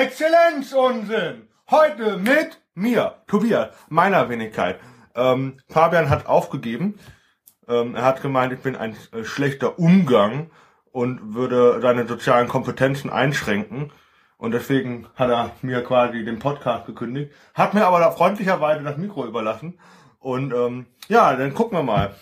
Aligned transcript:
Exzellenzunsinn! 0.00 1.48
Heute 1.70 2.16
mit 2.16 2.58
mir, 2.74 3.16
Tobias, 3.26 3.68
meiner 3.90 4.30
Wenigkeit. 4.30 4.80
Ähm, 5.14 5.58
Fabian 5.68 6.08
hat 6.08 6.24
aufgegeben. 6.24 6.98
Ähm, 7.68 7.94
er 7.94 8.04
hat 8.04 8.22
gemeint, 8.22 8.54
ich 8.54 8.60
bin 8.60 8.76
ein 8.76 8.96
äh, 9.12 9.24
schlechter 9.24 9.78
Umgang 9.78 10.50
und 10.90 11.34
würde 11.34 11.82
seine 11.82 12.06
sozialen 12.06 12.48
Kompetenzen 12.48 13.10
einschränken. 13.10 13.92
Und 14.38 14.52
deswegen 14.52 15.06
hat 15.16 15.28
er 15.28 15.50
mir 15.60 15.84
quasi 15.84 16.24
den 16.24 16.38
Podcast 16.38 16.86
gekündigt. 16.86 17.34
Hat 17.52 17.74
mir 17.74 17.84
aber 17.84 18.00
da 18.00 18.10
freundlicherweise 18.10 18.82
das 18.82 18.96
Mikro 18.96 19.26
überlassen. 19.26 19.78
Und 20.18 20.54
ähm, 20.54 20.86
ja, 21.08 21.36
dann 21.36 21.52
gucken 21.52 21.76
wir 21.76 21.82
mal, 21.82 22.14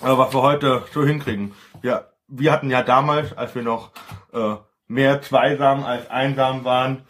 äh, 0.00 0.16
was 0.16 0.32
wir 0.32 0.40
heute 0.40 0.82
so 0.94 1.04
hinkriegen. 1.04 1.52
Ja, 1.82 2.06
wir 2.26 2.52
hatten 2.52 2.70
ja 2.70 2.82
damals, 2.82 3.36
als 3.36 3.54
wir 3.54 3.62
noch 3.62 3.90
äh, 4.32 4.54
mehr 4.88 5.22
zweisam 5.22 5.84
als 5.84 6.08
einsam 6.10 6.64
waren, 6.64 7.06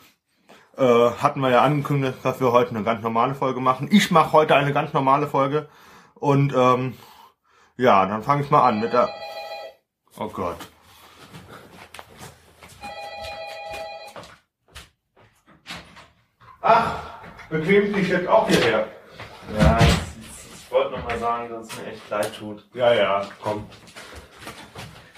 äh, 0.76 1.10
hatten 1.10 1.40
wir 1.40 1.50
ja 1.50 1.62
angekündigt, 1.62 2.18
dass 2.22 2.40
wir 2.40 2.52
heute 2.52 2.70
eine 2.70 2.84
ganz 2.84 3.02
normale 3.02 3.34
Folge 3.34 3.60
machen. 3.60 3.88
Ich 3.90 4.10
mache 4.10 4.32
heute 4.32 4.54
eine 4.56 4.72
ganz 4.72 4.92
normale 4.92 5.26
Folge 5.26 5.68
und 6.14 6.54
ähm, 6.54 6.94
ja, 7.76 8.06
dann 8.06 8.22
fange 8.22 8.42
ich 8.42 8.50
mal 8.50 8.66
an 8.66 8.80
mit 8.80 8.92
der. 8.92 9.08
Oh 10.18 10.28
Gott. 10.28 10.56
Ach, 16.62 16.94
bequem 17.50 17.92
dich 17.92 18.08
jetzt 18.08 18.26
auch 18.26 18.48
hierher. 18.48 18.88
Ja, 19.58 19.78
ich, 19.78 19.86
ich 19.86 20.72
wollte 20.72 20.92
noch 20.92 21.04
mal 21.04 21.18
sagen, 21.18 21.50
dass 21.50 21.68
es 21.68 21.78
mir 21.78 21.86
echt 21.92 22.10
leid 22.10 22.36
tut. 22.36 22.66
Ja, 22.74 22.92
ja, 22.92 23.26
komm. 23.42 23.66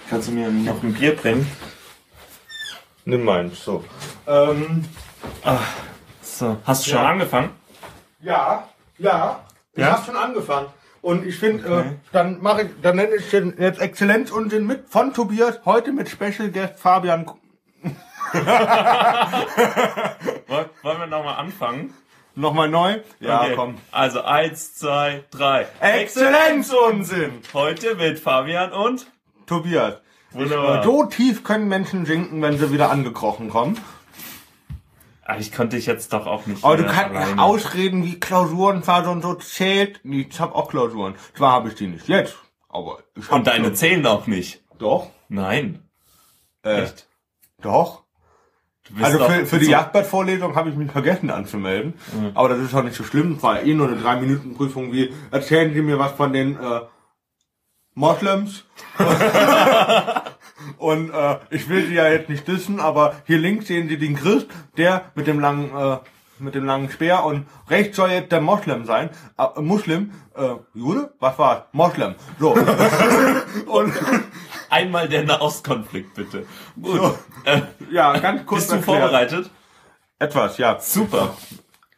Kannst 0.09 0.27
du 0.27 0.33
mir 0.33 0.49
noch 0.49 0.83
ein 0.83 0.93
Bier 0.93 1.15
bringen? 1.15 1.49
Nimm 3.09 3.23
meins, 3.25 3.63
so. 3.65 3.83
Ähm, 4.27 4.85
So. 6.21 6.57
Hast 6.63 6.85
du 6.85 6.91
schon 6.91 6.99
Ja. 7.01 7.09
angefangen? 7.09 7.49
Ja, 8.21 8.67
ja. 8.97 9.39
Ich 9.73 9.79
Ja? 9.81 9.93
habe 9.93 10.05
schon 10.05 10.15
angefangen. 10.15 10.67
Und 11.01 11.25
ich 11.25 11.37
finde, 11.37 11.67
äh, 11.67 11.71
Okay. 11.79 11.91
dann 12.11 12.41
mache 12.41 12.63
ich, 12.63 12.69
dann 12.81 12.97
nenne 12.97 13.15
ich 13.15 13.29
den 13.29 13.55
jetzt 13.57 13.79
Exzellenz 13.79 14.31
und 14.31 14.51
den 14.51 14.67
mit 14.67 14.89
von 14.89 15.13
Tobias 15.13 15.59
heute 15.65 15.91
mit 15.91 16.07
Special 16.09 16.49
Guest 16.51 16.77
Fabian. 16.79 17.25
Wollen 20.47 20.99
wir 20.99 21.07
noch 21.07 21.23
mal 21.23 21.35
anfangen? 21.35 21.93
Nochmal 22.35 22.69
neu? 22.69 22.99
Ja, 23.19 23.41
Okay. 23.41 23.53
komm. 23.55 23.77
Also 23.91 24.21
eins, 24.23 24.75
zwei, 24.75 25.23
drei. 25.31 25.67
Exzellenzunsinn! 25.79 27.41
Heute 27.53 27.95
mit 27.95 28.19
Fabian 28.19 28.71
und 28.71 29.07
Tobias. 29.45 29.95
Wunderbar. 30.31 30.83
So 30.83 31.05
tief 31.05 31.43
können 31.43 31.67
Menschen 31.67 32.05
sinken, 32.05 32.41
wenn 32.41 32.57
sie 32.57 32.71
wieder 32.71 32.91
angekrochen 32.91 33.49
kommen. 33.49 33.77
Ah, 35.23 35.37
ich 35.37 35.51
konnte 35.51 35.75
dich 35.75 35.85
jetzt 35.85 36.11
doch 36.13 36.25
auch 36.25 36.45
nicht. 36.47 36.63
Aber 36.63 36.77
du 36.77 36.83
kannst 36.85 37.11
alleine. 37.15 37.31
nicht 37.33 37.39
ausreden, 37.39 38.03
wie 38.03 38.19
Klausurenphase 38.19 39.09
und 39.09 39.21
so 39.21 39.35
zählt. 39.35 39.99
Ich 40.03 40.39
hab 40.39 40.55
auch 40.55 40.69
Klausuren. 40.69 41.15
Zwar 41.35 41.51
habe 41.51 41.69
ich 41.69 41.75
die 41.75 41.87
nicht 41.87 42.07
jetzt, 42.07 42.35
aber 42.67 42.99
ich 43.15 43.31
Und 43.31 43.45
deine 43.45 43.73
zählen 43.73 44.05
auch 44.07 44.25
nicht. 44.27 44.63
Doch, 44.79 45.07
Nein. 45.27 45.83
äh, 46.63 46.83
Echt? 46.83 47.07
doch. 47.61 48.03
Also 48.99 49.19
für, 49.23 49.45
für 49.45 49.59
die 49.59 49.65
so- 49.65 49.71
Jagdbad-Vorlesung 49.71 50.55
habe 50.55 50.71
ich 50.71 50.75
mich 50.75 50.89
vergessen 50.91 51.29
anzumelden. 51.29 51.93
Aber 52.33 52.49
das 52.49 52.57
ist 52.59 52.73
auch 52.73 52.81
nicht 52.81 52.95
so 52.95 53.03
schlimm. 53.03 53.33
Es 53.37 53.43
war 53.43 53.61
eh 53.61 53.75
nur 53.75 53.87
eine 53.87 53.97
3-Minuten-Prüfung 54.01 54.91
wie, 54.91 55.13
erzählen 55.29 55.71
Sie 55.75 55.81
mir 55.83 55.99
was 55.99 56.13
von 56.13 56.33
den 56.33 56.55
äh, 56.55 56.79
Moslems. 57.99 58.63
Und 60.77 61.11
äh, 61.11 61.37
ich 61.49 61.69
will 61.69 61.85
Sie 61.85 61.95
ja 61.95 62.07
jetzt 62.09 62.29
nicht 62.29 62.47
dissen, 62.47 62.79
aber 62.79 63.15
hier 63.27 63.37
links 63.37 63.67
sehen 63.67 63.89
Sie 63.89 63.97
den 63.97 64.15
Christ, 64.15 64.47
der 64.77 65.11
mit 65.15 65.27
dem 65.27 65.39
langen 65.39 65.75
äh, 65.75 65.97
mit 66.39 66.55
dem 66.55 66.63
langen 66.63 66.89
Speer 66.89 67.25
und 67.25 67.45
rechts 67.69 67.97
soll 67.97 68.11
jetzt 68.11 68.31
der 68.31 68.39
Moslem 68.39 68.85
sein. 68.85 69.09
Äh, 69.37 69.59
Muslim, 69.59 70.13
äh, 70.35 70.55
Jude? 70.73 71.13
Was 71.19 71.37
war 71.37 71.67
Moslem. 71.73 72.15
So. 72.39 72.51
und 73.65 73.93
Einmal 74.69 75.09
der 75.09 75.23
Nahostkonflikt, 75.23 76.13
bitte. 76.13 76.45
Gut. 76.79 76.95
So. 76.95 77.19
Äh, 77.43 77.61
ja, 77.91 78.17
ganz 78.19 78.45
kurz 78.45 78.61
bist 78.61 78.71
du 78.71 78.75
erklärt. 78.75 78.99
vorbereitet? 79.01 79.51
Etwas, 80.19 80.57
ja. 80.57 80.79
Super. 80.79 81.35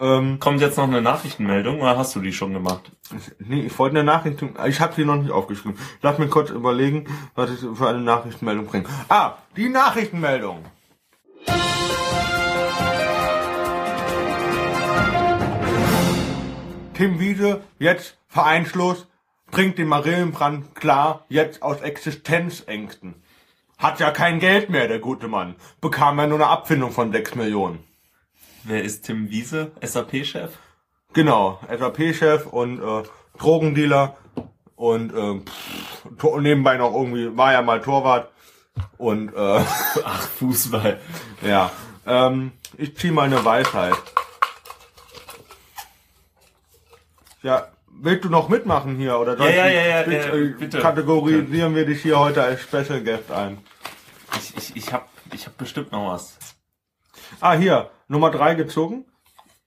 Ähm, 0.02 0.40
Kommt 0.40 0.62
jetzt 0.62 0.78
noch 0.78 0.86
eine 0.86 1.00
Nachrichtenmeldung 1.00 1.80
oder 1.80 1.96
hast 1.96 2.16
du 2.16 2.22
die 2.22 2.34
schon 2.34 2.54
gemacht? 2.54 2.92
Nee, 3.38 3.62
ich 3.68 3.78
wollte 3.78 4.00
eine 4.00 4.04
Nachricht, 4.04 4.44
ich 4.68 4.82
habe 4.82 4.96
sie 4.96 5.06
noch 5.06 5.16
nicht 5.16 5.30
aufgeschrieben. 5.32 5.78
Lass 6.02 6.18
mir 6.18 6.28
kurz 6.28 6.50
überlegen, 6.50 7.06
was 7.36 7.52
ich 7.52 7.60
für 7.60 7.88
eine 7.88 8.02
Nachrichtenmeldung 8.02 8.66
bringe. 8.66 8.86
Ah, 9.10 9.36
die 9.56 9.70
Nachrichtenmeldung. 9.70 10.66
Tim 16.96 17.20
Wiese, 17.20 17.62
jetzt 17.78 18.18
vereinslos, 18.28 19.08
bringt 19.52 19.78
den 19.78 19.88
Marillenbrand 19.88 20.74
klar, 20.74 21.26
jetzt 21.30 21.62
aus 21.62 21.82
Existenzängsten. 21.82 23.22
Hat 23.78 24.00
ja 24.00 24.10
kein 24.10 24.40
Geld 24.40 24.72
mehr, 24.72 24.88
der 24.88 25.00
gute 25.00 25.28
Mann. 25.28 25.56
Bekam 25.80 26.18
ja 26.18 26.26
nur 26.26 26.40
eine 26.40 26.48
Abfindung 26.48 26.92
von 26.92 27.12
6 27.12 27.36
Millionen. 27.36 27.91
Wer 28.64 28.84
ist 28.84 29.04
Tim 29.06 29.30
Wiese, 29.30 29.72
SAP-Chef? 29.82 30.52
Genau, 31.14 31.60
SAP-Chef 31.68 32.46
und 32.48 32.80
äh, 32.82 33.04
Drogendealer 33.38 34.16
und 34.76 35.14
äh, 35.14 35.40
pff, 35.42 36.38
nebenbei 36.40 36.78
noch 36.78 36.94
irgendwie, 36.94 37.36
war 37.36 37.54
ja 37.54 37.62
mal 37.62 37.82
Torwart 37.82 38.32
und 38.98 39.30
äh, 39.34 39.36
Ach, 40.06 40.22
Fußball. 40.40 41.00
ja, 41.42 41.72
ähm, 42.06 42.52
ich 42.78 42.96
zieh 42.98 43.12
mal 43.12 43.24
eine 43.24 43.44
Weisheit. 43.44 43.96
Ja, 47.42 47.68
willst 47.90 48.24
du 48.26 48.30
noch 48.30 48.48
mitmachen 48.50 48.96
hier 48.98 49.18
oder 49.18 49.38
Ja, 49.40 49.50
ja, 49.50 49.68
ja, 49.68 49.88
ja, 49.88 50.04
bitte, 50.04 50.38
ja, 50.38 50.58
bitte. 50.58 50.80
kategorisieren 50.80 51.76
wir 51.76 51.86
dich 51.86 52.02
hier 52.04 52.20
heute 52.20 52.44
als 52.44 52.62
Special 52.62 53.02
Guest 53.04 53.32
ein? 53.32 53.58
Ich, 54.38 54.56
ich, 54.56 54.76
ich 54.76 54.94
hab, 54.94 55.10
ich 55.34 55.48
hab 55.48 55.58
bestimmt 55.58 55.92
noch 55.92 56.14
was. 56.14 56.38
Ah, 57.40 57.54
hier, 57.54 57.90
Nummer 58.08 58.30
drei 58.32 58.56
gezogen. 58.56 59.06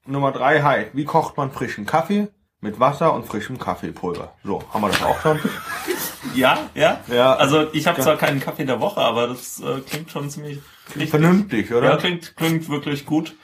Nummer 0.07 0.33
drei, 0.33 0.63
hi. 0.63 0.87
Wie 0.93 1.05
kocht 1.05 1.37
man 1.37 1.51
frischen 1.51 1.87
Kaffee? 1.87 2.29
Mit 2.61 2.81
Wasser 2.81 3.13
und 3.15 3.27
frischem 3.27 3.59
Kaffeepulver. 3.59 4.35
So, 4.43 4.63
haben 4.73 4.83
wir 4.83 4.89
das 4.89 5.03
auch 5.03 5.21
schon? 5.21 5.39
Ja, 6.35 6.59
ja. 6.75 7.01
Ja. 7.09 7.35
Also 7.37 7.69
ich 7.75 7.87
habe 7.87 8.01
zwar 8.01 8.17
keinen 8.17 8.41
Kaffee 8.41 8.65
der 8.65 8.81
Woche, 8.81 9.01
aber 9.01 9.29
das 9.29 9.61
äh, 9.61 9.81
klingt 9.83 10.11
schon 10.11 10.31
ziemlich 10.31 10.59
richtig. 10.89 11.11
Vernünftig, 11.11 11.71
oder? 11.73 11.91
Ja, 11.91 11.97
klingt, 11.97 12.35
klingt 12.37 12.69
wirklich 12.71 13.05
gut. 13.07 13.37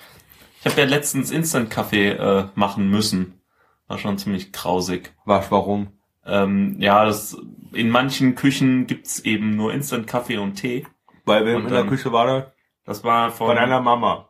Ich 0.59 0.67
habe 0.67 0.81
ja 0.81 0.87
letztens 0.89 1.31
Instant-Kaffee 1.31 2.09
äh, 2.13 2.45
machen 2.55 2.89
müssen. 2.91 3.41
War 3.87 3.99
schon 3.99 4.17
ziemlich 4.19 4.51
grausig. 4.53 5.13
Was, 5.25 5.51
warum? 5.53 5.89
Ähm, 6.25 6.77
ja, 6.81 7.05
das, 7.05 7.37
in 7.73 7.91
manchen 7.91 8.35
Küchen 8.35 8.87
gibt's 8.87 9.21
eben 9.21 9.55
nur 9.57 9.73
Instant-Kaffee 9.75 10.39
und 10.39 10.55
Tee. 10.55 10.87
Bei 11.27 11.45
wem 11.45 11.57
Und 11.57 11.63
in 11.65 11.69
der 11.69 11.81
dann- 11.81 11.91
Küche 11.91 12.13
war 12.13 12.27
das? 12.27 12.45
Das 12.91 13.05
war 13.05 13.31
von... 13.31 13.47
Bei 13.47 13.55
deiner 13.55 13.81
Mama. 13.81 14.29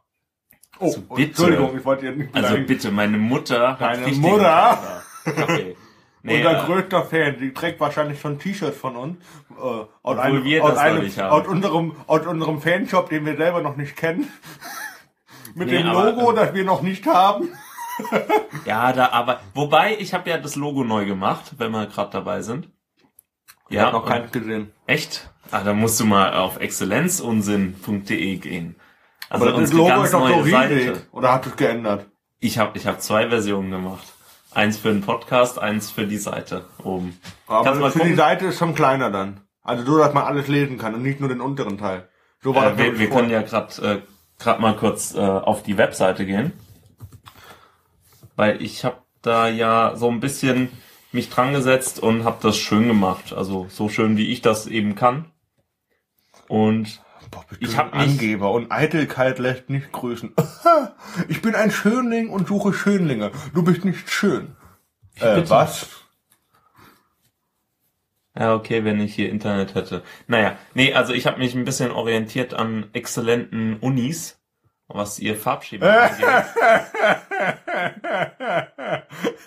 Oh, 0.78 0.84
Also 0.84 1.00
bitte. 1.00 1.22
Entschuldigung, 1.28 1.78
ich 1.78 1.84
wollte 1.84 2.04
jetzt 2.06 2.18
nicht 2.18 2.34
also 2.34 2.48
beleidigen. 2.48 2.66
bitte, 2.66 2.90
meine 2.92 3.16
Mutter 3.16 3.70
hat 3.70 3.80
Deine 3.80 4.06
Mutter? 4.16 5.02
Kaffee. 5.24 5.76
Nee, 6.22 6.36
Unser 6.36 6.62
äh, 6.62 6.66
größter 6.66 7.04
Fan, 7.06 7.38
die 7.38 7.54
trägt 7.54 7.80
wahrscheinlich 7.80 8.20
schon 8.20 8.38
T-Shirts 8.38 8.76
von 8.76 8.94
uns. 8.94 9.16
Äh, 9.52 9.62
aus 9.62 9.88
Obwohl 10.02 10.20
einem, 10.20 10.44
wir 10.44 10.62
aus, 10.62 10.70
das 10.72 10.78
einem, 10.80 11.02
nicht 11.04 11.18
haben. 11.18 11.30
aus 11.32 11.46
unserem, 11.48 11.96
aus 12.06 12.26
unserem 12.26 12.60
Fanshop, 12.60 13.08
den 13.08 13.24
wir 13.24 13.38
selber 13.38 13.62
noch 13.62 13.76
nicht 13.76 13.96
kennen. 13.96 14.30
Mit 15.54 15.68
Nee, 15.68 15.78
dem 15.78 15.86
aber, 15.88 16.10
Logo, 16.12 16.28
ähm, 16.28 16.36
das 16.36 16.52
wir 16.52 16.64
noch 16.64 16.82
nicht 16.82 17.06
haben. 17.06 17.48
Ja, 18.66 18.92
da 18.92 19.08
aber 19.12 19.40
wobei 19.54 19.96
ich 19.98 20.12
habe 20.12 20.28
ja 20.28 20.36
das 20.36 20.56
Logo 20.56 20.84
neu 20.84 21.06
gemacht, 21.06 21.54
wenn 21.56 21.70
wir 21.70 21.86
gerade 21.86 22.10
dabei 22.10 22.42
sind. 22.42 22.68
Ich 23.70 23.76
Ja, 23.76 23.86
hab 23.86 23.92
noch 23.94 24.04
keins 24.04 24.30
gesehen. 24.30 24.72
echt? 24.86 25.29
Ah, 25.52 25.62
da 25.64 25.72
musst 25.72 25.98
du 26.00 26.04
mal 26.06 26.34
auf 26.34 26.60
exzellenzunsinn.de 26.60 28.36
gehen. 28.36 28.76
Also 29.28 29.46
Aber 29.48 29.60
das 29.60 29.72
Logo 29.72 29.88
ganz 29.88 30.04
ist 30.06 30.14
doch. 30.14 30.46
Seite. 30.46 31.06
Oder 31.12 31.32
hat 31.32 31.46
es 31.46 31.56
geändert? 31.56 32.06
Ich 32.40 32.58
habe 32.58 32.76
ich 32.78 32.86
hab 32.86 33.00
zwei 33.00 33.28
Versionen 33.28 33.70
gemacht. 33.70 34.06
Eins 34.52 34.78
für 34.78 34.88
den 34.88 35.02
Podcast, 35.02 35.58
eins 35.58 35.90
für 35.90 36.06
die 36.06 36.18
Seite 36.18 36.64
oben. 36.82 37.18
Aber 37.46 37.64
Kannst 37.64 37.80
mal 37.80 37.90
für 37.90 37.98
die 37.98 38.02
gucken? 38.04 38.16
Seite 38.16 38.46
ist 38.46 38.58
schon 38.58 38.74
kleiner 38.74 39.10
dann. 39.10 39.40
Also 39.62 39.84
so, 39.84 39.98
dass 39.98 40.14
man 40.14 40.24
alles 40.24 40.48
lesen 40.48 40.78
kann 40.78 40.94
und 40.94 41.02
nicht 41.02 41.20
nur 41.20 41.28
den 41.28 41.40
unteren 41.40 41.78
Teil. 41.78 42.08
So 42.42 42.54
war 42.54 42.66
Äh, 42.66 42.70
das 42.70 42.78
wir 42.78 42.98
wir 42.98 43.10
können 43.10 43.30
ja 43.30 43.42
gerade 43.42 43.82
äh, 43.82 44.42
grad 44.42 44.58
mal 44.58 44.74
kurz 44.74 45.14
äh, 45.14 45.20
auf 45.20 45.62
die 45.62 45.76
Webseite 45.78 46.26
gehen. 46.26 46.52
Weil 48.36 48.60
ich 48.62 48.84
habe 48.84 48.96
da 49.22 49.48
ja 49.48 49.94
so 49.96 50.10
ein 50.10 50.20
bisschen 50.20 50.70
mich 51.12 51.28
dran 51.28 51.52
gesetzt 51.52 52.00
und 52.00 52.24
habe 52.24 52.38
das 52.42 52.56
schön 52.56 52.88
gemacht. 52.88 53.32
Also 53.32 53.66
so 53.68 53.88
schön, 53.88 54.16
wie 54.16 54.32
ich 54.32 54.42
das 54.42 54.66
eben 54.66 54.94
kann. 54.94 55.26
Und 56.50 57.00
Boah, 57.30 57.44
Ich 57.60 57.70
du 57.70 57.76
hab 57.76 57.92
ein 57.94 58.00
mich- 58.00 58.10
Angeber 58.10 58.50
und 58.50 58.72
Eitelkeit 58.72 59.38
lässt 59.38 59.70
nicht 59.70 59.92
grüßen. 59.92 60.34
ich 61.28 61.40
bin 61.42 61.54
ein 61.54 61.70
Schönling 61.70 62.28
und 62.28 62.48
suche 62.48 62.72
Schönlinge. 62.72 63.30
Du 63.54 63.62
bist 63.62 63.84
nicht 63.84 64.10
schön. 64.10 64.56
Äh, 65.20 65.48
was? 65.48 65.88
Ja, 68.36 68.54
okay, 68.56 68.84
wenn 68.84 69.00
ich 69.00 69.14
hier 69.14 69.30
Internet 69.30 69.76
hätte. 69.76 70.02
Naja, 70.26 70.56
nee, 70.74 70.92
also 70.92 71.12
ich 71.12 71.26
habe 71.26 71.38
mich 71.38 71.54
ein 71.54 71.64
bisschen 71.64 71.92
orientiert 71.92 72.52
an 72.52 72.88
exzellenten 72.94 73.76
Unis 73.78 74.36
was 74.92 75.20
ihr 75.20 75.36
Farbschema 75.36 75.86
angeht. 75.86 76.26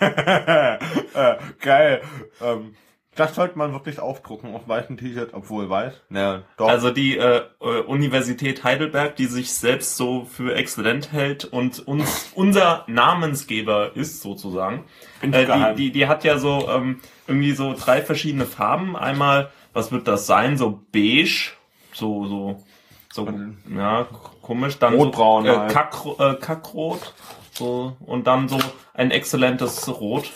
äh, 0.00 1.36
geil. 1.60 2.00
Ähm, 2.40 2.74
das 3.16 3.34
sollte 3.34 3.56
man 3.58 3.72
wirklich 3.72 4.00
aufdrucken 4.00 4.54
auf 4.54 4.66
weißen 4.66 4.96
T-Shirt, 4.96 5.30
obwohl 5.32 5.68
weiß. 5.68 5.94
Naja, 6.08 6.42
doch. 6.56 6.68
Also 6.68 6.90
die 6.90 7.16
äh, 7.16 7.42
äh, 7.60 7.80
Universität 7.82 8.64
Heidelberg, 8.64 9.16
die 9.16 9.26
sich 9.26 9.54
selbst 9.54 9.96
so 9.96 10.24
für 10.24 10.54
exzellent 10.54 11.12
hält 11.12 11.44
und 11.44 11.86
uns 11.86 12.32
unser 12.34 12.84
Namensgeber 12.86 13.94
ist 13.94 14.22
sozusagen. 14.22 14.84
Äh, 15.22 15.46
die, 15.46 15.74
die, 15.76 15.92
die 15.92 16.06
hat 16.08 16.24
ja 16.24 16.38
so 16.38 16.68
ähm, 16.68 17.00
irgendwie 17.26 17.52
so 17.52 17.74
drei 17.74 18.02
verschiedene 18.02 18.46
Farben. 18.46 18.96
Einmal, 18.96 19.50
was 19.72 19.92
wird 19.92 20.08
das 20.08 20.26
sein? 20.26 20.56
So 20.56 20.80
beige, 20.92 21.52
so 21.92 22.26
so 22.26 22.64
so 23.12 23.28
ja 23.74 24.06
komisch. 24.42 24.78
Dann 24.78 24.94
Rotbraun 24.94 25.44
so, 25.44 25.50
äh, 25.50 25.56
halt. 25.56 25.72
Kack, 25.72 25.94
äh, 26.18 26.34
Kackrot. 26.34 27.14
So 27.52 27.96
und 28.00 28.26
dann 28.26 28.48
so 28.48 28.58
ein 28.92 29.12
exzellentes 29.12 29.88
Rot. 29.88 30.30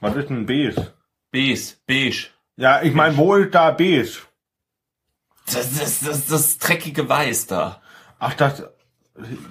Was 0.00 0.14
ist 0.14 0.30
ein 0.30 0.46
Beige? 0.46 0.92
Beige, 1.36 1.74
beige. 1.86 2.28
Ja, 2.56 2.80
ich 2.82 2.94
meine, 2.94 3.14
wo 3.18 3.34
ist 3.34 3.54
da 3.54 3.70
Beige? 3.70 4.22
Das, 5.44 5.78
das, 5.78 6.00
das, 6.00 6.26
das 6.26 6.58
dreckige 6.58 7.06
Weiß 7.10 7.46
da. 7.46 7.82
Ach, 8.18 8.32
das, 8.32 8.64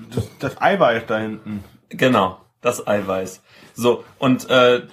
das, 0.10 0.30
das 0.40 0.60
Eiweiß 0.60 1.04
da 1.06 1.20
hinten. 1.20 1.64
Genau, 1.90 2.42
das 2.62 2.88
Eiweiß. 2.88 3.44
So, 3.76 4.04
und 4.18 4.50
äh, 4.50 4.88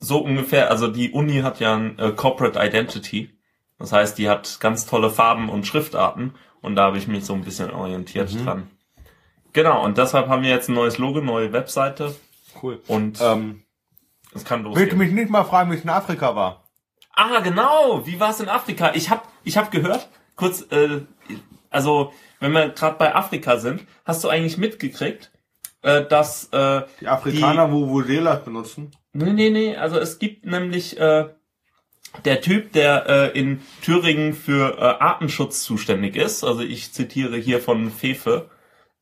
so 0.00 0.18
ungefähr, 0.18 0.68
also 0.68 0.88
die 0.88 1.12
Uni 1.12 1.42
hat 1.42 1.60
ja 1.60 1.76
ein 1.76 1.96
äh, 2.00 2.10
Corporate 2.10 2.58
Identity. 2.58 3.30
Das 3.78 3.92
heißt, 3.92 4.18
die 4.18 4.28
hat 4.28 4.58
ganz 4.58 4.84
tolle 4.84 5.10
Farben 5.10 5.48
und 5.48 5.64
Schriftarten 5.64 6.34
und 6.60 6.74
da 6.74 6.86
habe 6.86 6.98
ich 6.98 7.06
mich 7.06 7.24
so 7.24 7.34
ein 7.34 7.44
bisschen 7.44 7.70
orientiert 7.70 8.34
dran. 8.44 8.68
Genau, 9.52 9.84
und 9.84 9.96
deshalb 9.96 10.26
haben 10.26 10.42
wir 10.42 10.50
jetzt 10.50 10.68
ein 10.68 10.74
neues 10.74 10.98
Logo, 10.98 11.20
neue 11.20 11.52
Webseite 11.52 12.16
Cool. 12.60 12.82
und 12.88 13.20
Ähm, 13.20 13.62
es 14.34 14.44
kann 14.44 14.64
willst 14.64 14.76
du 14.76 14.80
losgehen. 14.80 14.98
mich 14.98 15.12
nicht 15.12 15.30
mal 15.30 15.44
fragen, 15.44 15.70
wie 15.70 15.76
es 15.76 15.84
in 15.84 15.90
Afrika 15.90 16.34
war? 16.34 16.64
Ah, 17.14 17.40
genau, 17.40 18.06
wie 18.06 18.18
war 18.18 18.30
es 18.30 18.40
in 18.40 18.48
Afrika? 18.48 18.92
Ich 18.94 19.10
habe 19.10 19.22
ich 19.44 19.56
hab 19.56 19.70
gehört, 19.70 20.08
kurz, 20.36 20.62
äh, 20.70 21.02
also 21.70 22.12
wenn 22.40 22.52
wir 22.52 22.70
gerade 22.70 22.96
bei 22.98 23.14
Afrika 23.14 23.58
sind, 23.58 23.84
hast 24.04 24.24
du 24.24 24.28
eigentlich 24.28 24.56
mitgekriegt, 24.56 25.30
äh, 25.82 26.04
dass 26.04 26.48
äh, 26.52 26.82
Die 27.00 27.08
Afrikaner, 27.08 27.70
wo 27.70 27.88
Vuvuzelas 27.88 28.44
benutzen? 28.44 28.90
Nee, 29.12 29.32
nee, 29.32 29.50
nee. 29.50 29.76
Also 29.76 29.98
es 29.98 30.18
gibt 30.18 30.46
nämlich 30.46 30.98
äh, 30.98 31.28
der 32.24 32.40
Typ, 32.40 32.72
der 32.72 33.06
äh, 33.34 33.38
in 33.38 33.60
Thüringen 33.82 34.32
für 34.32 34.78
äh, 34.78 34.80
Artenschutz 34.80 35.62
zuständig 35.62 36.16
ist. 36.16 36.44
Also 36.44 36.62
ich 36.62 36.92
zitiere 36.92 37.36
hier 37.36 37.60
von 37.60 37.90
Fefe. 37.90 38.50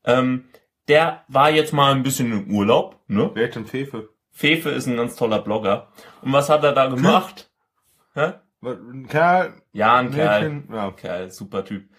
Ähm, 0.04 0.44
der 0.88 1.24
war 1.28 1.50
jetzt 1.50 1.72
mal 1.72 1.92
ein 1.92 2.02
bisschen 2.02 2.32
im 2.32 2.50
Urlaub. 2.54 2.98
Ne? 3.06 3.30
Wer 3.34 3.48
ist 3.48 3.54
denn 3.54 3.66
Fefe? 3.66 4.08
Fefe 4.40 4.70
ist 4.70 4.86
ein 4.86 4.96
ganz 4.96 5.16
toller 5.16 5.40
Blogger. 5.40 5.88
Und 6.22 6.32
was 6.32 6.48
hat 6.48 6.64
er 6.64 6.72
da 6.72 6.86
gemacht? 6.86 7.50
Hä? 8.14 8.32
Ein 8.62 9.06
Kerl, 9.06 9.52
Ja, 9.72 9.96
ein 9.96 10.10
Kerl. 10.10 10.48
Mädchen, 10.48 10.74
ja. 10.74 10.90
Kerl, 10.92 11.30
super 11.30 11.62
Typ. 11.62 11.90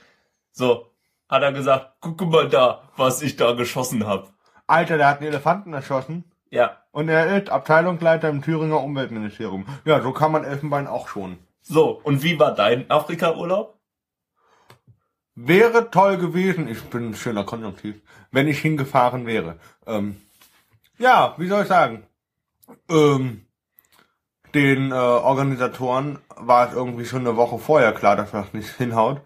So, 0.51 0.91
hat 1.29 1.43
er 1.43 1.53
gesagt, 1.53 1.97
guck 2.01 2.19
mal 2.21 2.49
da, 2.49 2.81
was 2.97 3.21
ich 3.21 3.35
da 3.35 3.51
geschossen 3.51 4.07
hab. 4.07 4.33
Alter, 4.65 4.97
der 4.97 5.07
hat 5.07 5.19
einen 5.19 5.27
Elefanten 5.27 5.71
erschossen. 5.73 6.23
Ja, 6.49 6.77
Und 6.91 7.09
er 7.09 7.37
ist 7.37 7.51
Abteilungsleiter 7.51 8.27
im 8.29 8.41
Thüringer 8.41 8.81
Umweltministerium. 8.83 9.65
Ja, 9.85 10.01
so 10.01 10.11
kann 10.11 10.31
man 10.31 10.43
Elfenbein 10.43 10.87
auch 10.87 11.07
schon. 11.09 11.37
so. 11.61 12.01
Und 12.03 12.23
wie 12.23 12.39
war 12.39 12.55
dein 12.55 12.89
Afrika-Urlaub? 12.89 13.77
Wäre 15.35 15.91
toll 15.91 16.17
gewesen, 16.17 16.67
ich 16.67 16.81
bin 16.89 17.11
ein 17.11 17.15
schöner 17.15 17.43
Konjunktiv, 17.43 18.01
wenn 18.31 18.47
ich 18.47 18.59
hingefahren 18.59 19.27
wäre. 19.27 19.59
Ähm, 19.85 20.19
ja, 20.97 21.35
wie 21.37 21.47
soll 21.47 21.61
ich 21.61 21.67
sagen? 21.69 22.07
Ähm, 22.89 23.45
den 24.53 24.91
äh, 24.91 24.95
Organisatoren 24.95 26.19
war 26.35 26.67
es 26.67 26.73
irgendwie 26.73 27.05
schon 27.05 27.21
eine 27.21 27.37
Woche 27.37 27.57
vorher 27.57 27.93
klar, 27.93 28.15
dass 28.15 28.31
das 28.31 28.53
nicht 28.53 28.69
hinhaut. 28.77 29.21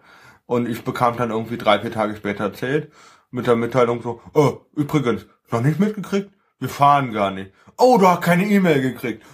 Und 0.46 0.68
ich 0.68 0.84
bekam 0.84 1.16
dann 1.16 1.30
irgendwie 1.30 1.58
drei, 1.58 1.80
vier 1.80 1.90
Tage 1.90 2.16
später 2.16 2.44
erzählt, 2.44 2.92
mit 3.30 3.46
der 3.46 3.56
Mitteilung 3.56 4.02
so, 4.02 4.20
oh, 4.34 4.60
übrigens, 4.74 5.26
noch 5.50 5.60
nicht 5.60 5.80
mitgekriegt? 5.80 6.30
Wir 6.58 6.68
fahren 6.68 7.12
gar 7.12 7.30
nicht. 7.32 7.52
Oh, 7.76 7.98
du 7.98 8.08
hast 8.08 8.22
keine 8.22 8.46
E-Mail 8.46 8.80
gekriegt. 8.80 9.24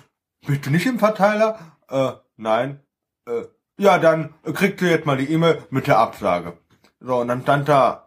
Bist 0.46 0.66
du 0.66 0.70
nicht 0.70 0.86
im 0.86 0.98
Verteiler? 0.98 1.58
Äh, 1.88 2.12
nein. 2.36 2.80
Äh, 3.26 3.44
ja, 3.78 3.98
dann 3.98 4.34
kriegst 4.54 4.80
du 4.80 4.90
jetzt 4.90 5.06
mal 5.06 5.16
die 5.16 5.30
E-Mail 5.30 5.62
mit 5.70 5.86
der 5.86 5.98
Absage. 5.98 6.58
So, 7.00 7.20
und 7.20 7.28
dann 7.28 7.42
stand 7.42 7.68
da 7.68 8.06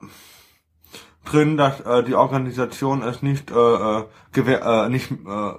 drin, 1.26 1.58
dass 1.58 1.82
äh, 1.82 2.04
die 2.04 2.16
Organisation 2.16 3.02
es 3.04 3.22
nicht, 3.22 3.52
äh, 3.52 3.56
äh, 3.56 4.04
gewähr, 4.32 4.62
äh, 4.64 4.90
nicht 4.90 5.12
äh, 5.12 5.52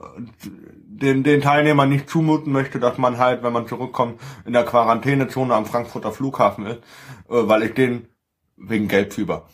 den, 0.45 1.23
den 1.23 1.41
Teilnehmern 1.43 1.89
nicht 1.89 2.09
zumuten 2.09 2.53
möchte, 2.53 2.81
dass 2.81 2.97
man 2.99 3.19
halt, 3.19 3.43
wenn 3.43 3.53
man 3.53 3.67
zurückkommt, 3.67 4.21
in 4.47 4.53
der 4.55 4.65
Quarantänezone 4.65 5.55
am 5.55 5.67
Frankfurter 5.67 6.13
Flughafen 6.13 6.67
ist, 6.67 6.79
äh, 7.29 7.49
weil 7.49 7.63
ich 7.65 7.75
den 7.75 8.09
wegen 8.57 8.89
Gelbfieber. 8.89 9.47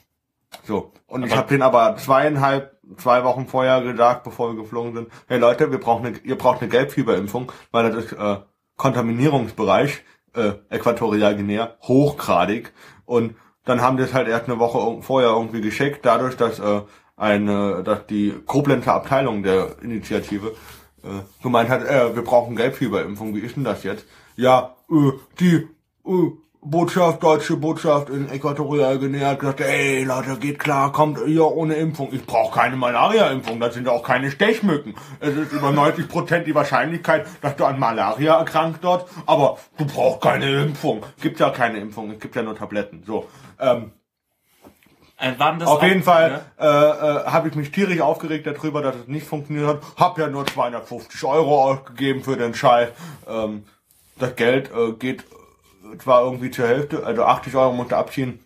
So. 0.65 0.93
Und 1.07 1.25
ich 1.25 1.33
Aber- 1.33 1.41
habe 1.41 1.49
den 1.49 1.63
aber 1.63 1.97
zweieinhalb, 1.97 2.79
zwei 2.99 3.25
Wochen 3.25 3.47
vorher 3.47 3.83
gesagt, 3.83 4.23
bevor 4.25 4.53
wir 4.55 4.63
geflogen 4.63 4.95
sind, 4.95 5.09
hey 5.27 5.39
Leute, 5.39 5.71
wir 5.73 5.79
brauchen 5.79 6.07
eine, 6.07 6.19
ihr 6.19 6.37
braucht 6.37 6.61
eine 6.61 6.69
Gelbfieberimpfung, 6.71 7.51
weil 7.73 7.91
das 7.91 8.05
ist 8.05 8.13
äh, 8.13 8.37
Kontaminierungsbereich, 8.77 10.03
äh, 10.35 10.53
Äquatorialguinea, 10.71 11.77
hochgradig. 11.83 12.73
Und 13.05 13.35
dann 13.65 13.81
haben 13.81 13.97
die 13.97 14.03
es 14.03 14.15
halt 14.15 14.29
erst 14.29 14.49
eine 14.49 14.59
Woche 14.59 15.03
vorher 15.03 15.31
irgendwie 15.31 15.61
geschickt, 15.61 16.01
dadurch, 16.05 16.37
dass 16.37 16.59
äh, 16.59 16.81
eine, 17.17 17.83
dass 17.85 18.07
die 18.07 18.35
Koblenzer 18.47 18.95
Abteilung 18.95 19.43
der 19.43 19.77
Initiative 19.83 20.55
äh, 21.03 21.43
gemeint 21.43 21.69
hat, 21.69 21.85
äh, 21.85 22.15
wir 22.15 22.23
brauchen 22.23 22.57
Gelbfieberimpfung, 22.57 23.35
wie 23.35 23.41
ist 23.41 23.57
denn 23.57 23.65
das 23.65 23.85
jetzt? 23.85 24.07
Ja, 24.37 24.75
äh, 24.91 25.13
die 25.39 25.69
äh, 26.07 26.31
Botschaft, 26.65 27.25
deutsche 27.25 27.57
Botschaft 27.57 28.09
in 28.09 28.31
Äquatorialguinea 28.31 29.31
hat 29.31 29.41
gesagt, 29.41 29.61
ey 29.63 30.05
Leute, 30.05 30.37
geht 30.37 30.61
klar, 30.61 30.93
kommt 30.93 31.19
ihr 31.27 31.45
ohne 31.45 31.75
Impfung. 31.75 32.11
Ich 32.13 32.25
brauche 32.25 32.55
keine 32.55 32.77
Malaria-Impfung, 32.77 33.59
das 33.59 33.75
sind 33.75 33.89
auch 33.89 34.05
keine 34.05 34.31
Stechmücken. 34.31 34.95
Es 35.19 35.35
ist 35.37 35.51
über 35.51 35.73
90 35.73 36.09
Prozent 36.09 36.47
die 36.47 36.55
Wahrscheinlichkeit, 36.55 37.27
dass 37.41 37.57
du 37.57 37.65
an 37.65 37.81
Malaria 37.81 38.39
erkrankt 38.39 38.85
dort, 38.85 39.11
aber 39.27 39.59
du 39.77 39.87
brauchst 39.87 40.21
keine 40.21 40.63
Impfung. 40.63 41.03
Gibt 41.21 41.41
ja 41.41 41.51
keine 41.51 41.79
Impfung, 41.79 42.13
es 42.13 42.21
gibt 42.21 42.37
ja 42.37 42.43
nur 42.43 42.55
Tabletten. 42.55 43.03
So, 43.05 43.27
ähm, 43.63 43.93
Äh, 45.19 45.35
auf 45.65 45.83
jeden 45.85 46.03
Fall 46.03 46.45
Ja? 46.59 46.65
äh, 46.65 47.21
äh, 47.21 47.25
habe 47.27 47.49
ich 47.49 47.55
mich 47.55 47.71
tierisch 47.71 48.01
aufgeregt 48.01 48.45
darüber, 48.47 48.83
dass 48.83 48.97
es 48.97 49.07
nicht 49.07 49.25
funktioniert 49.25 49.69
hat. 49.69 49.81
Hab 49.97 50.19
ja 50.19 50.27
nur 50.27 50.45
250 50.47 51.23
Euro 51.25 51.63
ausgegeben 51.65 52.25
für 52.25 52.37
den 52.37 52.55
Scheiß. 52.55 52.89
Ähm, 53.29 53.65
das 54.19 54.35
Geld 54.35 54.71
äh, 54.73 54.93
geht 54.93 55.21
äh, 55.23 55.99
zwar 55.99 56.23
irgendwie 56.25 56.51
zur 56.51 56.67
Hälfte, 56.67 57.07
also 57.07 57.25
80 57.25 57.55
Euro 57.55 57.73
musste 57.73 57.97
abziehen 57.97 58.41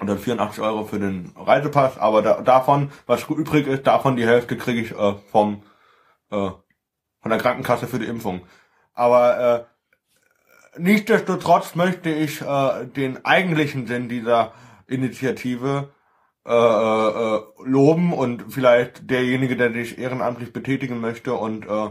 und 0.00 0.08
dann 0.08 0.18
84 0.18 0.60
Euro 0.64 0.84
für 0.84 0.98
den 0.98 1.32
Reisepass, 1.36 1.96
aber 1.98 2.22
da, 2.22 2.40
davon, 2.40 2.90
was 3.06 3.28
übrig 3.28 3.68
ist, 3.68 3.86
davon 3.86 4.16
die 4.16 4.26
Hälfte 4.26 4.56
kriege 4.56 4.80
ich 4.80 4.90
äh, 4.92 5.14
vom 5.30 5.62
äh, 6.30 6.50
von 7.22 7.30
der 7.30 7.38
Krankenkasse 7.38 7.86
für 7.86 7.98
die 7.98 8.06
Impfung. 8.06 8.40
Aber 8.94 9.38
äh, 9.38 9.64
nichtsdestotrotz 10.80 11.74
möchte 11.74 12.10
ich 12.10 12.40
äh, 12.40 12.86
den 12.86 13.24
eigentlichen 13.24 13.86
Sinn 13.86 14.08
dieser 14.08 14.52
Initiative 14.86 15.90
äh, 16.46 16.52
äh, 16.52 17.40
loben 17.64 18.12
und 18.12 18.44
vielleicht 18.48 19.10
derjenige, 19.10 19.56
der 19.56 19.72
sich 19.72 19.98
ehrenamtlich 19.98 20.52
betätigen 20.52 21.00
möchte 21.00 21.34
und 21.34 21.66
äh, 21.66 21.90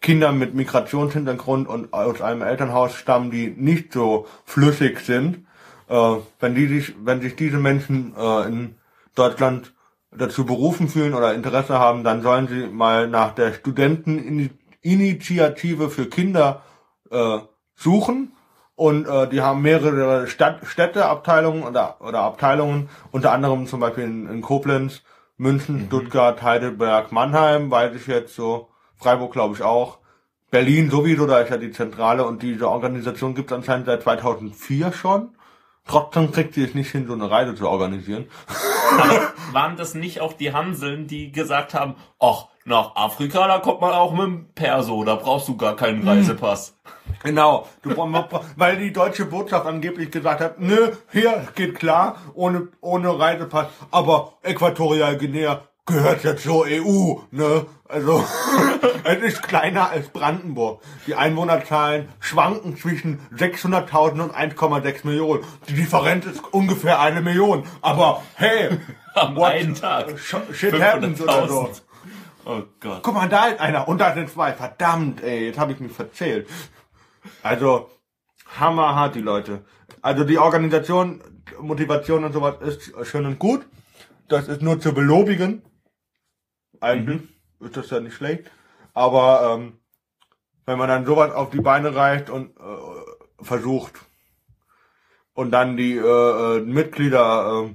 Kinder 0.00 0.32
mit 0.32 0.54
Migrationshintergrund 0.54 1.68
und 1.68 1.92
aus 1.92 2.22
einem 2.22 2.42
Elternhaus 2.42 2.94
stammen, 2.94 3.30
die 3.30 3.50
nicht 3.50 3.92
so 3.92 4.26
flüssig 4.44 5.00
sind, 5.00 5.46
äh, 5.88 6.16
wenn 6.40 6.54
die 6.54 6.66
sich, 6.66 6.94
wenn 7.04 7.20
sich 7.20 7.36
diese 7.36 7.58
Menschen 7.58 8.14
äh, 8.16 8.48
in 8.48 8.76
Deutschland 9.14 9.74
dazu 10.10 10.46
berufen 10.46 10.88
fühlen 10.88 11.14
oder 11.14 11.34
Interesse 11.34 11.78
haben, 11.78 12.02
dann 12.02 12.22
sollen 12.22 12.48
sie 12.48 12.66
mal 12.66 13.06
nach 13.06 13.34
der 13.34 13.52
Studenteninitiative 13.52 15.90
für 15.90 16.06
Kinder 16.06 16.62
äh, 17.10 17.38
suchen. 17.80 18.32
Und 18.76 19.06
äh, 19.06 19.28
die 19.28 19.42
haben 19.42 19.60
mehrere 19.62 20.26
Stadt 20.26 20.60
Städteabteilungen 20.64 21.64
oder, 21.64 21.96
oder 22.00 22.20
Abteilungen, 22.20 22.88
unter 23.10 23.32
anderem 23.32 23.66
zum 23.66 23.80
Beispiel 23.80 24.04
in, 24.04 24.26
in 24.26 24.40
Koblenz, 24.40 25.02
München, 25.36 25.84
Stuttgart, 25.86 26.42
Heidelberg, 26.42 27.12
Mannheim, 27.12 27.70
weiß 27.70 27.94
ich 27.94 28.06
jetzt 28.06 28.34
so, 28.34 28.68
Freiburg 28.96 29.32
glaube 29.32 29.54
ich 29.54 29.62
auch, 29.62 29.98
Berlin 30.50 30.90
sowieso, 30.90 31.26
da 31.26 31.40
ist 31.40 31.50
ja 31.50 31.56
die 31.56 31.70
Zentrale. 31.70 32.24
Und 32.24 32.42
diese 32.42 32.68
Organisation 32.68 33.34
gibt 33.34 33.50
es 33.50 33.56
anscheinend 33.56 33.86
seit 33.86 34.02
2004 34.02 34.92
schon. 34.92 35.30
Trotzdem 35.86 36.30
kriegt 36.30 36.54
sie 36.54 36.64
es 36.64 36.74
nicht 36.74 36.90
hin, 36.90 37.06
so 37.06 37.14
eine 37.14 37.30
Reise 37.30 37.54
zu 37.54 37.68
organisieren. 37.68 38.28
Aber 38.98 39.32
waren 39.52 39.76
das 39.76 39.94
nicht 39.94 40.20
auch 40.20 40.32
die 40.32 40.52
Hanseln, 40.52 41.06
die 41.06 41.32
gesagt 41.32 41.74
haben, 41.74 41.96
ach, 42.18 42.46
nach 42.64 42.94
Afrika, 42.94 43.48
da 43.48 43.58
kommt 43.58 43.80
man 43.80 43.92
auch 43.92 44.12
mit 44.12 44.22
dem 44.22 44.52
Perso, 44.54 45.02
da 45.04 45.16
brauchst 45.16 45.48
du 45.48 45.56
gar 45.56 45.76
keinen 45.76 46.06
Reisepass. 46.06 46.76
Genau, 47.22 47.66
du, 47.82 47.90
weil 48.56 48.76
die 48.76 48.92
deutsche 48.92 49.24
Botschaft 49.24 49.66
angeblich 49.66 50.10
gesagt 50.10 50.40
hat, 50.40 50.60
nö, 50.60 50.92
hier 51.10 51.48
geht 51.54 51.74
klar, 51.78 52.16
ohne, 52.34 52.68
ohne 52.80 53.18
Reisepass, 53.18 53.66
aber 53.90 54.34
Äquatorial 54.42 55.16
Guinea 55.16 55.62
gehört 55.86 56.22
ja 56.24 56.36
zur 56.36 56.66
EU, 56.66 57.16
ne? 57.30 57.66
Also, 57.88 58.24
es 59.04 59.18
ist 59.22 59.42
kleiner 59.42 59.90
als 59.90 60.08
Brandenburg. 60.10 60.80
Die 61.06 61.16
Einwohnerzahlen 61.16 62.08
schwanken 62.20 62.76
zwischen 62.76 63.18
600.000 63.36 64.20
und 64.22 64.34
1,6 64.34 65.06
Millionen. 65.06 65.42
Die 65.68 65.74
Differenz 65.74 66.26
ist 66.26 66.42
ungefähr 66.52 67.00
eine 67.00 67.20
Million. 67.20 67.64
Aber 67.80 68.22
hey, 68.34 68.78
Am 69.14 69.34
what- 69.34 69.52
einen 69.52 69.74
Tag. 69.74 70.18
shit 70.52 70.80
happens 70.80 71.20
oder 71.20 71.48
so. 71.48 71.62
500.000. 71.64 71.82
Oh 72.46 72.62
Gott. 72.80 73.00
Guck 73.02 73.14
mal, 73.14 73.28
da 73.28 73.46
ist 73.48 73.60
einer 73.60 73.86
und 73.88 73.98
da 74.00 74.14
sind 74.14 74.30
zwei. 74.30 74.52
Verdammt, 74.52 75.22
ey, 75.22 75.46
jetzt 75.46 75.58
habe 75.58 75.72
ich 75.72 75.80
mich 75.80 75.92
verzählt. 75.92 76.48
Also, 77.42 77.90
hammerhart 78.58 79.14
die 79.14 79.20
Leute. 79.20 79.64
Also 80.00 80.24
die 80.24 80.38
Organisation, 80.38 81.22
Motivation 81.60 82.24
und 82.24 82.32
sowas 82.32 82.54
ist 82.60 82.92
schön 83.06 83.26
und 83.26 83.38
gut. 83.38 83.66
Das 84.28 84.48
ist 84.48 84.62
nur 84.62 84.80
zu 84.80 84.94
belobigen. 84.94 85.62
Eigentlich 86.80 87.22
ist 87.60 87.76
das 87.76 87.90
ja 87.90 88.00
nicht 88.00 88.14
schlecht. 88.14 88.50
Aber 88.94 89.54
ähm, 89.54 89.78
wenn 90.66 90.78
man 90.78 90.88
dann 90.88 91.06
sowas 91.06 91.32
auf 91.32 91.50
die 91.50 91.60
Beine 91.60 91.94
reicht 91.94 92.30
und 92.30 92.56
äh, 92.56 93.44
versucht 93.44 93.94
und 95.34 95.50
dann 95.50 95.76
die 95.76 95.96
äh, 95.96 96.58
äh, 96.58 96.60
Mitglieder, 96.60 97.68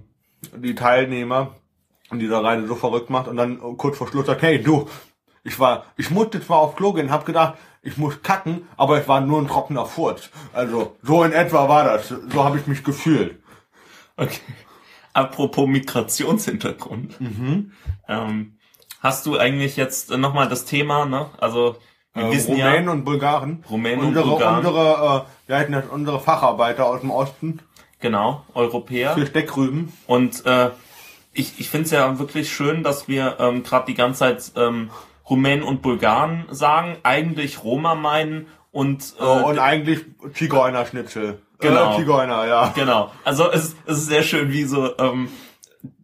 äh, 0.53 0.59
die 0.59 0.75
Teilnehmer 0.75 1.55
in 2.11 2.19
dieser 2.19 2.43
Reise 2.43 2.67
so 2.67 2.75
verrückt 2.75 3.09
macht 3.09 3.27
und 3.27 3.37
dann 3.37 3.59
kurz 3.77 3.97
vor 3.97 4.07
Schluss 4.07 4.27
sagt, 4.27 4.41
hey 4.43 4.61
du, 4.61 4.87
ich 5.43 5.59
war, 5.59 5.85
ich 5.97 6.11
musste 6.11 6.41
zwar 6.41 6.59
auf 6.59 6.75
Klo 6.75 6.93
gehen, 6.93 7.11
hab 7.11 7.25
gedacht, 7.25 7.55
ich 7.81 7.97
muss 7.97 8.21
kacken, 8.23 8.67
aber 8.77 8.99
es 8.99 9.07
war 9.07 9.21
nur 9.21 9.39
ein 9.39 9.47
trockener 9.47 9.85
Furz. 9.85 10.29
Also 10.53 10.97
so 11.03 11.23
in 11.23 11.31
etwa 11.31 11.69
war 11.69 11.83
das. 11.83 12.09
So 12.09 12.43
habe 12.43 12.57
ich 12.57 12.65
mich 12.65 12.83
gefühlt. 12.83 13.39
Okay. 14.17 14.41
Apropos 15.13 15.67
Migrationshintergrund. 15.67 17.21
Mhm. 17.21 17.71
Ähm, 18.07 18.57
hast 19.05 19.25
du 19.25 19.37
eigentlich 19.37 19.77
jetzt 19.77 20.09
nochmal 20.09 20.49
das 20.49 20.65
Thema, 20.65 21.05
ne? 21.05 21.27
Also, 21.39 21.77
wir 22.13 22.25
Äh, 22.25 22.31
wissen 22.31 22.51
Rumänen 22.55 22.85
ja, 22.85 22.91
und 22.91 23.05
Bulgaren. 23.05 23.63
Rumänen 23.69 23.99
und 23.99 24.07
unsere, 24.07 24.25
Bulgaren. 24.27 24.57
Unsere, 24.65 25.25
äh, 25.25 25.49
wir 25.49 25.57
hatten 25.59 25.71
das 25.73 25.85
unsere 25.89 26.19
Facharbeiter 26.19 26.85
aus 26.85 27.01
dem 27.01 27.11
Osten 27.11 27.59
genau, 27.99 28.43
Europäer. 28.53 29.13
für 29.13 29.25
Steckrüben. 29.27 29.93
Und 30.07 30.45
äh, 30.45 30.71
ich, 31.33 31.59
ich 31.59 31.69
finde 31.69 31.85
es 31.85 31.91
ja 31.91 32.17
wirklich 32.19 32.51
schön, 32.51 32.83
dass 32.83 33.07
wir 33.07 33.37
ähm, 33.39 33.63
gerade 33.63 33.85
die 33.87 33.93
ganze 33.93 34.19
Zeit 34.19 34.51
ähm, 34.55 34.89
Rumänen 35.29 35.63
und 35.63 35.81
Bulgaren 35.81 36.45
sagen, 36.49 36.97
eigentlich 37.03 37.63
Roma 37.63 37.95
meinen 37.95 38.47
und, 38.71 39.15
äh, 39.19 39.23
Oh, 39.23 39.47
und 39.49 39.59
eigentlich 39.59 39.99
Zigeunerschnitzel. 40.33 41.41
Genau. 41.59 41.93
Äh, 41.93 41.97
Zigeuner, 41.97 42.45
ja. 42.47 42.71
Genau. 42.75 43.11
Also 43.23 43.51
es, 43.51 43.75
es 43.85 43.97
ist 43.99 44.07
sehr 44.07 44.23
schön, 44.23 44.51
wie 44.51 44.63
so 44.63 44.97
ähm, 44.97 45.29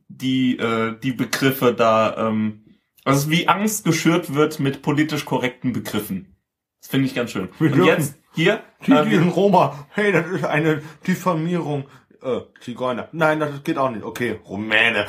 die 0.07 0.57
äh, 0.57 0.95
die 1.01 1.11
Begriffe 1.13 1.73
da, 1.73 2.15
ähm, 2.27 2.60
also 3.03 3.29
wie 3.29 3.47
Angst 3.47 3.83
geschürt 3.83 4.33
wird 4.33 4.59
mit 4.59 4.81
politisch 4.81 5.25
korrekten 5.25 5.73
Begriffen. 5.73 6.35
Das 6.79 6.89
finde 6.89 7.07
ich 7.07 7.15
ganz 7.15 7.31
schön. 7.31 7.49
Wir 7.59 7.73
Und 7.73 7.85
jetzt 7.85 8.15
hier, 8.33 8.63
Die, 8.85 8.91
äh, 8.91 9.05
die 9.05 9.15
sind 9.15 9.29
Roma. 9.29 9.87
Hey, 9.89 10.11
das 10.11 10.27
ist 10.27 10.45
eine 10.45 10.81
Diffamierung. 11.05 11.87
Äh, 12.23 12.41
Zigeuner. 12.59 13.07
Nein, 13.13 13.39
das 13.39 13.63
geht 13.63 13.79
auch 13.79 13.89
nicht. 13.89 14.03
Okay, 14.03 14.39
Rumäne. 14.47 15.07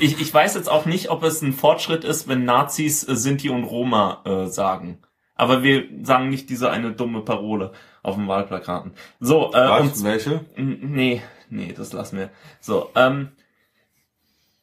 ich, 0.00 0.20
ich 0.20 0.32
weiß 0.32 0.54
jetzt 0.54 0.70
auch 0.70 0.86
nicht, 0.86 1.10
ob 1.10 1.22
es 1.24 1.42
ein 1.42 1.52
Fortschritt 1.52 2.04
ist, 2.04 2.26
wenn 2.26 2.44
Nazis 2.44 3.06
äh, 3.06 3.16
Sinti 3.16 3.50
und 3.50 3.64
Roma 3.64 4.22
äh, 4.24 4.46
sagen. 4.46 5.02
Aber 5.34 5.62
wir 5.62 5.84
sagen 6.02 6.30
nicht 6.30 6.48
diese 6.48 6.70
eine 6.70 6.92
dumme 6.92 7.20
Parole 7.20 7.72
auf 8.02 8.14
dem 8.14 8.28
Wahlplakaten. 8.28 8.92
So, 9.20 9.52
äh, 9.52 9.80
und 9.80 10.02
Welche? 10.04 10.44
Nee, 10.56 11.22
nee, 11.50 11.74
das 11.76 11.92
lassen 11.92 12.18
wir. 12.18 12.30
So, 12.60 12.90
ähm, 12.94 13.32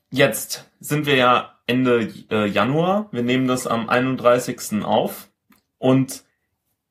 jetzt 0.10 0.70
sind 0.80 1.06
wir 1.06 1.16
ja 1.16 1.59
Ende 1.70 2.12
äh, 2.32 2.48
Januar. 2.48 3.08
Wir 3.12 3.22
nehmen 3.22 3.48
das 3.48 3.68
am 3.68 3.90
31. 3.90 4.84
auf. 4.84 5.30
Und 5.78 6.24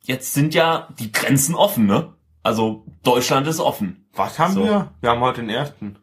jetzt 0.03 0.33
sind 0.35 0.55
ja 0.55 0.89
die 0.99 1.11
Grenzen 1.13 1.55
offen, 1.55 1.87
ne? 1.87 2.15
Also 2.43 2.87
Deutschland 3.03 3.47
ist 3.49 3.61
offen. 3.61 4.09
Was 4.15 4.39
haben 4.39 4.55
So. 4.55 4.65
wir? 4.65 4.93
Wir 5.01 5.11
haben 5.11 5.21
heute 5.21 5.41
den 5.41 5.51
ersten. 5.51 5.99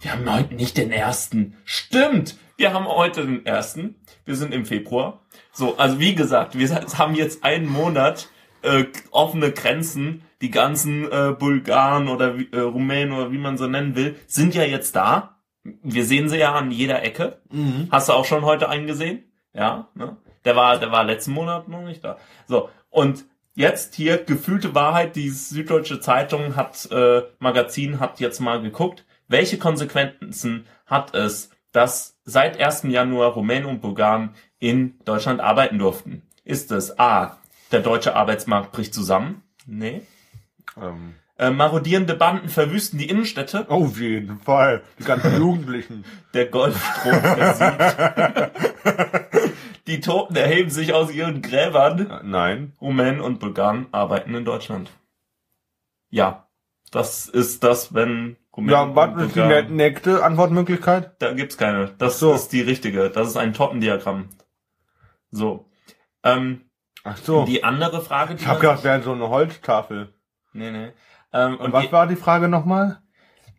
Wir 0.00 0.12
haben 0.12 0.30
heute 0.32 0.54
nicht 0.54 0.76
den 0.76 0.90
ersten. 0.90 1.56
Stimmt! 1.64 2.36
Wir 2.56 2.72
haben 2.74 2.86
heute 2.88 3.24
den 3.24 3.46
ersten. 3.46 3.94
Wir 4.24 4.34
sind 4.34 4.52
im 4.52 4.66
Februar. 4.66 5.22
So, 5.52 5.76
also 5.78 5.98
wie 5.98 6.14
gesagt, 6.14 6.58
wir 6.58 6.68
haben 6.98 7.14
jetzt 7.14 7.44
einen 7.44 7.66
Monat 7.68 8.28
äh, 8.62 8.84
offene 9.12 9.52
Grenzen. 9.52 10.22
Die 10.42 10.50
ganzen 10.50 11.10
äh, 11.10 11.34
Bulgaren 11.38 12.08
oder 12.08 12.34
äh, 12.52 12.58
Rumänen 12.60 13.12
oder 13.12 13.30
wie 13.30 13.38
man 13.38 13.58
so 13.58 13.66
nennen 13.66 13.94
will, 13.94 14.16
sind 14.26 14.54
ja 14.54 14.62
jetzt 14.64 14.96
da. 14.96 15.39
Wir 15.62 16.04
sehen 16.04 16.28
sie 16.28 16.38
ja 16.38 16.54
an 16.54 16.70
jeder 16.70 17.02
Ecke. 17.02 17.40
Mhm. 17.50 17.88
Hast 17.90 18.08
du 18.08 18.12
auch 18.12 18.24
schon 18.24 18.44
heute 18.44 18.68
einen 18.68 18.86
gesehen? 18.86 19.24
Ja, 19.52 19.88
ne? 19.94 20.16
Der 20.44 20.56
war, 20.56 20.78
der 20.78 20.90
war 20.90 21.04
letzten 21.04 21.32
Monat 21.32 21.68
noch 21.68 21.82
nicht 21.82 22.02
da. 22.02 22.16
So, 22.46 22.70
und 22.88 23.26
jetzt 23.54 23.94
hier 23.94 24.24
gefühlte 24.24 24.74
Wahrheit, 24.74 25.16
die 25.16 25.28
Süddeutsche 25.28 26.00
Zeitung 26.00 26.56
hat, 26.56 26.88
äh, 26.90 27.22
Magazin 27.38 28.00
hat 28.00 28.20
jetzt 28.20 28.40
mal 28.40 28.62
geguckt, 28.62 29.04
welche 29.28 29.58
Konsequenzen 29.58 30.66
hat 30.86 31.14
es, 31.14 31.50
dass 31.72 32.18
seit 32.24 32.58
1. 32.58 32.84
Januar 32.84 33.32
Rumänen 33.32 33.66
und 33.66 33.80
Bulgaren 33.80 34.34
in 34.58 34.98
Deutschland 35.04 35.40
arbeiten 35.40 35.78
durften? 35.78 36.22
Ist 36.44 36.72
es 36.72 36.98
A, 36.98 37.38
der 37.70 37.80
deutsche 37.80 38.16
Arbeitsmarkt 38.16 38.72
bricht 38.72 38.94
zusammen? 38.94 39.42
Nee. 39.66 40.02
Ähm, 40.80 41.14
Äh, 41.40 41.50
marodierende 41.50 42.14
Banden 42.14 42.50
verwüsten 42.50 42.98
die 42.98 43.08
Innenstädte? 43.08 43.64
auf 43.70 43.98
jeden 43.98 44.40
Fall. 44.40 44.82
Die 44.98 45.04
ganzen 45.04 45.38
Jugendlichen. 45.38 46.04
Der 46.34 46.44
Golfstrom 46.44 47.14
versiegt. 47.14 47.96
Die 49.86 50.00
Toten 50.00 50.36
erheben 50.36 50.68
sich 50.68 50.92
aus 50.92 51.10
ihren 51.10 51.40
Gräbern. 51.40 52.10
Äh, 52.10 52.20
Nein. 52.24 52.74
Rumänen 52.78 53.22
und 53.22 53.40
Bulgaren 53.40 53.86
arbeiten 53.90 54.34
in 54.34 54.44
Deutschland. 54.44 54.90
Ja, 56.10 56.46
das 56.90 57.26
ist 57.26 57.64
das, 57.64 57.94
wenn 57.94 58.36
Ja, 58.58 58.94
was 58.94 59.22
ist 59.22 59.34
die 59.36 59.72
nächste 59.72 60.22
Antwortmöglichkeit? 60.22 61.22
Da 61.22 61.32
gibt's 61.32 61.56
keine. 61.56 61.94
Das 61.96 62.18
so. 62.18 62.34
ist 62.34 62.48
die 62.48 62.60
richtige. 62.60 63.08
Das 63.08 63.28
ist 63.28 63.38
ein 63.38 63.54
Tortendiagramm. 63.54 64.28
So. 65.30 65.70
Ähm, 66.22 66.66
Ach 67.02 67.16
so. 67.16 67.46
Die 67.46 67.64
andere 67.64 68.02
Frage, 68.02 68.34
die 68.34 68.42
ich 68.42 68.46
hab 68.46 68.60
gedacht, 68.60 68.84
wäre 68.84 69.00
so 69.00 69.12
eine 69.12 69.30
Holztafel. 69.30 70.12
Nee, 70.52 70.70
nee. 70.70 70.92
Ähm, 71.32 71.54
Und 71.56 71.66
und 71.66 71.72
was 71.72 71.92
war 71.92 72.06
die 72.06 72.16
Frage 72.16 72.48
nochmal? 72.48 73.00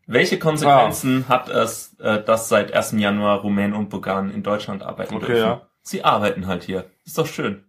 welche 0.08 0.40
Konsequenzen 0.40 1.30
hat 1.30 1.48
es, 1.48 1.94
äh, 2.00 2.22
dass 2.22 2.50
seit 2.50 2.74
1. 2.74 2.94
Januar 2.98 3.40
Rumänen 3.42 3.74
und 3.74 3.90
Bulgaren 3.90 4.30
in 4.30 4.44
Deutschland 4.44 4.84
arbeiten 4.84 5.16
Okay, 5.16 5.28
dürfen? 5.28 5.38
ja. 5.48 5.62
Sie 5.84 6.04
arbeiten 6.04 6.48
halt 6.48 6.64
hier. 6.64 6.90
Ist 7.06 7.18
doch 7.18 7.28
schön. 7.28 7.64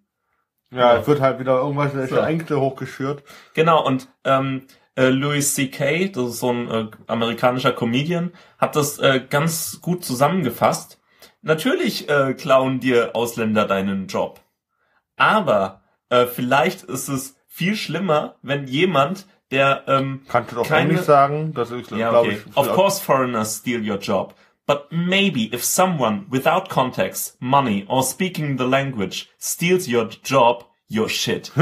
Ja, 0.73 0.97
es 0.97 1.07
wird 1.07 1.21
halt 1.21 1.39
wieder 1.39 1.59
irgendwas, 1.59 1.95
welche 1.95 2.15
So. 2.17 2.21
Ängste 2.21 2.59
hochgeschürt. 2.61 3.23
Genau, 3.55 3.87
und 3.87 4.09
ähm, 4.25 4.67
äh, 4.97 5.09
Louis 5.09 5.55
C.K., 5.55 6.09
das 6.09 6.31
ist 6.31 6.41
so 6.41 6.51
ein 6.51 6.69
äh, 6.71 6.87
amerikanischer 7.07 7.73
Comedian, 7.73 8.33
hat 8.59 8.75
das 8.75 8.99
äh, 8.99 9.21
ganz 9.29 9.81
gut 9.81 10.05
zusammengefasst. 10.05 11.01
Natürlich 11.43 12.09
äh, 12.09 12.35
klauen 12.35 12.81
dir 12.81 13.15
Ausländer 13.15 13.67
deinen 13.67 14.07
Job. 14.09 14.41
Aber 15.17 15.83
äh, 16.09 16.27
vielleicht 16.27 16.83
ist 16.85 17.09
es 17.09 17.37
viel 17.47 17.77
schlimmer, 17.77 18.37
wenn 18.43 18.67
jemand, 18.67 19.27
der 19.53 19.85
ähm, 19.87 20.23
Kannst 20.29 20.51
du 20.53 20.57
doch 20.57 20.67
Keine- 20.67 21.03
sagen? 21.03 21.53
Das 21.55 21.71
ist, 21.71 21.91
ja, 21.93 22.11
glaube 22.11 22.29
okay. 22.31 22.41
ich. 22.45 22.57
Of 22.57 22.73
course 22.75 23.03
foreigners 23.03 23.59
steal 23.59 23.89
your 23.89 23.99
job. 23.99 24.35
But 24.67 24.87
maybe 24.91 25.55
if 25.55 25.65
someone 25.65 26.27
without 26.31 26.69
context, 26.69 27.37
money 27.41 27.85
or 27.89 28.03
speaking 28.03 28.59
the 28.59 28.65
language 28.65 29.29
steals 29.39 29.87
your 29.89 30.09
job, 30.25 30.65
you're 30.89 31.09
shit. 31.09 31.53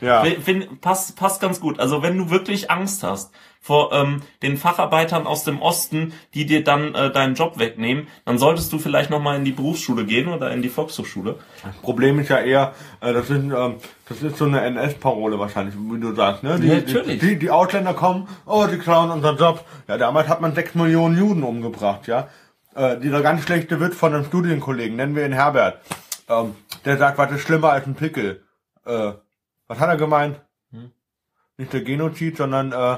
Ja. 0.00 0.24
Find, 0.24 0.80
passt, 0.80 1.16
passt 1.16 1.40
ganz 1.40 1.60
gut. 1.60 1.80
Also 1.80 2.02
wenn 2.02 2.16
du 2.18 2.30
wirklich 2.30 2.70
Angst 2.70 3.02
hast 3.02 3.32
vor 3.68 3.92
ähm, 3.92 4.22
den 4.42 4.56
Facharbeitern 4.56 5.26
aus 5.26 5.44
dem 5.44 5.60
Osten, 5.60 6.14
die 6.32 6.46
dir 6.46 6.64
dann 6.64 6.94
äh, 6.94 7.12
deinen 7.12 7.34
Job 7.34 7.58
wegnehmen, 7.58 8.06
dann 8.24 8.38
solltest 8.38 8.72
du 8.72 8.78
vielleicht 8.78 9.10
nochmal 9.10 9.36
in 9.36 9.44
die 9.44 9.52
Berufsschule 9.52 10.06
gehen 10.06 10.28
oder 10.28 10.50
in 10.52 10.62
die 10.62 10.70
Volkshochschule. 10.70 11.34
Problem 11.82 12.18
ist 12.18 12.30
ja 12.30 12.38
eher, 12.38 12.72
äh, 13.02 13.12
das, 13.12 13.28
sind, 13.28 13.52
ähm, 13.54 13.74
das 14.08 14.22
ist 14.22 14.38
so 14.38 14.46
eine 14.46 14.62
NS-Parole 14.62 15.38
wahrscheinlich, 15.38 15.74
wie 15.76 16.00
du 16.00 16.14
sagst. 16.14 16.44
Ne? 16.44 16.58
Die, 16.58 16.66
Ja, 16.66 16.76
natürlich. 16.76 17.20
Die, 17.20 17.38
die 17.38 17.50
Ausländer 17.50 17.92
kommen, 17.92 18.26
oh, 18.46 18.66
die 18.72 18.78
klauen 18.78 19.10
unseren 19.10 19.36
Job. 19.36 19.62
Ja, 19.86 19.98
damals 19.98 20.28
hat 20.28 20.40
man 20.40 20.54
sechs 20.54 20.74
Millionen 20.74 21.18
Juden 21.18 21.42
umgebracht, 21.42 22.06
ja. 22.06 22.28
Äh, 22.74 22.98
dieser 23.00 23.20
ganz 23.20 23.42
schlechte 23.42 23.80
Witz 23.80 23.96
von 23.96 24.14
einem 24.14 24.24
Studienkollegen, 24.24 24.96
nennen 24.96 25.14
wir 25.14 25.26
ihn 25.26 25.32
Herbert. 25.34 25.82
Ähm, 26.30 26.54
der 26.86 26.96
sagt, 26.96 27.18
was 27.18 27.32
ist 27.32 27.42
schlimmer 27.42 27.72
als 27.72 27.86
ein 27.86 27.94
Pickel? 27.94 28.44
Äh, 28.86 29.12
was 29.66 29.78
hat 29.78 29.90
er 29.90 29.98
gemeint? 29.98 30.40
Hm? 30.72 30.90
Nicht 31.58 31.74
der 31.74 31.82
Genozid, 31.82 32.38
sondern 32.38 32.72
äh, 32.72 32.96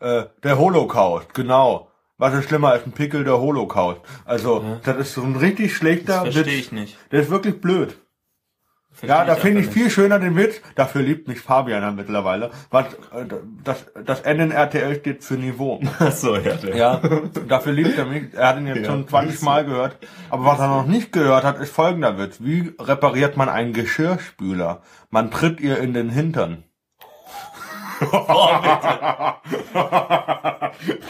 äh, 0.00 0.24
der 0.42 0.58
Holocaust, 0.58 1.32
genau. 1.34 1.90
Was 2.18 2.32
ist 2.34 2.48
schlimmer 2.48 2.70
als 2.70 2.86
ein 2.86 2.92
Pickel, 2.92 3.24
der 3.24 3.38
Holocaust? 3.40 4.00
Also, 4.24 4.62
Ja. 4.62 4.80
das 4.84 4.96
ist 4.96 5.14
so 5.14 5.22
ein 5.22 5.36
richtig 5.36 5.76
schlechter 5.76 6.24
Das 6.24 6.34
verstehe 6.34 6.44
Witz. 6.46 6.52
ich 6.66 6.72
nicht. 6.72 6.98
Der 7.12 7.20
ist 7.20 7.30
wirklich 7.30 7.60
blöd. 7.60 7.98
Ja, 9.02 9.26
da 9.26 9.34
ich 9.34 9.40
finde 9.40 9.60
ich 9.60 9.66
einfach 9.66 9.78
viel 9.78 9.90
schöner 9.90 10.18
den 10.18 10.34
Witz. 10.36 10.62
Dafür 10.74 11.02
liebt 11.02 11.28
mich 11.28 11.40
Fabian 11.40 11.82
dann 11.82 11.96
mittlerweile. 11.96 12.50
Was, 12.70 12.86
äh, 13.12 13.26
das, 13.62 13.84
das 14.02 14.22
N 14.22 14.40
in 14.40 14.50
RTL 14.52 14.94
steht 14.98 15.22
für 15.22 15.34
Niveau. 15.34 15.82
Ach 15.98 16.12
so, 16.12 16.34
ja. 16.36 16.54
Der. 16.54 16.74
Ja, 16.74 17.02
dafür 17.46 17.72
liebt 17.74 17.98
er 17.98 18.06
mich. 18.06 18.32
Er 18.32 18.48
hat 18.48 18.56
ihn 18.56 18.66
jetzt 18.66 18.78
Ja. 18.78 18.84
schon 18.86 19.06
20 19.06 19.42
Mal 19.42 19.66
gehört. 19.66 19.98
Aber 20.30 20.46
was 20.46 20.58
er 20.60 20.68
noch 20.68 20.86
nicht 20.86 21.12
gehört 21.12 21.44
hat, 21.44 21.58
ist 21.58 21.74
folgender 21.74 22.16
Witz. 22.16 22.38
Wie 22.40 22.72
repariert 22.80 23.36
man 23.36 23.50
einen 23.50 23.74
Geschirrspüler? 23.74 24.80
Man 25.10 25.30
tritt 25.30 25.60
ihr 25.60 25.76
in 25.78 25.92
den 25.92 26.08
Hintern. 26.08 26.64
Oh, 28.00 28.48
bitte. 28.62 29.36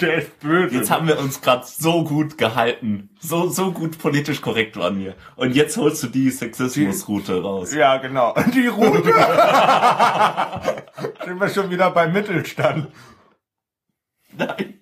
Der 0.00 0.14
ist 0.16 0.38
böse. 0.40 0.76
Jetzt 0.76 0.90
haben 0.90 1.08
wir 1.08 1.18
uns 1.18 1.40
gerade 1.40 1.64
so 1.66 2.04
gut 2.04 2.38
gehalten. 2.38 3.10
So, 3.20 3.48
so 3.48 3.72
gut 3.72 3.98
politisch 3.98 4.40
korrekt 4.40 4.76
waren 4.76 4.98
wir. 4.98 5.14
Und 5.36 5.54
jetzt 5.54 5.76
holst 5.76 6.02
du 6.02 6.06
die 6.08 6.30
Sexismusroute 6.30 7.42
raus. 7.42 7.74
ja, 7.74 7.96
genau. 7.98 8.34
Die 8.54 8.66
Route. 8.68 9.02
Sind 11.24 11.40
wir 11.40 11.48
schon 11.48 11.70
wieder 11.70 11.90
beim 11.90 12.12
Mittelstand. 12.12 12.88
Nein. 14.36 14.80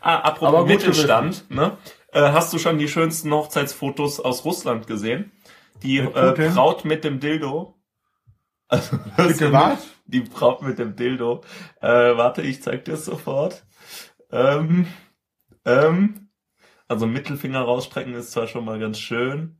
Ah, 0.00 0.16
apropos 0.18 0.66
Mittelstand, 0.66 1.50
ne? 1.50 1.76
Äh, 2.12 2.32
hast 2.32 2.52
du 2.52 2.58
schon 2.58 2.78
die 2.78 2.88
schönsten 2.88 3.32
Hochzeitsfotos 3.32 4.20
aus 4.20 4.44
Russland 4.44 4.86
gesehen? 4.86 5.32
Die 5.82 6.02
Mit 6.02 6.16
äh? 6.16 6.50
Braut 6.50 6.84
mit 6.84 7.04
dem 7.04 7.20
Dildo. 7.20 7.74
Also, 8.68 8.96
Bitte 9.18 9.52
was? 9.52 9.86
Die 10.12 10.20
Braut 10.20 10.62
mit 10.62 10.78
dem 10.78 10.94
Dildo. 10.96 11.42
Äh, 11.80 11.88
warte, 12.16 12.42
ich 12.42 12.62
zeig 12.62 12.84
dir 12.84 12.96
sofort. 12.96 13.64
Ähm, 14.30 14.86
ähm, 15.64 16.28
also 16.88 17.06
Mittelfinger 17.06 17.60
rausstrecken 17.62 18.14
ist 18.14 18.32
zwar 18.32 18.46
schon 18.46 18.64
mal 18.64 18.78
ganz 18.78 18.98
schön. 18.98 19.58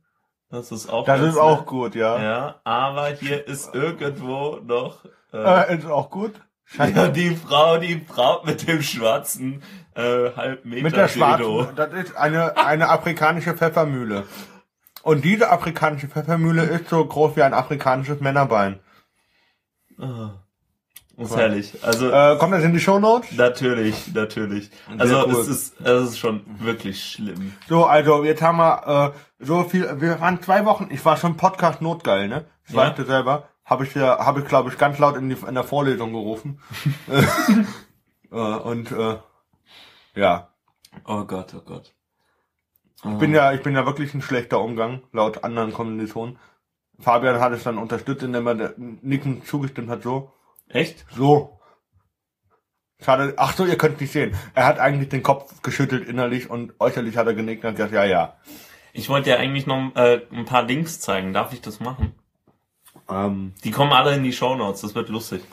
Das 0.49 0.71
ist 0.71 0.87
auch 0.87 1.05
Das 1.05 1.21
ist 1.21 1.37
auch 1.37 1.65
gut, 1.65 1.95
ja. 1.95 2.21
Ja, 2.21 2.61
aber 2.63 3.07
hier 3.07 3.47
ist 3.47 3.73
irgendwo 3.73 4.59
noch 4.63 5.03
äh, 5.31 5.37
Äh, 5.73 5.77
ist 5.77 5.85
auch 5.87 6.11
gut. 6.11 6.33
ja, 6.77 7.07
die 7.07 7.35
Frau, 7.35 7.77
die 7.79 7.95
Braut 7.95 8.45
mit 8.45 8.67
dem 8.67 8.81
schwarzen 8.83 9.63
äh, 9.95 10.31
halb 10.35 10.63
Meter 10.65 10.83
Mit 10.83 10.95
der 10.95 11.07
Dildo. 11.07 11.63
schwarzen, 11.63 11.75
das 11.75 11.93
ist 11.93 12.15
eine, 12.15 12.55
eine 12.57 12.89
afrikanische 12.89 13.55
Pfeffermühle. 13.55 14.25
Und 15.01 15.25
diese 15.25 15.49
afrikanische 15.51 16.07
Pfeffermühle 16.07 16.63
ist 16.63 16.89
so 16.89 17.03
groß 17.03 17.35
wie 17.35 17.41
ein 17.43 17.53
afrikanisches 17.53 18.19
Männerbein. 18.21 18.79
Ah, 19.99 20.42
das 21.17 21.29
ist 21.31 21.35
herrlich. 21.37 21.73
Also 21.83 22.09
Äh, 22.09 22.37
kommt 22.39 22.53
das 22.53 22.63
in 22.63 22.73
die 22.73 22.79
Shownotes? 22.79 23.31
natürlich, 23.33 24.13
natürlich. 24.13 24.69
Also 24.97 25.25
cool. 25.25 25.31
es 25.33 25.47
ist 25.47 25.79
es 25.81 26.09
ist 26.09 26.17
schon 26.19 26.41
wirklich 26.59 27.03
schlimm. 27.11 27.53
So, 27.69 27.85
also 27.85 28.23
jetzt 28.23 28.41
haben 28.41 28.57
wir 28.57 29.13
äh, 29.39 29.45
so 29.45 29.63
viel, 29.63 30.01
wir 30.01 30.19
waren 30.19 30.41
zwei 30.41 30.65
Wochen, 30.65 30.87
ich 30.91 31.03
war 31.05 31.17
schon 31.17 31.37
Podcast 31.37 31.81
notgeil, 31.81 32.27
ne? 32.27 32.45
Das 32.65 32.75
Ja. 32.75 32.81
weißt 32.81 32.97
du 32.99 33.05
selber. 33.05 33.47
Habe 33.65 33.85
ich 33.85 33.93
ja, 33.95 34.25
habe 34.25 34.41
ich 34.41 34.47
glaube 34.47 34.69
ich 34.69 34.77
ganz 34.77 34.99
laut 34.99 35.15
in, 35.15 35.29
die, 35.29 35.37
in 35.47 35.53
der 35.55 35.63
Vorlesung 35.63 36.11
gerufen. 36.13 36.59
äh, 38.31 38.35
und 38.35 38.91
äh, 38.91 39.17
ja, 40.15 40.49
Oh 41.05 41.23
Gott, 41.25 41.53
oh 41.57 41.61
Gott. 41.65 41.91
ich 43.03 43.17
bin 43.17 43.33
ja, 43.33 43.51
ich 43.53 43.63
bin 43.63 43.73
ja 43.73 43.85
wirklich 43.85 44.13
ein 44.13 44.21
schlechter 44.21 44.59
Umgang, 44.61 45.01
laut 45.11 45.43
anderen 45.43 45.73
Kommilitonen. 45.73 46.37
Fabian 46.99 47.39
hat 47.39 47.51
es 47.53 47.63
dann 47.63 47.77
unterstützt, 47.79 48.21
indem 48.23 48.45
er 48.47 48.73
Nicken 48.77 49.43
zugestimmt 49.43 49.89
hat, 49.89 50.03
so. 50.03 50.31
Echt? 50.73 51.05
So. 51.15 51.59
Schade, 52.99 53.33
ach 53.37 53.53
so, 53.55 53.65
ihr 53.65 53.77
könnt 53.77 53.99
nicht 53.99 54.11
sehen. 54.11 54.35
Er 54.53 54.65
hat 54.65 54.79
eigentlich 54.79 55.09
den 55.09 55.23
Kopf 55.23 55.61
geschüttelt 55.61 56.07
innerlich 56.07 56.49
und 56.49 56.73
äußerlich 56.79 57.17
hat 57.17 57.27
er 57.27 57.33
genickt 57.33 57.63
und 57.63 57.69
hat 57.69 57.75
gesagt, 57.75 57.93
ja, 57.93 58.05
ja. 58.05 58.35
Ich 58.93 59.09
wollte 59.09 59.31
ja 59.31 59.37
eigentlich 59.37 59.65
noch 59.67 59.91
äh, 59.95 60.21
ein 60.31 60.45
paar 60.45 60.63
Links 60.63 60.99
zeigen. 60.99 61.33
Darf 61.33 61.51
ich 61.51 61.61
das 61.61 61.79
machen? 61.79 62.13
Ähm, 63.09 63.53
Die 63.63 63.71
kommen 63.71 63.91
alle 63.91 64.15
in 64.15 64.23
die 64.23 64.31
Shownotes. 64.31 64.81
Das 64.81 64.95
wird 64.95 65.09
lustig. 65.09 65.43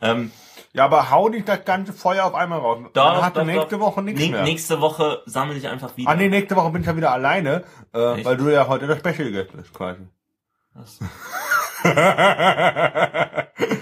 Ähm, 0.00 0.32
ja, 0.72 0.84
aber 0.84 1.10
hau 1.10 1.28
nicht 1.28 1.48
das 1.48 1.64
ganze 1.64 1.92
Feuer 1.92 2.24
auf 2.24 2.34
einmal 2.34 2.60
raus. 2.60 2.78
Dann 2.92 3.22
hat 3.22 3.36
er 3.36 3.44
nächste 3.44 3.80
Woche 3.80 4.02
nichts 4.02 4.28
mehr. 4.28 4.42
Nächste 4.42 4.80
Woche 4.80 5.22
sammle 5.26 5.56
ich 5.56 5.68
einfach 5.68 5.96
wieder. 5.96 6.10
Ah 6.10 6.14
nee, 6.14 6.28
nächste 6.28 6.56
Woche 6.56 6.70
bin 6.70 6.80
ich 6.82 6.86
ja 6.86 6.96
wieder 6.96 7.12
alleine, 7.12 7.64
äh, 7.92 8.14
Echt? 8.14 8.24
weil 8.24 8.36
du 8.36 8.48
ja 8.48 8.66
heute 8.68 8.86
der 8.86 8.96
Special 8.96 9.30
Guest 9.32 9.52
bist, 9.52 9.74
quasi. 9.74 10.00
Was? 10.74 11.00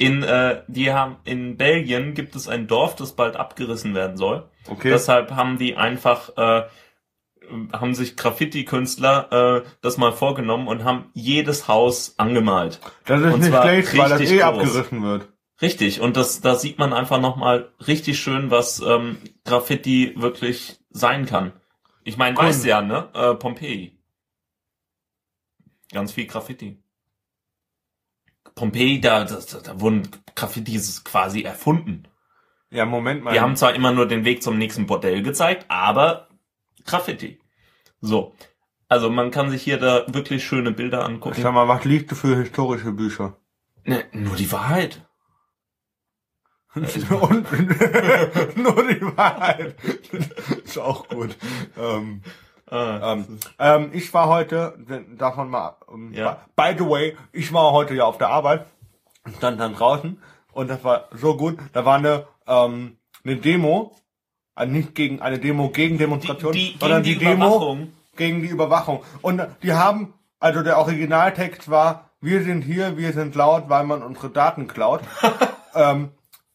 In, 0.00 0.22
äh, 0.22 0.62
die 0.66 0.92
haben, 0.94 1.16
in 1.24 1.58
Belgien 1.58 2.14
gibt 2.14 2.34
es 2.34 2.48
ein 2.48 2.66
Dorf, 2.66 2.96
das 2.96 3.12
bald 3.16 3.36
abgerissen 3.36 3.94
werden 3.94 4.16
soll. 4.16 4.48
Okay. 4.66 4.88
Deshalb 4.88 5.32
haben 5.32 5.58
die 5.58 5.76
einfach, 5.76 6.30
äh, 6.38 6.62
haben 7.70 7.94
sich 7.94 8.16
Graffiti-Künstler 8.16 9.62
äh, 9.62 9.68
das 9.82 9.98
mal 9.98 10.12
vorgenommen 10.12 10.68
und 10.68 10.84
haben 10.84 11.10
jedes 11.12 11.68
Haus 11.68 12.14
angemalt. 12.16 12.80
das 13.04 13.20
ist 13.20 13.34
und 13.34 13.40
nicht 13.40 13.54
schlecht, 13.54 13.98
weil 13.98 14.08
das 14.08 14.20
eh 14.22 14.36
groß. 14.38 14.42
abgerissen 14.42 15.02
wird. 15.02 15.28
Richtig, 15.60 16.00
und 16.00 16.16
das, 16.16 16.40
da 16.40 16.54
sieht 16.54 16.78
man 16.78 16.94
einfach 16.94 17.20
nochmal 17.20 17.70
richtig 17.86 18.18
schön, 18.18 18.50
was 18.50 18.80
ähm, 18.80 19.18
Graffiti 19.44 20.14
wirklich 20.16 20.78
sein 20.88 21.26
kann. 21.26 21.52
Ich 22.04 22.16
meine, 22.16 22.38
Cool. 22.38 22.44
weißt 22.46 22.64
ja, 22.64 22.80
ne? 22.80 23.08
Äh, 23.12 23.34
Pompeji. 23.34 23.98
Ganz 25.92 26.12
viel 26.12 26.24
Graffiti. 26.26 26.79
Pompeji, 28.54 29.00
da, 29.00 29.24
da, 29.24 29.38
da, 29.62 29.80
wurden 29.80 30.08
Graffitis 30.34 31.04
quasi 31.04 31.42
erfunden. 31.42 32.04
Ja, 32.70 32.86
Moment 32.86 33.24
mal. 33.24 33.32
Die 33.32 33.40
haben 33.40 33.56
zwar 33.56 33.74
immer 33.74 33.92
nur 33.92 34.06
den 34.06 34.24
Weg 34.24 34.42
zum 34.42 34.58
nächsten 34.58 34.86
Bordell 34.86 35.22
gezeigt, 35.22 35.66
aber 35.68 36.28
Graffiti. 36.84 37.40
So. 38.00 38.34
Also 38.88 39.10
man 39.10 39.30
kann 39.30 39.50
sich 39.50 39.62
hier 39.62 39.78
da 39.78 40.04
wirklich 40.08 40.44
schöne 40.44 40.72
Bilder 40.72 41.04
angucken. 41.04 41.40
Sag 41.40 41.54
mal, 41.54 41.68
was 41.68 41.84
liest 41.84 42.10
du 42.10 42.14
für 42.14 42.36
historische 42.36 42.92
Bücher? 42.92 43.36
Ne, 43.84 44.04
nur 44.12 44.36
die 44.36 44.50
Wahrheit. 44.50 45.06
Und 46.74 46.96
nur 48.56 48.88
die 48.88 49.16
Wahrheit. 49.16 49.74
ist 50.64 50.78
auch 50.78 51.08
gut. 51.08 51.36
Ähm, 51.78 52.22
Ah, 52.70 53.12
ähm, 53.12 53.38
ähm, 53.58 53.90
ich 53.92 54.12
war 54.14 54.28
heute, 54.28 54.78
davon 55.16 55.50
mal, 55.50 55.76
ähm, 55.92 56.12
Ja. 56.12 56.38
by 56.56 56.74
the 56.78 56.88
way, 56.88 57.16
ich 57.32 57.52
war 57.52 57.72
heute 57.72 57.94
ja 57.94 58.04
auf 58.04 58.18
der 58.18 58.28
Arbeit, 58.28 58.66
stand 59.36 59.60
dann 59.60 59.74
draußen 59.74 60.22
und 60.52 60.70
das 60.70 60.84
war 60.84 61.08
so 61.12 61.36
gut. 61.36 61.58
Da 61.72 61.84
war 61.84 61.96
eine, 61.96 62.26
ähm, 62.46 62.96
eine 63.24 63.36
Demo, 63.36 63.96
also 64.54 64.72
nicht 64.72 64.94
gegen 64.94 65.20
eine 65.20 65.38
Demo 65.38 65.70
gegen 65.70 65.98
Demonstration, 65.98 66.52
die, 66.52 66.72
die, 66.72 66.78
sondern 66.78 67.02
die, 67.02 67.18
die 67.18 67.24
Demo 67.24 67.78
gegen 68.16 68.42
die 68.42 68.48
Überwachung. 68.48 69.02
Und 69.22 69.42
die 69.62 69.72
haben, 69.72 70.14
also 70.38 70.62
der 70.62 70.78
Originaltext 70.78 71.70
war, 71.70 72.10
wir 72.20 72.42
sind 72.44 72.62
hier, 72.62 72.96
wir 72.96 73.12
sind 73.12 73.34
laut, 73.34 73.68
weil 73.68 73.84
man 73.84 74.02
unsere 74.02 74.30
Daten 74.30 74.68
klaut. 74.68 75.00
ähm, 75.74 76.10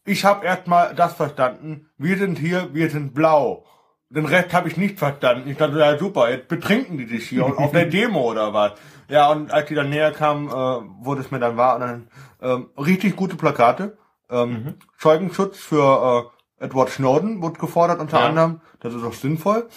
ich 0.05 0.23
habe 0.23 0.45
erstmal 0.45 0.93
das 0.93 1.15
verstanden, 1.15 1.89
wir 1.97 2.17
sind 2.17 2.37
hier, 2.37 2.73
wir 2.73 2.89
sind 2.89 3.13
blau. 3.15 3.65
Den 4.09 4.25
Rest 4.25 4.53
habe 4.53 4.67
ich 4.69 4.77
nicht 4.77 4.99
verstanden. 4.99 5.49
Ich 5.49 5.57
dachte, 5.57 5.79
ja 5.79 5.97
super, 5.97 6.29
jetzt 6.29 6.47
betrinken 6.47 6.97
die 6.97 7.05
sich 7.07 7.27
hier 7.27 7.45
auf 7.45 7.71
der 7.71 7.85
Demo 7.95 8.21
oder 8.31 8.53
was. 8.53 8.73
Ja, 9.09 9.31
und 9.31 9.51
als 9.51 9.67
die 9.67 9.75
dann 9.75 9.89
näher 9.89 10.11
kamen, 10.11 10.47
äh, 10.47 10.51
wurde 10.51 11.21
es 11.21 11.31
mir 11.31 11.39
dann 11.39 11.57
wahr. 11.57 11.75
Und 11.75 11.81
dann 11.81 12.07
ähm, 12.41 12.69
richtig 12.77 13.15
gute 13.15 13.35
Plakate. 13.35 13.97
Ähm, 14.29 14.49
Mhm. 14.49 14.73
Zeugenschutz 14.99 15.57
für 15.59 16.31
äh, 16.59 16.65
Edward 16.65 16.89
Snowden 16.89 17.41
wurde 17.41 17.59
gefordert 17.59 17.99
unter 17.99 18.19
Ja. 18.19 18.27
anderem. 18.27 18.61
Das 18.79 18.93
ist 18.93 19.03
auch 19.03 19.13
sinnvoll. 19.13 19.67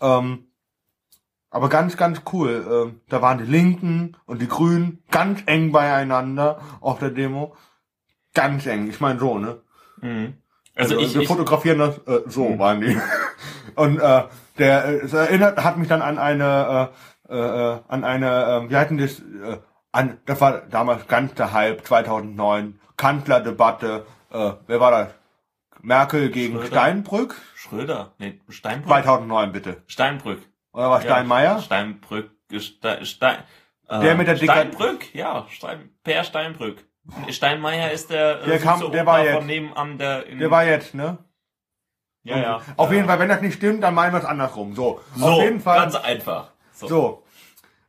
Ähm, 0.00 0.44
aber 1.50 1.68
ganz, 1.68 1.96
ganz 1.96 2.22
cool. 2.32 2.66
Ähm, 2.70 3.00
da 3.08 3.22
waren 3.22 3.38
die 3.38 3.44
Linken 3.50 4.16
und 4.26 4.42
die 4.42 4.48
Grünen 4.48 5.02
ganz 5.10 5.40
eng 5.46 5.72
beieinander 5.72 6.60
auf 6.80 6.98
der 6.98 7.10
Demo. 7.10 7.56
Ganz 8.34 8.66
eng. 8.66 8.88
Ich 8.88 9.00
meine 9.00 9.18
so, 9.18 9.38
ne? 9.38 9.60
Mhm. 10.02 10.34
Also, 10.76 10.94
Also 10.96 11.06
ich, 11.06 11.14
wir 11.14 11.22
ich 11.22 11.28
fotografieren 11.28 11.78
das 11.78 11.98
äh, 12.06 12.22
so 12.28 12.48
Mhm. 12.48 12.58
waren 12.58 12.80
die. 12.80 12.96
Und 13.78 13.98
äh, 14.00 14.24
der 14.58 15.02
es 15.04 15.12
erinnert 15.12 15.62
hat 15.62 15.76
mich 15.76 15.88
dann 15.88 16.02
an 16.02 16.18
eine 16.18 16.90
äh, 17.28 17.34
äh, 17.36 17.78
an 17.88 18.04
eine 18.04 18.26
äh, 18.66 18.70
wir 18.70 18.78
hatten 18.78 18.98
das 18.98 19.20
äh, 19.20 19.58
an 19.92 20.18
das 20.26 20.40
war 20.40 20.62
damals 20.70 21.06
ganz 21.06 21.34
der 21.34 21.52
Hype 21.52 21.84
2009 21.86 22.78
Kanzlerdebatte 22.96 24.04
äh, 24.30 24.52
wer 24.66 24.80
war 24.80 24.90
das 24.90 25.08
Merkel 25.80 26.30
gegen 26.30 26.54
Schröder. 26.54 26.66
Steinbrück 26.68 27.40
Schröder, 27.54 28.12
nee, 28.18 28.40
Steinbrück. 28.48 28.88
2009 28.88 29.52
bitte 29.52 29.82
Steinbrück. 29.86 30.40
oder 30.72 30.90
war 30.90 31.00
Steinmeier 31.00 31.60
Steinbrück, 31.60 32.30
Stein, 32.58 33.04
Stein, 33.06 33.38
äh, 33.88 34.00
Der 34.00 34.14
mit 34.16 34.26
der 34.26 34.34
Dicker- 34.34 34.52
Steinbrück, 34.54 35.14
ja, 35.14 35.46
Stein, 35.50 35.90
Per 36.02 36.24
Steinbrück. 36.24 36.84
Steinmeier 37.30 37.90
ist 37.92 38.10
der, 38.10 38.42
äh, 38.42 38.46
Der 38.46 38.58
kam- 38.58 38.90
der 38.92 39.06
war 39.06 39.24
jetzt- 39.24 39.36
von 39.36 39.46
nebenan, 39.46 39.96
der, 39.98 40.26
in, 40.26 40.38
der 40.40 40.50
war 40.50 40.64
jetzt 40.64 40.94
ne 40.94 41.18
ja, 42.22 42.38
ja. 42.38 42.60
auf 42.76 42.90
ja. 42.90 42.96
jeden 42.96 43.08
Fall 43.08 43.18
wenn 43.18 43.28
das 43.28 43.40
nicht 43.40 43.54
stimmt 43.54 43.82
dann 43.82 43.94
meinen 43.94 44.12
wir 44.12 44.18
es 44.18 44.24
andersrum 44.24 44.74
so, 44.74 45.00
So, 45.16 45.26
auf 45.26 45.42
jeden 45.42 45.60
Fall 45.60 45.78
ganz 45.78 45.94
einfach. 45.94 46.50
So. 46.72 46.86
So, 46.86 47.22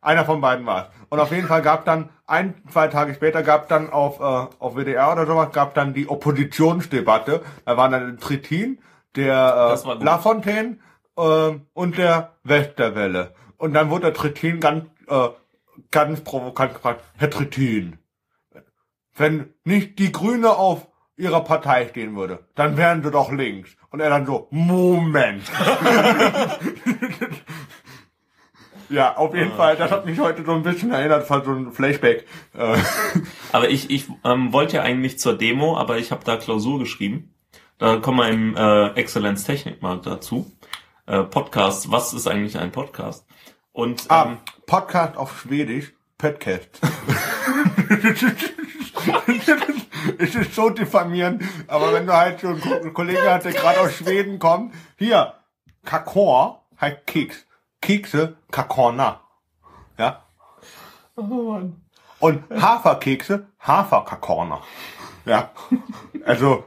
einer 0.02 0.26
von 0.26 0.42
beiden 0.42 0.66
war 0.66 0.84
es. 0.84 1.00
Und 1.10 1.20
auf 1.20 1.32
jeden 1.32 1.48
Fall 1.48 1.62
gab 1.62 1.86
dann, 1.86 2.10
ein, 2.26 2.62
zwei 2.72 2.88
Tage 2.88 3.14
später 3.16 3.44
gab 3.44 3.68
dann 3.68 3.90
auf, 3.90 4.20
äh, 4.20 4.56
auf 4.60 4.76
WDR 4.76 5.12
oder 5.12 5.26
sowas, 5.26 5.52
gab 5.52 5.74
dann 5.74 5.94
die 5.94 6.08
Oppositionsdebatte. 6.08 7.42
Da 7.66 7.78
waren 7.78 7.92
dann 7.92 8.18
Trittin, 8.20 8.80
der 9.16 9.76
äh. 9.84 10.04
Lafontaine 10.04 10.78
äh, 11.18 11.52
und 11.74 11.98
der 11.98 12.36
Westerwelle. 12.44 13.34
Und 13.58 13.74
dann 13.74 13.90
wurde 13.90 14.04
der 14.04 14.14
Trittin 14.14 14.60
ganz, 14.60 14.86
äh, 15.08 15.30
ganz 15.92 16.22
provokant 16.22 16.76
gefragt, 16.76 17.04
Herr 17.18 17.30
Trittin, 17.30 17.98
wenn 19.16 19.54
nicht 19.66 20.00
die 20.00 20.12
Grüne 20.12 20.52
auf 20.52 20.88
ihrer 21.20 21.42
Partei 21.42 21.88
stehen 21.88 22.16
würde, 22.16 22.40
dann 22.56 22.78
wären 22.78 23.04
sie 23.04 23.12
doch 23.12 23.32
links. 23.32 23.76
Und 23.92 24.00
er 24.00 24.10
dann 24.10 24.26
so, 24.26 24.48
Moment. 24.52 25.44
ja, 28.90 29.18
auf 29.18 29.36
jeden 29.36 29.52
Fall, 29.52 29.76
das 29.76 29.92
hat 29.92 30.06
mich 30.06 30.20
heute 30.20 30.46
so 30.46 30.54
ein 30.54 30.64
bisschen 30.64 30.92
erinnert, 30.92 31.28
von 31.28 31.44
so 31.44 31.52
ein 31.52 31.72
Flashback. 31.74 32.26
Äh, 32.58 32.78
Aber 33.52 33.70
ich, 33.70 33.90
ich 33.90 34.08
ähm, 34.24 34.54
wollte 34.54 34.78
ja 34.78 34.84
eigentlich 34.84 35.20
zur 35.20 35.38
Demo, 35.38 35.78
aber 35.78 35.98
ich 35.98 36.12
habe 36.12 36.24
da 36.24 36.38
Klausur 36.38 36.80
geschrieben. 36.80 37.34
Da 37.78 37.98
kommen 37.98 38.18
wir 38.20 38.30
im 38.30 38.56
äh, 38.56 38.88
Exzellenz 39.00 39.44
Technik 39.44 39.82
mal 39.82 40.00
dazu. 40.00 40.52
Äh, 41.06 41.24
Podcast, 41.24 41.92
was 41.92 42.14
ist 42.14 42.28
eigentlich 42.28 42.58
ein 42.58 42.72
Podcast? 42.72 43.26
Und 43.74 44.04
ähm, 44.04 44.08
ah, 44.10 44.38
Podcast 44.66 45.18
auf 45.18 45.42
Schwedisch, 45.42 45.94
Podcast. 46.18 46.80
es 50.18 50.36
ist 50.36 50.56
so 50.56 50.70
diffamierend, 50.70 51.44
aber 51.68 51.94
wenn 51.94 52.06
du 52.06 52.14
halt 52.14 52.40
so 52.40 52.48
einen 52.48 52.94
Kollegen 52.94 53.22
hast, 53.26 53.46
der 53.46 53.54
gerade 53.54 53.82
aus 53.82 53.94
Schweden 53.94 54.40
kommt, 54.40 54.74
hier, 54.98 55.34
Kakor 55.86 56.64
heißt 56.80 57.06
Keks. 57.06 57.46
Kekse, 57.82 58.36
Kakorna. 58.52 59.22
Ja? 59.98 60.24
oh 61.16 61.22
Mann. 61.22 61.82
Und 62.20 62.44
Haferkekse, 62.52 63.48
Haferkakorna. 63.60 64.62
Ja. 65.26 65.52
Also, 66.26 66.66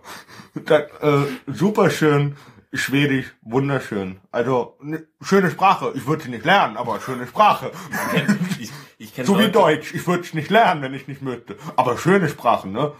das, 0.55 0.83
äh, 1.03 1.27
super 1.47 1.90
schön, 1.90 2.37
Schwedisch, 2.75 3.35
wunderschön. 3.42 4.18
Also, 4.31 4.79
ne, 4.81 5.07
schöne 5.21 5.51
Sprache. 5.51 5.92
Ich 5.95 6.07
würde 6.07 6.23
sie 6.23 6.31
nicht 6.31 6.47
lernen, 6.47 6.79
aber 6.79 7.01
schöne 7.01 7.27
Sprache. 7.27 7.71
Ich, 8.59 8.71
ich 9.05 9.15
kenn 9.15 9.25
So 9.27 9.35
wie 9.38 9.43
Leute- 9.43 9.53
Deutsch. 9.53 9.95
Ich 9.95 10.07
würde 10.07 10.23
es 10.23 10.35
nicht 10.35 10.51
lernen, 10.51 10.83
wenn 10.83 10.95
ich 10.95 11.09
nicht 11.09 11.23
möchte. 11.23 11.57
Aber 11.77 11.97
schöne 11.99 12.29
Sprachen, 12.29 12.73
ne? 12.73 12.93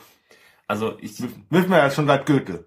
Also 0.69 0.97
ich, 1.01 1.21
Wissen 1.51 1.71
wir 1.71 1.79
ja 1.79 1.91
schon 1.91 2.07
seit 2.07 2.27
Goethe. 2.27 2.65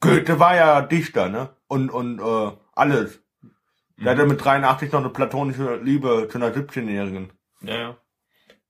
Goethe 0.00 0.38
war 0.38 0.54
ja 0.56 0.82
Dichter, 0.82 1.28
ne? 1.28 1.50
Und, 1.68 1.90
und 1.90 2.18
äh, 2.20 2.52
alles. 2.74 3.20
Der 3.96 4.12
hatte 4.12 4.26
mit 4.26 4.44
83 4.44 4.90
noch 4.92 5.00
eine 5.00 5.08
platonische 5.10 5.76
Liebe 5.76 6.28
zu 6.30 6.38
einer 6.38 6.50
17-Jährigen. 6.54 7.30
ja, 7.62 7.74
ja. 7.74 7.96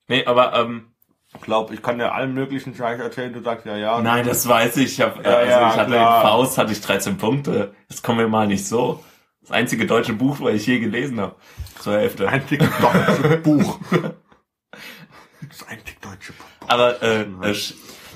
Nee, 0.07 0.27
aber 0.27 0.53
ähm, 0.55 0.93
Ich 1.35 1.41
glaube, 1.41 1.73
ich 1.75 1.81
kann 1.83 1.99
dir 1.99 2.13
allen 2.13 2.35
möglichen 2.35 2.75
Scheiß 2.75 3.01
erzählen, 3.01 3.33
du 3.33 3.41
sagst 3.43 3.65
ja, 3.65 3.75
ja. 3.77 4.01
nein, 4.03 4.27
das 4.27 4.47
weiß 4.47 4.77
ich. 4.77 4.93
Ich, 4.93 5.01
hab, 5.01 5.17
Ja, 5.25 5.31
also 5.39 5.51
ja, 5.51 5.69
ich 5.71 5.77
hatte 5.79 5.91
klar. 5.93 6.17
in 6.23 6.29
Faust 6.29 6.59
hatte 6.59 6.73
ich 6.73 6.81
13 6.83 7.17
Punkte. 7.17 7.75
Das 7.89 8.03
kommen 8.03 8.19
wir 8.19 8.29
mal 8.29 8.47
nicht 8.47 8.67
so. 8.69 9.03
Das 9.41 9.51
einzige 9.51 9.87
deutsche 9.87 10.13
Buch, 10.13 10.41
was 10.41 10.55
ich 10.55 10.67
je 10.67 10.79
gelesen 10.79 11.19
habe. 11.21 11.37
Zur 11.85 11.99
Hälfte. 11.99 12.27
Einzig 12.27 12.63
deutsche 12.81 13.37
Buch. 13.43 13.79
Das 15.47 15.69
einzig 15.69 16.01
deutsche 16.01 16.33
Buch. 16.33 16.47
Aber 16.67 17.03
äh, 17.03 17.27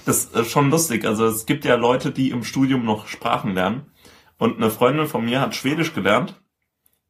das 0.07 0.25
ist 0.25 0.51
schon 0.51 0.71
lustig. 0.71 1.05
Also 1.05 1.27
es 1.27 1.45
gibt 1.45 1.67
ja 1.67 1.75
Leute, 1.75 2.11
die 2.11 2.31
im 2.31 2.45
Studium 2.45 2.87
noch 2.87 3.09
Sprachen 3.09 3.53
lernen. 3.53 3.93
Und 4.39 4.57
eine 4.57 4.71
Freundin 4.71 5.07
von 5.07 5.23
mir 5.23 5.43
hat 5.43 5.55
Schwedisch 5.55 5.93
gelernt. 5.93 6.41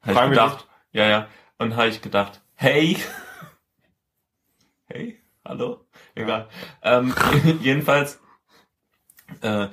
Habe 0.03 0.15
ich 0.15 0.31
gedacht. 0.31 0.67
Ja, 0.91 1.07
ja. 1.07 1.29
Und 1.59 1.77
habe 1.77 1.91
ich 1.91 2.03
gedacht, 2.03 2.43
hey. 2.57 2.97
Hey, 4.87 5.23
hallo? 5.45 5.87
Egal. 6.17 6.49
Ähm, 6.83 7.15
jedenfalls 7.61 8.21
äh, 9.43 9.69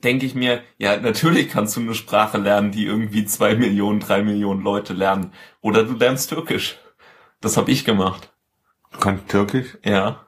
denke 0.00 0.26
ich 0.26 0.34
mir, 0.34 0.62
ja, 0.78 0.96
natürlich 0.96 1.48
kannst 1.50 1.76
du 1.76 1.80
eine 1.80 1.94
Sprache 1.94 2.38
lernen, 2.38 2.72
die 2.72 2.86
irgendwie 2.86 3.24
zwei 3.24 3.54
Millionen, 3.54 4.00
drei 4.00 4.22
Millionen 4.22 4.62
Leute 4.62 4.92
lernen. 4.92 5.32
Oder 5.60 5.84
du 5.84 5.94
lernst 5.94 6.30
Türkisch. 6.30 6.78
Das 7.40 7.56
habe 7.56 7.70
ich 7.70 7.84
gemacht. 7.84 8.32
Du 8.92 8.98
kannst 8.98 9.28
Türkisch? 9.28 9.78
Ja. 9.84 10.26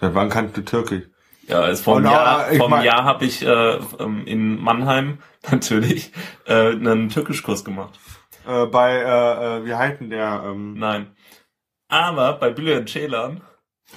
Seit 0.00 0.14
wann 0.14 0.28
kannst 0.30 0.56
du 0.56 0.62
Türkisch? 0.64 1.04
Ja, 1.46 1.66
ist 1.66 1.82
vom 1.84 1.96
Und, 1.98 2.04
Jahr, 2.04 2.44
vom 2.54 2.70
mein- 2.70 2.84
Jahr 2.84 3.04
habe 3.04 3.24
ich 3.24 3.42
äh, 3.44 3.78
ähm, 3.98 4.24
in 4.26 4.60
Mannheim 4.60 5.18
natürlich 5.50 6.12
äh, 6.46 6.70
einen 6.70 7.08
Türkischkurs 7.08 7.64
gemacht. 7.64 7.98
Äh, 8.46 8.66
bei, 8.66 8.92
äh, 8.96 9.58
äh, 9.58 9.64
wie 9.66 9.74
denn 9.98 10.10
der? 10.10 10.42
Ähm, 10.46 10.74
Nein. 10.74 11.14
Aber 11.88 12.34
bei 12.34 12.50
Bülent 12.50 12.88
Ceylan, 12.88 13.42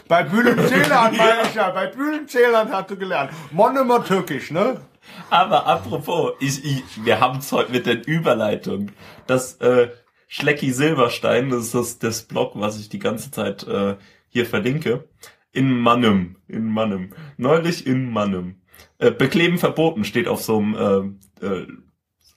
bei 0.07 0.23
Bülent-Ceylan, 0.23 1.15
meine 1.17 1.41
ich 1.47 1.55
ja. 1.55 1.69
Bei 1.69 1.87
Bülent-Ceylan 1.87 2.71
hast 2.71 2.91
du 2.91 2.97
gelernt. 2.97 3.31
Monomer 3.51 4.03
Türkisch, 4.03 4.51
ne? 4.51 4.81
aber 5.29 5.67
apropos, 5.67 6.33
ich, 6.39 6.63
ich, 6.63 6.83
wir 7.03 7.19
haben 7.19 7.39
es 7.39 7.51
heute 7.51 7.71
mit 7.71 7.85
der 7.85 8.07
Überleitung. 8.07 8.91
Das 9.27 9.55
äh, 9.55 9.89
Schlecki 10.27 10.71
Silberstein, 10.71 11.49
das 11.49 11.65
ist 11.65 11.75
das, 11.75 11.99
das 11.99 12.23
Blog, 12.23 12.53
was 12.55 12.79
ich 12.79 12.89
die 12.89 12.99
ganze 12.99 13.31
Zeit 13.31 13.67
äh, 13.67 13.95
hier 14.29 14.45
verlinke. 14.45 15.07
In 15.51 15.71
Mannem, 15.71 16.37
in 16.47 16.67
Mannem. 16.67 17.13
Neulich 17.37 17.85
in 17.85 18.11
Mannem. 18.11 18.61
Äh, 18.97 19.11
Bekleben 19.11 19.59
verboten 19.59 20.03
steht 20.03 20.27
auf 20.27 20.41
so 20.41 20.57
einem 20.57 21.19
äh, 21.41 21.45
äh, 21.45 21.67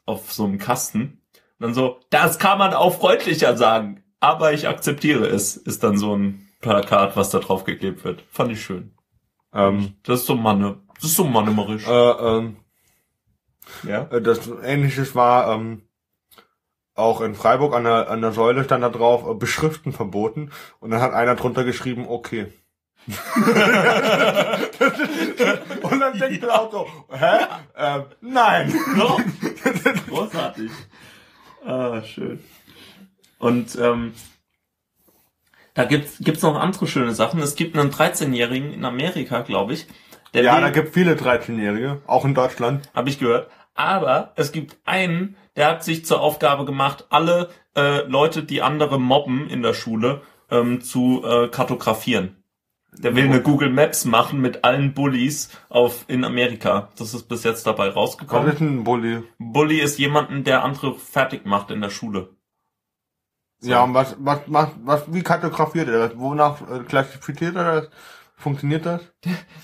auf 0.04 0.32
so 0.32 0.44
einem 0.44 0.58
Kasten. 0.58 1.22
Und 1.58 1.60
dann 1.60 1.74
so, 1.74 2.00
das 2.10 2.38
kann 2.38 2.58
man 2.58 2.74
auch 2.74 2.98
freundlicher 2.98 3.56
sagen, 3.56 4.02
aber 4.20 4.52
ich 4.52 4.68
akzeptiere 4.68 5.26
es, 5.26 5.56
ist 5.56 5.82
dann 5.82 5.96
so 5.96 6.14
ein 6.14 6.45
Plakat, 6.60 7.16
was 7.16 7.30
da 7.30 7.38
drauf 7.38 7.64
geklebt 7.64 8.04
wird. 8.04 8.22
Fand 8.30 8.52
ich 8.52 8.62
schön. 8.64 8.92
Ähm, 9.52 9.94
Das 10.02 10.20
ist 10.20 10.26
so 10.26 10.34
Manne. 10.34 10.78
Das 10.94 11.04
ist 11.04 11.16
so 11.16 11.24
mannemerisch. 11.24 11.86
äh, 11.86 11.90
ähm, 11.90 12.56
ja. 13.82 14.02
äh, 14.10 14.22
das 14.22 14.48
Ähnliches 14.62 15.14
war 15.14 15.52
ähm, 15.54 15.82
auch 16.94 17.20
in 17.20 17.34
Freiburg 17.34 17.74
an 17.74 17.84
der, 17.84 18.10
an 18.10 18.22
der 18.22 18.32
Säule 18.32 18.64
stand 18.64 18.82
da 18.82 18.88
drauf, 18.88 19.28
äh, 19.28 19.34
Beschriften 19.34 19.92
verboten. 19.92 20.50
Und 20.80 20.90
dann 20.90 21.00
hat 21.00 21.12
einer 21.12 21.34
drunter 21.34 21.64
geschrieben, 21.64 22.06
okay. 22.08 22.46
Und 25.82 26.00
dann 26.00 26.18
denkt 26.18 26.42
du 26.42 26.50
auch 26.52 26.72
so, 26.72 26.86
hä? 27.12 27.46
Ähm, 27.76 28.04
nein. 28.20 28.74
Doch. 28.98 29.20
Großartig. 30.08 30.70
Ah, 31.64 32.02
schön. 32.02 32.42
Und 33.38 33.76
ähm, 33.76 34.14
da 35.76 35.84
gibt's 35.84 36.16
gibt's 36.20 36.42
noch 36.42 36.56
andere 36.56 36.86
schöne 36.88 37.14
Sachen. 37.14 37.40
Es 37.40 37.54
gibt 37.54 37.76
einen 37.78 37.90
13-Jährigen 37.92 38.72
in 38.72 38.84
Amerika, 38.84 39.40
glaube 39.42 39.74
ich. 39.74 39.86
Der 40.34 40.42
Ja, 40.42 40.54
will- 40.56 40.62
da 40.62 40.70
gibt 40.70 40.92
viele 40.94 41.14
13-Jährige, 41.14 42.02
auch 42.06 42.24
in 42.24 42.34
Deutschland. 42.34 42.90
habe 42.94 43.08
ich 43.08 43.18
gehört. 43.18 43.48
Aber 43.74 44.32
es 44.36 44.52
gibt 44.52 44.76
einen, 44.84 45.36
der 45.54 45.68
hat 45.68 45.84
sich 45.84 46.04
zur 46.06 46.20
Aufgabe 46.20 46.64
gemacht, 46.64 47.06
alle 47.10 47.50
äh, 47.76 48.00
Leute, 48.08 48.42
die 48.42 48.62
andere 48.62 48.98
mobben 48.98 49.48
in 49.50 49.62
der 49.62 49.74
Schule, 49.74 50.22
ähm, 50.50 50.80
zu 50.80 51.22
äh, 51.24 51.48
kartografieren. 51.48 52.42
Der 52.98 53.14
will 53.14 53.24
eine 53.24 53.42
Google 53.42 53.68
Maps 53.68 54.06
machen 54.06 54.40
mit 54.40 54.64
allen 54.64 54.94
Bullies 54.94 55.50
auf 55.68 56.06
in 56.08 56.24
Amerika. 56.24 56.88
Das 56.96 57.12
ist 57.12 57.24
bis 57.28 57.44
jetzt 57.44 57.66
dabei 57.66 57.88
Was 57.88 57.96
rausgekommen. 57.96 58.48
ist 58.50 58.60
ein 58.62 58.84
Bulli? 58.84 59.22
Bully 59.38 59.80
ist 59.80 59.98
jemanden, 59.98 60.44
der 60.44 60.64
andere 60.64 60.94
fertig 60.94 61.44
macht 61.44 61.70
in 61.70 61.82
der 61.82 61.90
Schule. 61.90 62.30
So. 63.60 63.70
Ja, 63.70 63.82
und 63.84 63.94
was, 63.94 64.16
was, 64.18 64.40
was, 64.46 64.68
was, 64.84 65.02
wie 65.12 65.22
kartografiert 65.22 65.88
er 65.88 66.08
das? 66.08 66.18
Wonach 66.18 66.60
äh, 66.62 66.80
klassifiziert 66.84 67.56
er 67.56 67.80
das? 67.80 67.90
Funktioniert 68.38 68.84
das? 68.84 69.00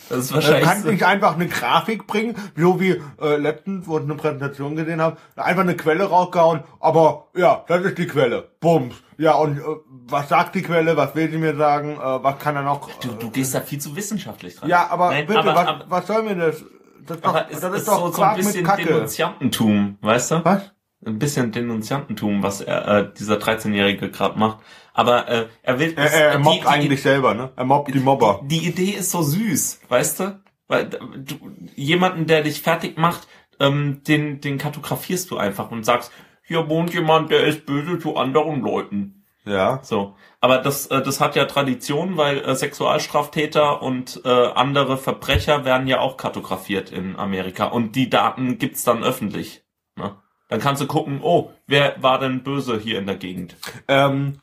Das 0.08 0.18
ist 0.18 0.30
Er 0.30 0.36
wahrscheinlich. 0.36 0.64
kann 0.64 0.82
so- 0.82 0.90
nicht 0.90 1.04
einfach 1.04 1.34
eine 1.34 1.46
Grafik 1.46 2.06
bringen, 2.06 2.34
so 2.56 2.80
wie 2.80 3.02
äh, 3.20 3.36
letztens, 3.36 3.86
wo 3.86 3.98
ich 3.98 4.04
eine 4.04 4.14
Präsentation 4.14 4.76
gesehen 4.76 5.02
habe, 5.02 5.18
einfach 5.36 5.60
eine 5.60 5.76
Quelle 5.76 6.04
rausgehauen, 6.04 6.64
aber 6.80 7.28
ja, 7.36 7.64
das 7.68 7.82
ist 7.84 7.98
die 7.98 8.06
Quelle. 8.06 8.48
Bums. 8.60 8.94
Ja, 9.18 9.34
und 9.34 9.58
äh, 9.58 9.62
was 10.08 10.30
sagt 10.30 10.54
die 10.54 10.62
Quelle? 10.62 10.96
Was 10.96 11.14
will 11.14 11.30
sie 11.30 11.36
mir 11.36 11.54
sagen? 11.54 11.96
Äh, 11.96 12.24
was 12.24 12.38
kann 12.38 12.56
er 12.56 12.62
noch? 12.62 12.88
du, 13.00 13.08
du 13.08 13.30
gehst 13.30 13.54
da 13.54 13.60
viel 13.60 13.78
zu 13.78 13.94
wissenschaftlich 13.94 14.56
dran. 14.56 14.70
ja, 14.70 14.88
aber 14.88 15.10
Nein, 15.10 15.26
bitte, 15.26 15.40
aber, 15.40 15.54
was, 15.54 15.66
aber, 15.68 15.84
was 15.88 16.06
soll 16.06 16.22
mir 16.22 16.36
das? 16.36 16.64
Das 17.04 17.16
ist 17.18 17.26
doch, 17.26 17.32
das 17.34 17.50
ist, 17.50 17.62
ist 17.64 17.88
doch 17.88 17.98
so, 18.06 18.12
so 18.12 18.22
ein 18.22 18.36
bisschen 18.36 18.64
Kacke. 18.64 18.84
Denunziantentum, 18.86 19.98
weißt 20.00 20.30
du? 20.30 20.44
Was? 20.46 20.71
Ein 21.04 21.18
bisschen 21.18 21.52
Denunziantentum, 21.52 22.42
was 22.42 22.60
er, 22.60 22.86
äh, 22.88 23.12
dieser 23.18 23.36
13-Jährige 23.36 24.10
gerade 24.10 24.38
macht. 24.38 24.58
Aber 24.94 25.28
äh, 25.28 25.48
er 25.62 25.78
will... 25.78 25.94
Er, 25.96 26.12
er, 26.12 26.28
er 26.32 26.38
mobbt 26.38 26.62
die- 26.62 26.66
eigentlich 26.66 27.02
selber, 27.02 27.34
ne? 27.34 27.50
Er 27.56 27.64
mobbt 27.64 27.92
die 27.94 27.98
Mobber. 28.00 28.40
Die, 28.44 28.60
die 28.60 28.68
Idee 28.68 28.90
ist 28.98 29.10
so 29.10 29.22
süß, 29.22 29.80
weißt 29.88 30.20
du? 30.20 30.40
Weil 30.68 30.86
du, 30.88 31.34
jemanden, 31.74 32.26
der 32.26 32.42
dich 32.42 32.62
fertig 32.62 32.98
macht, 32.98 33.26
ähm, 33.58 34.02
den, 34.06 34.40
den 34.40 34.58
kartografierst 34.58 35.30
du 35.30 35.36
einfach 35.38 35.70
und 35.70 35.84
sagst, 35.84 36.12
hier 36.44 36.68
wohnt 36.68 36.92
jemand, 36.94 37.30
der 37.30 37.44
ist 37.44 37.66
böse 37.66 37.98
zu 37.98 38.16
anderen 38.16 38.60
Leuten. 38.60 39.24
Ja. 39.44 39.80
So. 39.82 40.14
Aber 40.40 40.58
das, 40.58 40.86
äh, 40.86 41.02
das 41.02 41.20
hat 41.20 41.34
ja 41.36 41.46
Tradition, 41.46 42.16
weil 42.16 42.38
äh, 42.38 42.54
Sexualstraftäter 42.54 43.82
und 43.82 44.20
äh, 44.24 44.28
andere 44.28 44.96
Verbrecher 44.96 45.64
werden 45.64 45.88
ja 45.88 45.98
auch 46.00 46.16
kartografiert 46.16 46.90
in 46.92 47.16
Amerika. 47.16 47.64
Und 47.66 47.96
die 47.96 48.08
Daten 48.08 48.58
gibt's 48.58 48.84
dann 48.84 49.02
öffentlich. 49.02 49.64
Ne? 49.96 50.16
Dann 50.52 50.60
kannst 50.60 50.82
du 50.82 50.86
gucken, 50.86 51.20
oh, 51.22 51.50
wer 51.66 51.94
war 52.02 52.18
denn 52.18 52.42
böse 52.42 52.78
hier 52.78 52.98
in 52.98 53.06
der 53.06 53.16
Gegend? 53.16 53.56
Ähm, 53.88 54.38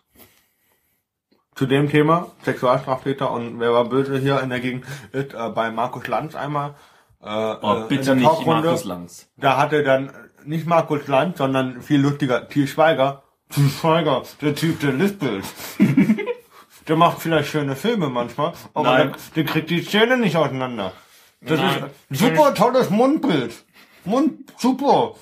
zu 1.53 1.65
dem 1.65 1.89
Thema, 1.89 2.31
Sexualstraftäter 2.43 3.29
und 3.31 3.59
wer 3.59 3.73
war 3.73 3.85
böse 3.85 4.17
hier 4.17 4.41
in 4.41 4.49
der 4.49 4.59
Gegend, 4.59 4.85
ist 5.11 5.33
äh, 5.33 5.49
bei 5.49 5.69
Markus 5.71 6.07
Lanz 6.07 6.35
einmal. 6.35 6.75
Äh, 7.21 7.55
Oh, 7.61 7.83
äh, 7.83 7.87
bitte 7.89 8.15
nicht 8.15 8.25
Talkrunde. 8.25 8.61
Markus 8.63 8.85
Lanz. 8.85 9.29
Da 9.37 9.57
hatte 9.57 9.83
dann 9.83 10.11
nicht 10.45 10.65
Markus 10.65 11.07
Lanz, 11.07 11.37
sondern 11.37 11.81
viel 11.81 11.99
lustiger 11.99 12.47
Til 12.47 12.67
Schweiger 12.67 13.23
Til 13.49 13.69
Schweiger, 13.69 14.23
der 14.41 14.55
Typ, 14.55 14.79
der 14.79 14.93
lispelt. 14.93 15.45
der 16.87 16.95
macht 16.95 17.19
vielleicht 17.19 17.49
schöne 17.49 17.75
Filme 17.75 18.09
manchmal, 18.09 18.53
aber 18.73 18.97
der, 18.97 19.11
der 19.35 19.43
kriegt 19.43 19.69
die 19.69 19.83
Zähne 19.85 20.17
nicht 20.17 20.37
auseinander. 20.37 20.93
Das 21.41 21.59
Nein. 21.59 21.83
ist 22.09 22.23
ein 22.23 22.29
super 22.31 22.53
tolles 22.55 22.89
Mundbild. 22.89 23.53
Mund, 24.05 24.53
super. 24.57 25.15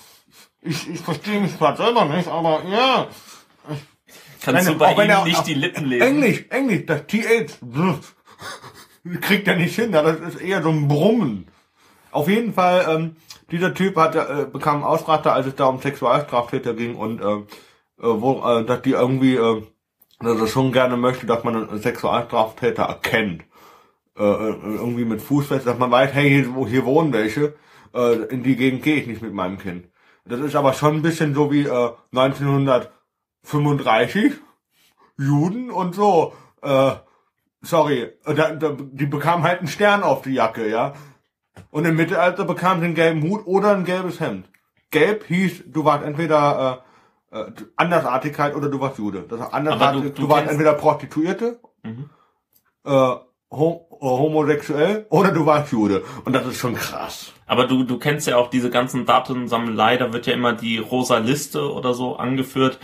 Ich, 0.62 0.90
ich 0.90 1.00
verstehe 1.00 1.40
mich 1.40 1.58
gerade 1.58 1.78
selber 1.78 2.06
nicht, 2.06 2.28
aber 2.28 2.64
ja. 2.70 3.08
Kannst 4.42 4.66
Nein, 4.66 4.74
du 4.74 4.80
bei 4.80 4.96
wenn 4.98 5.06
ihm 5.06 5.12
er- 5.12 5.24
nicht 5.26 5.48
die 5.48 5.54
Lippen 5.54 5.86
lesen? 5.86 6.08
Englisch, 6.08 6.46
Englisch, 6.50 6.86
das 6.86 7.06
TH. 7.08 7.60
Kriegt 9.22 9.48
er 9.48 9.56
nicht 9.56 9.76
hin, 9.76 9.92
das 9.92 10.20
ist 10.20 10.42
eher 10.42 10.62
so 10.62 10.70
ein 10.70 10.88
Brummen. 10.88 11.48
Auf 12.12 12.28
jeden 12.28 12.54
Fall, 12.54 12.86
ähm, 12.90 13.16
dieser 13.52 13.74
Typ 13.74 13.96
hat, 13.96 14.16
äh, 14.16 14.46
bekam 14.52 14.84
Ausraster, 14.84 15.34
als 15.34 15.48
es 15.48 15.56
da 15.56 15.66
um 15.66 15.80
Sexualstraftäter 15.82 16.74
ging 16.74 16.96
und 16.96 17.22
äh, 17.22 17.26
äh, 17.26 17.44
wo, 18.00 18.42
äh, 18.46 18.66
dass 18.66 18.82
die 18.82 18.92
irgendwie, 18.92 19.36
äh, 19.36 19.64
dass 20.20 20.40
er 20.40 20.48
schon 20.48 20.72
gerne 20.74 20.98
möchte, 20.98 21.26
dass 21.26 21.44
man 21.44 21.70
einen 21.70 21.82
Sexualstraftäter 21.82 22.84
erkennt. 22.84 23.44
Äh, 24.18 24.24
äh, 24.24 24.56
irgendwie 24.76 25.06
mit 25.06 25.22
Fußfest, 25.22 25.66
dass 25.68 25.78
man 25.78 25.92
weiß, 25.92 26.12
hey, 26.14 26.30
hier, 26.30 26.66
hier 26.68 26.86
wohnen 26.86 27.14
welche, 27.14 27.56
äh, 27.94 28.14
in 28.26 28.44
die 28.44 28.56
Gegend 28.56 28.84
gehe 28.84 28.96
ich 28.96 29.08
nicht 29.08 29.22
mit 29.22 29.34
meinem 29.34 29.58
Kind. 29.58 29.86
Das 30.30 30.40
ist 30.40 30.56
aber 30.56 30.74
schon 30.74 30.96
ein 30.98 31.02
bisschen 31.02 31.34
so 31.34 31.52
wie 31.52 31.64
äh, 31.66 31.90
1935, 32.14 34.34
Juden 35.18 35.72
und 35.72 35.96
so. 35.96 36.34
Äh, 36.62 36.92
sorry, 37.62 38.14
da, 38.26 38.52
da, 38.52 38.76
die 38.78 39.06
bekamen 39.06 39.44
halt 39.44 39.60
einen 39.60 39.68
Stern 39.68 40.04
auf 40.04 40.22
die 40.22 40.34
Jacke, 40.34 40.70
ja. 40.70 40.94
Und 41.72 41.86
im 41.86 41.96
Mittelalter 41.96 42.46
bekamen 42.46 42.82
sie 42.82 42.86
einen 42.86 42.96
gelben 42.96 43.24
Hut 43.24 43.46
oder 43.46 43.76
ein 43.76 43.86
gelbes 43.86 44.20
Hemd. 44.20 44.50
Gelb 44.92 45.26
hieß, 45.26 45.64
du 45.68 45.86
warst 45.86 46.06
entweder 46.06 46.84
äh, 47.32 47.40
äh, 47.40 47.52
Andersartigkeit 47.76 48.56
oder 48.56 48.70
du 48.70 48.80
warst 48.80 48.98
Jude. 49.00 49.26
Das 49.28 49.40
heißt, 49.42 49.54
Andersartig, 49.54 50.02
du- 50.04 50.10
du, 50.10 50.22
du 50.24 50.30
warst 50.30 50.50
entweder 50.50 50.74
Prostituierte, 50.74 51.60
Mhm. 51.84 52.10
äh, 52.86 52.92
äh, 52.92 53.16
homosexuell 54.00 55.06
oder 55.10 55.32
du 55.32 55.46
warst 55.46 55.72
Jude. 55.72 56.04
Und 56.26 56.34
das 56.34 56.46
ist 56.46 56.58
schon 56.58 56.76
krass. 56.76 57.34
Aber 57.46 57.66
du, 57.66 57.84
du 57.84 57.98
kennst 57.98 58.28
ja 58.28 58.38
auch 58.38 58.50
diese 58.50 58.70
ganzen 58.70 59.06
Datensammelei, 59.06 59.98
da 59.98 60.14
wird 60.14 60.28
ja 60.28 60.34
immer 60.34 60.54
die 60.54 60.78
rosa 60.78 61.18
Liste 61.18 61.72
oder 61.72 61.94
so 61.94 62.18
angeführt, 62.18 62.80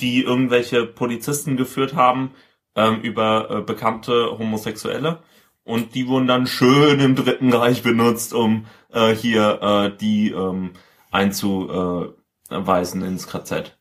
die 0.00 0.22
irgendwelche 0.22 0.86
Polizisten 0.86 1.56
geführt 1.56 1.94
haben 1.94 2.32
ähm, 2.74 3.00
über 3.00 3.50
äh, 3.50 3.60
bekannte 3.60 4.38
Homosexuelle. 4.38 5.18
Und 5.64 5.94
die 5.94 6.08
wurden 6.08 6.26
dann 6.26 6.46
schön 6.46 6.98
im 7.00 7.14
Dritten 7.14 7.52
Reich 7.52 7.82
benutzt, 7.82 8.34
um 8.34 8.66
äh, 8.92 9.14
hier 9.14 9.62
äh, 9.62 9.96
die 9.96 10.30
ähm, 10.30 10.72
einzuweisen 11.12 13.02
ins 13.02 13.28
KZ. 13.28 13.76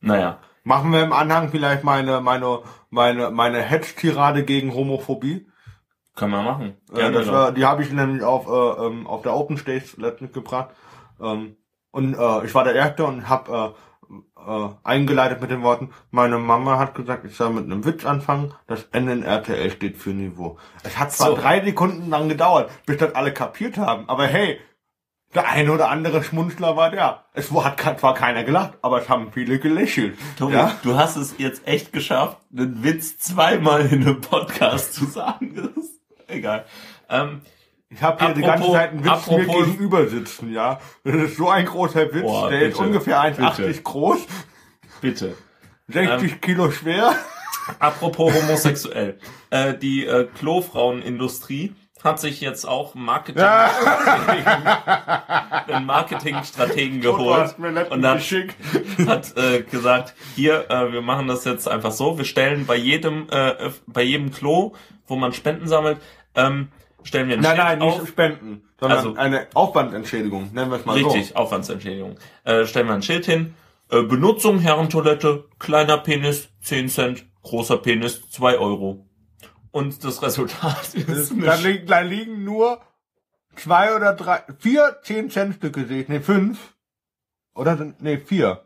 Naja, 0.00 0.40
Machen 0.64 0.92
wir 0.92 1.02
im 1.02 1.12
Anhang 1.12 1.50
vielleicht 1.50 1.84
meine, 1.84 2.20
meine, 2.20 2.60
meine, 2.90 3.30
meine 3.30 3.62
Hetz-Tirade 3.62 4.44
gegen 4.44 4.74
Homophobie? 4.74 5.46
können 6.18 6.32
wir 6.32 6.42
machen. 6.42 6.76
Ja, 6.90 6.96
Gerne 6.96 7.18
das 7.18 7.28
war, 7.28 7.52
die 7.52 7.64
habe 7.64 7.82
ich 7.82 7.92
nämlich 7.92 8.22
auf, 8.22 8.48
äh, 8.48 8.86
ähm, 8.86 9.06
auf 9.06 9.22
der 9.22 9.34
Open 9.34 9.56
Stage 9.56 9.84
letztens 9.96 10.32
gebracht. 10.32 10.70
Ähm, 11.20 11.56
und 11.90 12.14
äh, 12.14 12.44
ich 12.44 12.54
war 12.54 12.64
der 12.64 12.74
Erste 12.74 13.04
und 13.04 13.28
habe 13.28 13.74
äh, 14.10 14.12
äh, 14.46 14.68
eingeleitet 14.84 15.40
mit 15.40 15.50
den 15.50 15.62
Worten, 15.62 15.90
meine 16.10 16.38
Mama 16.38 16.78
hat 16.78 16.94
gesagt, 16.94 17.24
ich 17.24 17.36
soll 17.36 17.50
mit 17.50 17.64
einem 17.64 17.84
Witz 17.84 18.04
anfangen, 18.04 18.52
das 18.66 18.84
N 18.92 19.08
in 19.08 19.22
RTL 19.22 19.70
steht 19.70 19.96
für 19.96 20.10
Niveau. 20.10 20.58
Es 20.82 20.98
hat 20.98 21.12
zwar 21.12 21.28
So. 21.28 21.36
drei 21.36 21.64
Sekunden 21.64 22.10
lang 22.10 22.28
gedauert, 22.28 22.70
bis 22.84 22.98
das 22.98 23.14
alle 23.14 23.32
kapiert 23.32 23.78
haben, 23.78 24.08
aber 24.08 24.26
hey, 24.26 24.58
der 25.34 25.46
eine 25.48 25.72
oder 25.72 25.90
andere 25.90 26.22
Schmunzler 26.22 26.76
war 26.76 26.90
da. 26.90 27.24
Es 27.34 27.50
hat 27.52 28.00
zwar 28.00 28.14
keiner 28.14 28.44
gelacht, 28.44 28.74
aber 28.82 29.02
es 29.02 29.08
haben 29.08 29.30
viele 29.32 29.58
gelächelt. 29.58 30.16
Tobi, 30.38 30.54
ja? 30.54 30.74
du 30.82 30.96
hast 30.96 31.16
es 31.16 31.34
jetzt 31.38 31.66
echt 31.66 31.92
geschafft, 31.92 32.38
einen 32.56 32.82
Witz 32.82 33.18
zweimal 33.18 33.86
in 33.86 34.02
einem 34.02 34.20
Podcast 34.20 34.94
zu 34.94 35.04
sagen. 35.06 35.54
Das 35.54 35.84
ist 35.84 36.00
egal. 36.28 36.64
Ähm, 37.10 37.42
Ich 37.90 38.02
habe 38.02 38.24
hier 38.24 38.34
die 38.34 38.44
Apropos- 38.44 38.60
ganze 38.60 38.72
Zeit 38.72 38.90
einen 38.90 39.00
Witz 39.00 39.06
mir 39.06 39.12
apropos- 39.12 39.66
gegenüber 39.66 40.08
sitzen, 40.08 40.52
ja. 40.52 40.78
Das 41.04 41.14
ist 41.14 41.36
so 41.36 41.48
ein 41.50 41.64
großer 41.66 42.12
Witz, 42.12 42.22
Boah, 42.22 42.50
der 42.50 42.62
ist 42.62 42.72
bitte, 42.78 42.84
ungefähr 42.86 43.20
1,80 43.22 43.66
bitte. 43.66 43.82
groß, 43.82 44.18
bitte. 45.00 45.34
60 45.88 46.40
Kilo 46.40 46.70
schwer. 46.70 47.14
Apropos 47.78 48.32
homosexuell. 48.34 49.18
Äh, 49.50 49.74
die 49.74 50.06
äh, 50.06 50.26
Klofrauenindustrie 50.38 51.74
hat 52.04 52.20
sich 52.20 52.40
jetzt 52.40 52.64
auch 52.66 52.94
Marketing, 52.94 53.42
einen 55.66 55.86
Marketingstrategen 55.86 57.00
geholt 57.00 57.56
und 57.90 58.06
hat, 58.06 58.20
hat 59.06 59.36
äh, 59.36 59.62
gesagt, 59.62 60.14
hier, 60.36 60.70
äh, 60.70 60.92
wir 60.92 61.02
machen 61.02 61.28
das 61.28 61.44
jetzt 61.44 61.68
einfach 61.68 61.92
so, 61.92 62.18
wir 62.18 62.24
stellen 62.24 62.66
bei 62.66 62.76
jedem, 62.76 63.26
äh, 63.30 63.70
bei 63.86 64.02
jedem 64.02 64.30
Klo, 64.30 64.74
wo 65.06 65.16
man 65.16 65.32
Spenden 65.32 65.66
sammelt, 65.68 65.98
ähm, 66.34 66.68
stellen 67.02 67.28
wir 67.28 67.36
ein 67.36 67.40
Nein, 67.42 67.56
Schild 67.56 67.66
nein, 67.66 67.78
nicht 67.78 68.00
auf. 68.00 68.08
Spenden, 68.08 68.62
sondern 68.80 68.98
Also- 68.98 69.14
eine 69.16 69.46
Aufwandsentschädigung, 69.54 70.50
nennen 70.52 70.70
wir 70.70 70.78
es 70.78 70.84
mal 70.86 70.92
Richtig, 70.94 71.36
Aufwandsentschädigung. 71.36 72.16
Äh, 72.44 72.66
stellen 72.66 72.86
wir 72.86 72.94
ein 72.94 73.02
Schild 73.02 73.26
hin. 73.26 73.54
Äh, 73.90 74.02
Benutzung 74.02 74.58
Herrentoilette, 74.58 75.44
kleiner 75.58 75.98
Penis 75.98 76.48
10 76.60 76.88
Cent, 76.88 77.24
großer 77.42 77.78
Penis 77.78 78.28
2 78.30 78.58
Euro. 78.58 79.04
Und 79.78 80.02
das 80.04 80.22
Resultat 80.22 80.94
ist 80.94 81.32
Da, 81.40 81.54
li 81.54 81.84
da 81.84 82.00
liegen 82.00 82.42
nur 82.44 82.80
zwei 83.56 83.94
oder 83.94 84.12
drei, 84.14 84.42
vier 84.58 84.98
10 85.02 85.30
Cent 85.30 85.54
Stücke 85.56 85.86
sehe 85.86 86.02
ich, 86.02 86.08
nee, 86.08 86.20
fünf. 86.20 86.74
Oder, 87.54 87.76
sind- 87.76 88.00
nee, 88.02 88.18
vier. 88.18 88.64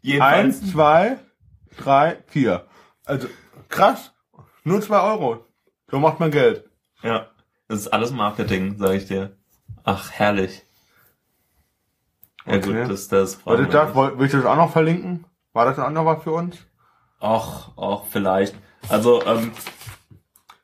jedenfalls. 0.00 0.62
Eins, 0.62 0.72
zwei, 0.72 1.18
drei, 1.76 2.22
vier. 2.28 2.66
Also, 3.04 3.28
krass. 3.68 4.12
Nur 4.64 4.80
zwei 4.80 5.00
Euro. 5.02 5.44
So 5.90 5.98
macht 5.98 6.20
man 6.20 6.30
Geld. 6.30 6.68
Ja, 7.02 7.26
das 7.68 7.80
ist 7.80 7.88
alles 7.88 8.10
Marketing, 8.10 8.76
sag 8.78 8.94
ich 8.94 9.06
dir. 9.06 9.36
Ach, 9.84 10.10
herrlich. 10.12 10.62
Ja 12.46 12.56
Okay. 12.56 12.82
gut, 12.82 12.90
das, 12.90 13.08
das 13.08 13.34
ist 13.34 13.46
wir 13.46 13.66
das? 13.66 13.94
Willst 13.94 14.34
du 14.34 14.38
das 14.38 14.46
auch 14.46 14.56
noch 14.56 14.72
verlinken? 14.72 15.26
War 15.52 15.64
das 15.66 15.78
auch 15.78 15.90
noch 15.90 16.04
was 16.06 16.22
für 16.22 16.32
uns? 16.32 16.56
Ach, 17.20 17.70
ach, 17.76 18.02
vielleicht. 18.10 18.54
Also, 18.88 19.22
ähm, 19.26 19.52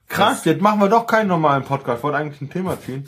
Krass, 0.08 0.44
jetzt 0.44 0.60
machen 0.62 0.80
wir 0.80 0.88
doch 0.88 1.06
keinen 1.06 1.28
normalen 1.28 1.64
Podcast. 1.64 1.98
Ich 1.98 2.04
wollte 2.04 2.18
eigentlich 2.18 2.40
ein 2.40 2.50
Thema 2.50 2.80
ziehen. 2.80 3.04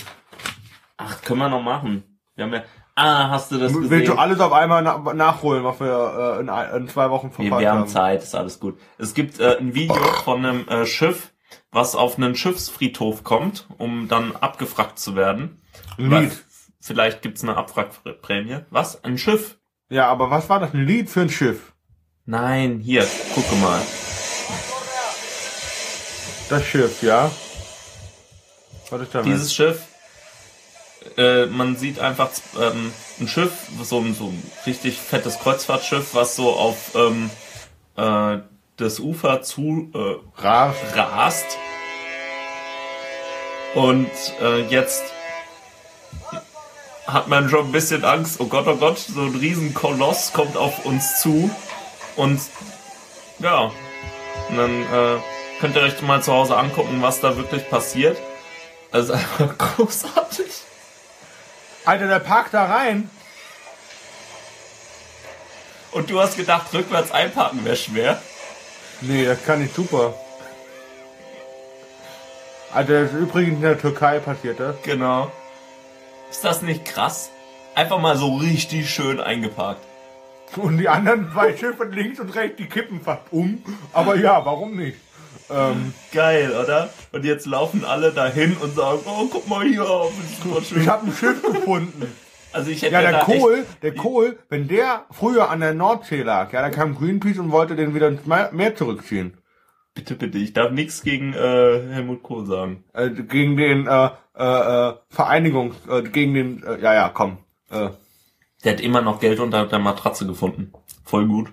ach, 0.96 1.22
können 1.22 1.38
wir 1.40 1.48
noch 1.48 1.62
machen. 1.62 2.02
Wir 2.34 2.44
haben 2.44 2.52
ja, 2.54 2.62
ah, 2.94 3.30
hast 3.30 3.50
du 3.52 3.58
das 3.58 3.72
Willst 3.74 3.90
gesehen? 3.90 4.06
du 4.06 4.14
alles 4.14 4.40
auf 4.40 4.52
einmal 4.52 4.82
na 4.82 4.98
nachholen, 5.14 5.64
was 5.64 5.80
wir 5.80 6.36
äh, 6.36 6.40
in, 6.40 6.48
ein- 6.48 6.74
in 6.82 6.88
zwei 6.88 7.10
Wochen 7.10 7.30
verpasst 7.30 7.60
wir 7.60 7.72
haben? 7.72 7.86
Zeit, 7.88 8.22
ist 8.22 8.34
alles 8.34 8.60
gut. 8.60 8.78
Es 8.98 9.14
gibt 9.14 9.40
äh, 9.40 9.56
ein 9.58 9.74
Video 9.74 9.94
von 10.24 10.44
einem 10.44 10.68
äh, 10.68 10.86
Schiff, 10.86 11.32
was 11.72 11.94
auf 11.94 12.16
einen 12.16 12.34
Schiffsfriedhof 12.36 13.24
kommt, 13.24 13.66
um 13.78 14.08
dann 14.08 14.34
abgefragt 14.36 14.98
zu 14.98 15.16
werden. 15.16 15.60
Ein 15.98 16.10
Weil 16.10 16.22
Lied. 16.24 16.44
Vielleicht 16.80 17.22
gibt's 17.22 17.42
eine 17.42 17.56
Abwrackprämie. 17.56 18.60
Was? 18.70 19.02
Ein 19.04 19.18
Schiff? 19.18 19.58
Ja, 19.90 20.06
aber 20.08 20.30
was 20.30 20.48
war 20.48 20.60
das? 20.60 20.72
Ein 20.74 20.84
Lied 20.86 21.10
für 21.10 21.20
ein 21.22 21.30
Schiff? 21.30 21.72
Nein, 22.24 22.78
hier, 22.78 23.06
gucke 23.34 23.54
mal. 23.56 23.80
Das 26.48 26.64
Schiff, 26.64 27.02
ja. 27.02 27.30
Was 28.90 29.02
ist 29.02 29.14
damit? 29.14 29.26
Dieses 29.26 29.54
Schiff, 29.54 29.80
äh, 31.16 31.46
man 31.46 31.76
sieht 31.76 32.00
einfach 32.00 32.30
ähm, 32.58 32.92
ein 33.20 33.28
Schiff, 33.28 33.52
so 33.82 33.98
ein, 33.98 34.14
so 34.14 34.28
ein 34.28 34.50
richtig 34.66 34.98
fettes 34.98 35.38
Kreuzfahrtschiff, 35.38 36.14
was 36.14 36.36
so 36.36 36.52
auf 36.52 36.94
ähm, 36.94 37.30
äh, 37.96 38.38
das 38.76 38.98
Ufer 39.00 39.42
zu 39.42 39.90
äh, 39.94 40.40
Ras. 40.40 40.76
rast. 40.94 41.46
Und 43.74 44.10
äh, 44.40 44.62
jetzt 44.68 45.02
hat 47.06 47.28
man 47.28 47.50
schon 47.50 47.66
ein 47.66 47.72
bisschen 47.72 48.04
Angst. 48.04 48.40
Oh 48.40 48.46
Gott, 48.46 48.66
oh 48.66 48.76
Gott, 48.76 48.98
so 48.98 49.20
ein 49.20 49.36
riesen 49.36 49.74
Koloss 49.74 50.32
kommt 50.32 50.56
auf 50.56 50.86
uns 50.86 51.20
zu. 51.20 51.50
Und 52.16 52.40
ja, 53.38 53.70
und 54.48 54.56
dann 54.56 54.82
äh, 54.82 55.18
könnt 55.60 55.76
ihr 55.76 55.82
euch 55.82 56.00
mal 56.02 56.22
zu 56.22 56.32
Hause 56.32 56.56
angucken, 56.56 57.02
was 57.02 57.20
da 57.20 57.36
wirklich 57.36 57.68
passiert. 57.68 58.16
Also 58.90 59.12
einfach 59.12 59.58
großartig. 59.76 60.46
Alter, 61.84 62.06
der 62.06 62.20
parkt 62.20 62.54
da 62.54 62.64
rein. 62.66 63.10
Und 65.92 66.10
du 66.10 66.20
hast 66.20 66.36
gedacht, 66.36 66.72
rückwärts 66.74 67.10
einparken 67.10 67.64
wäre 67.64 67.76
schwer. 67.76 68.20
Nee, 69.00 69.24
das 69.24 69.44
kann 69.44 69.64
ich 69.64 69.72
super. 69.72 70.14
Alter, 72.72 73.04
das 73.04 73.12
ist 73.12 73.18
übrigens 73.18 73.56
in 73.56 73.62
der 73.62 73.80
Türkei 73.80 74.18
passiert 74.18 74.60
das. 74.60 74.76
Genau. 74.82 75.32
Ist 76.30 76.44
das 76.44 76.62
nicht 76.62 76.84
krass? 76.84 77.30
Einfach 77.74 77.98
mal 77.98 78.16
so 78.16 78.36
richtig 78.36 78.90
schön 78.90 79.20
eingeparkt. 79.20 79.80
Und 80.56 80.78
die 80.78 80.88
anderen 80.88 81.30
zwei 81.32 81.56
Schiffe 81.56 81.84
links 81.84 82.20
und 82.20 82.34
rechts, 82.34 82.56
die 82.56 82.66
kippen 82.66 83.00
fast 83.00 83.22
um. 83.30 83.62
Aber 83.92 84.16
ja, 84.16 84.44
warum 84.44 84.76
nicht? 84.76 84.98
Ähm, 85.50 85.94
Geil, 86.12 86.52
oder? 86.52 86.90
Und 87.12 87.24
jetzt 87.24 87.46
laufen 87.46 87.84
alle 87.84 88.12
dahin 88.12 88.56
und 88.56 88.74
sagen, 88.74 89.00
oh, 89.06 89.26
guck 89.30 89.48
mal 89.48 89.64
hier, 89.66 89.84
ich 90.76 90.88
habe 90.88 91.06
ein 91.06 91.12
Schiff 91.12 91.42
gefunden. 91.42 92.12
Also 92.52 92.70
ich 92.70 92.82
hätte 92.82 92.94
Ja, 92.94 93.02
der 93.02 93.12
da 93.12 93.24
Kohl, 93.24 93.66
der 93.82 93.94
Kohl, 93.94 94.38
wenn 94.48 94.68
der 94.68 95.04
früher 95.10 95.50
an 95.50 95.60
der 95.60 95.74
Nordsee 95.74 96.22
lag, 96.22 96.52
ja, 96.52 96.62
dann 96.62 96.72
kam 96.72 96.94
Greenpeace 96.96 97.38
und 97.38 97.50
wollte 97.50 97.76
den 97.76 97.94
wieder 97.94 98.08
ins 98.08 98.26
Meer 98.26 98.74
zurückziehen. 98.74 99.34
Echt, 99.34 99.42
bitte, 99.94 100.14
bitte, 100.14 100.38
ich 100.38 100.52
darf 100.52 100.70
nichts 100.70 101.02
gegen 101.02 101.34
äh, 101.34 101.92
Helmut 101.92 102.22
Kohl 102.22 102.46
sagen. 102.46 102.84
Äh, 102.94 103.10
gegen 103.10 103.56
den 103.56 103.86
äh, 103.86 104.10
äh, 104.36 104.88
äh, 104.90 104.94
Vereinigung, 105.10 105.74
äh, 105.88 106.02
gegen 106.02 106.34
den, 106.34 106.62
äh, 106.62 106.80
ja, 106.80 106.94
ja, 106.94 107.08
komm. 107.08 107.38
Äh, 107.70 107.90
Der 108.64 108.72
hat 108.72 108.80
immer 108.80 109.02
noch 109.02 109.20
Geld 109.20 109.40
unter 109.40 109.66
der 109.66 109.78
Matratze 109.78 110.26
gefunden. 110.26 110.72
Voll 111.04 111.26
gut. 111.26 111.50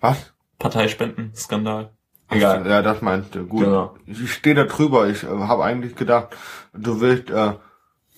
was? 0.00 0.32
Parteispenden, 0.58 1.34
Skandal. 1.34 1.90
Egal, 2.30 2.66
ja, 2.66 2.82
das 2.82 3.02
meinst 3.02 3.34
du. 3.34 3.46
Gut. 3.46 3.64
Genau. 3.64 3.94
Ich 4.06 4.32
stehe 4.32 4.54
da 4.54 4.64
drüber. 4.64 5.08
Ich 5.08 5.24
äh, 5.24 5.26
habe 5.26 5.64
eigentlich 5.64 5.96
gedacht, 5.96 6.28
du 6.72 7.00
willst, 7.00 7.30
äh, 7.30 7.54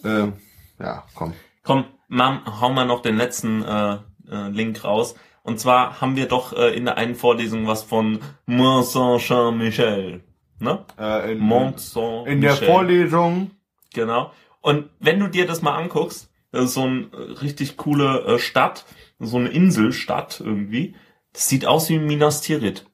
äh, 0.05 0.33
ja, 0.79 1.05
komm. 1.15 1.33
Komm, 1.63 1.85
Mom, 2.09 2.41
hau 2.61 2.71
mal 2.71 2.85
noch 2.85 3.01
den 3.01 3.17
letzten 3.17 3.63
äh, 3.63 3.95
äh, 4.31 4.49
Link 4.49 4.85
raus. 4.85 5.15
Und 5.43 5.59
zwar 5.59 6.01
haben 6.01 6.17
wir 6.17 6.29
doch 6.29 6.53
äh, 6.53 6.75
in 6.77 6.85
der 6.85 6.97
einen 6.97 7.15
Vorlesung 7.15 7.67
was 7.67 7.83
von 7.83 8.21
Mont 8.47 8.87
Saint-Michel. 8.87 10.23
Ne? 10.59 10.85
Äh, 10.99 11.33
in, 11.33 11.39
Mont 11.39 11.81
Saint-Michel. 11.81 12.33
in 12.33 12.41
der 12.41 12.55
Vorlesung. 12.55 13.51
Genau. 13.95 14.33
Und 14.61 14.91
wenn 15.01 15.19
du 15.19 15.29
dir 15.29 15.47
das 15.47 15.63
mal 15.63 15.77
anguckst, 15.77 16.31
das 16.53 16.65
ist 16.67 16.75
so 16.75 16.83
eine 16.83 17.09
richtig 17.41 17.77
coole 17.77 18.25
äh, 18.27 18.39
Stadt, 18.39 18.85
so 19.19 19.39
eine 19.39 19.49
Inselstadt 19.49 20.41
irgendwie. 20.41 20.95
Das 21.33 21.49
sieht 21.49 21.67
aus 21.67 21.89
wie 21.89 21.99
Minas 21.99 22.43
Tirith. 22.43 22.85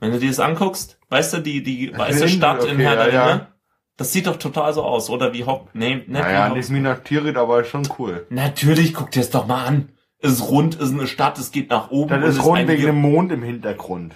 Wenn 0.00 0.12
du 0.12 0.18
dir 0.18 0.28
das 0.28 0.40
anguckst, 0.40 0.98
weißt 1.08 1.34
du, 1.34 1.38
die, 1.38 1.62
die 1.62 1.96
weiße 1.96 2.26
ist 2.26 2.34
Stadt 2.34 2.60
okay, 2.62 2.70
in 2.72 2.80
Herr 2.80 2.96
der 2.96 3.12
ja, 3.12 3.28
ja. 3.28 3.48
Das 3.96 4.12
sieht 4.12 4.28
doch 4.28 4.36
total 4.36 4.72
so 4.72 4.84
aus, 4.84 5.10
oder 5.10 5.32
wie 5.32 5.44
Hopp, 5.44 5.70
nee, 5.72 5.96
nicht 5.96 6.08
Naja, 6.08 6.50
wie 6.52 6.58
nicht 6.58 6.70
Minas 6.70 7.02
Tirith, 7.02 7.36
aber 7.36 7.62
ist 7.62 7.68
schon 7.68 7.88
cool. 7.98 8.26
Natürlich, 8.30 8.94
guck 8.94 9.10
dir 9.10 9.20
das 9.20 9.30
doch 9.30 9.46
mal 9.48 9.64
an. 9.64 9.88
Es 10.20 10.32
ist 10.32 10.48
rund, 10.48 10.76
es 10.76 10.90
ist 10.90 10.92
eine 10.92 11.08
Stadt, 11.08 11.36
es 11.38 11.50
geht 11.50 11.70
nach 11.70 11.90
oben. 11.90 12.10
Das 12.10 12.22
und 12.22 12.30
ist 12.40 12.44
rund 12.44 12.58
ein 12.58 12.68
wegen 12.68 12.82
Ge- 12.82 12.86
dem 12.90 13.00
Mond 13.00 13.32
im 13.32 13.42
Hintergrund. 13.42 14.14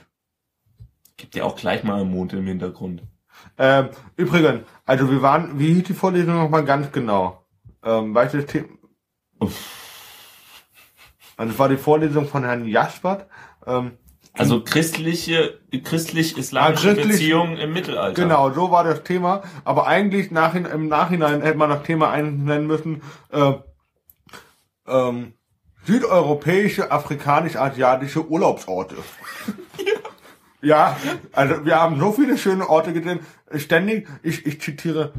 Gibt 1.17 1.35
ja 1.35 1.45
auch 1.45 1.57
gleich 1.57 1.83
mal 1.83 2.01
einen 2.01 2.11
Mond 2.11 2.33
im 2.33 2.47
Hintergrund. 2.47 3.03
Ähm, 3.59 3.89
übrigens, 4.17 4.63
also 4.87 5.11
wir 5.11 5.21
waren, 5.21 5.59
wie 5.59 5.75
hieß 5.75 5.85
die 5.85 5.95
Vorlesung 5.95 6.35
nochmal 6.37 6.65
ganz 6.65 6.93
genau? 6.93 7.45
Ähm, 7.85 8.15
weißt 8.15 8.35
du 8.35 8.39
das 8.39 8.47
Thema? 8.47 8.69
Also 11.37 11.53
es 11.53 11.59
war 11.59 11.69
die 11.69 11.77
Vorlesung 11.77 12.27
von 12.29 12.45
Herrn 12.45 12.67
Jaspert. 12.67 13.27
Ähm, 13.67 13.99
Also 14.35 14.63
christliche, 14.65 15.61
christlich-islamische 15.85 16.91
Ah, 16.91 16.95
christlich- 16.95 17.19
Beziehungen 17.19 17.59
im 17.59 17.73
Mittelalter. 17.75 18.23
Genau, 18.23 18.51
so 18.51 18.71
war 18.71 18.83
das 18.85 19.03
Thema. 19.03 19.43
Aber 19.65 19.87
eigentlich 19.87 20.31
nachhin, 20.31 20.65
im 20.65 20.89
Nachhinein 20.89 21.43
hätte 21.43 21.59
man 21.59 21.69
das 21.71 21.83
Thema 21.83 22.11
einnennen 22.11 22.67
müssen, 22.67 23.03
äh, 23.31 23.53
ähm, 24.89 25.35
südeuropäische, 25.85 26.91
afrikanisch-asiatische 26.91 28.27
Urlaubsorte. 28.27 28.97
ja, 30.63 30.97
also 31.33 31.65
wir 31.65 31.81
haben 31.81 31.99
so 31.99 32.13
viele 32.13 32.39
schöne 32.39 32.69
Orte 32.69 32.93
gesehen. 32.93 33.21
Ständig, 33.57 34.09
ich, 34.23 34.47
ich 34.47 34.61
zitiere, 34.61 35.13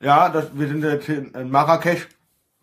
ja, 0.00 0.28
das, 0.28 0.50
wir 0.54 0.68
sind 0.68 0.84
jetzt 0.84 1.08
in 1.08 1.32
in 1.34 1.50
Marrakesch. 1.50 2.08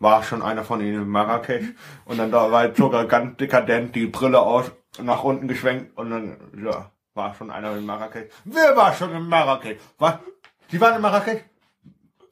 War 0.01 0.23
schon 0.23 0.41
einer 0.41 0.63
von 0.63 0.79
ihnen 0.79 1.01
in 1.01 1.09
Marrakesch. 1.09 1.65
Und 2.05 2.19
dann 2.19 2.31
da 2.31 2.49
war 2.51 2.65
jetzt 2.65 2.77
sogar 2.77 3.05
ganz 3.05 3.35
dekadent 3.35 3.95
die 3.95 4.05
Brille 4.07 4.39
aus, 4.39 4.71
nach 5.01 5.23
unten 5.23 5.47
geschwenkt 5.47 5.97
und 5.97 6.09
dann, 6.09 6.37
ja, 6.63 6.91
war 7.13 7.35
schon 7.35 7.51
einer 7.51 7.75
in 7.77 7.85
Marrakesch. 7.85 8.29
Wer 8.45 8.75
war 8.75 8.93
schon 8.93 9.11
in 9.11 9.27
Marrakesch? 9.27 9.77
Was? 9.97 10.15
Sie 10.69 10.79
waren 10.81 10.95
in 10.95 11.01
Marrakesch? 11.01 11.41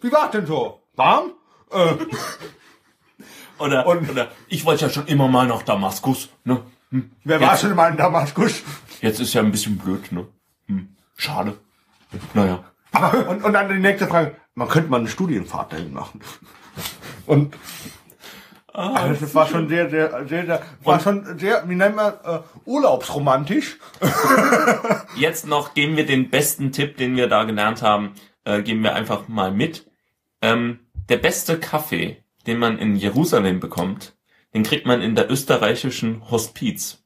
Wie 0.02 0.12
war's 0.12 0.32
denn 0.32 0.46
so? 0.46 0.82
Warm? 0.96 1.32
Äh, 1.72 1.96
Oder, 3.60 3.88
Und- 3.88 4.08
oder 4.10 4.28
ich 4.50 4.66
wollte 4.66 4.86
ja 4.86 4.92
schon 4.92 5.08
immer 5.08 5.28
mal 5.28 5.48
nach 5.48 5.64
Damaskus, 5.64 6.30
ne? 6.44 6.62
Hm. 6.92 7.12
wer 7.24 7.40
Jetzt- 7.40 7.50
war 7.50 7.58
schon 7.58 7.76
mal 7.76 7.90
in 7.92 7.98
Damaskus? 7.98 8.62
Jetzt 9.02 9.20
ist 9.20 9.34
ja 9.34 9.42
ein 9.42 9.52
bisschen 9.52 9.78
blöd, 9.80 10.12
ne? 10.12 10.28
Hm. 10.68 10.96
Schade. 11.16 11.58
Naja. 12.36 12.64
Aber, 12.92 13.28
und, 13.30 13.44
und 13.44 13.54
dann 13.54 13.68
die 13.70 13.80
nächste 13.80 14.08
Frage, 14.08 14.36
man 14.54 14.68
könnte 14.68 14.90
mal 14.92 15.00
eine 15.00 15.08
Studienfahrt 15.10 15.74
dahin 15.74 15.92
machen. 15.94 16.22
Und 17.26 17.56
also 18.78 19.20
das 19.22 19.34
war 19.34 19.48
schon 19.48 19.68
sehr, 19.70 19.90
sehr, 19.90 20.28
sehr, 20.28 20.46
sehr, 20.46 20.62
war 20.84 21.00
schon 21.00 21.40
sehr, 21.40 21.68
wie 21.68 21.74
nennt 21.74 21.96
man, 21.96 22.14
äh, 22.24 22.40
urlaubsromantisch. 22.66 23.80
Jetzt 25.16 25.48
noch 25.48 25.74
geben 25.74 25.98
wir 25.98 26.06
den 26.06 26.30
besten 26.30 26.72
Tipp, 26.72 26.96
den 26.98 27.16
wir 27.16 27.28
da 27.28 27.46
gelernt 27.46 27.82
haben, 27.82 28.14
äh, 28.44 28.62
geben 28.62 28.84
wir 28.84 28.94
einfach 28.94 29.28
mal 29.28 29.52
mit. 29.52 29.90
Ähm, 30.44 30.80
der 31.10 31.18
beste 31.18 31.60
Kaffee, 31.60 32.24
den 32.46 32.60
man 32.60 32.78
in 32.78 32.96
Jerusalem 32.96 33.60
bekommt, 33.60 34.16
den 34.54 34.62
kriegt 34.62 34.86
man 34.86 35.02
in 35.02 35.16
der 35.16 35.32
österreichischen 35.32 36.30
Hospiz. 36.30 37.04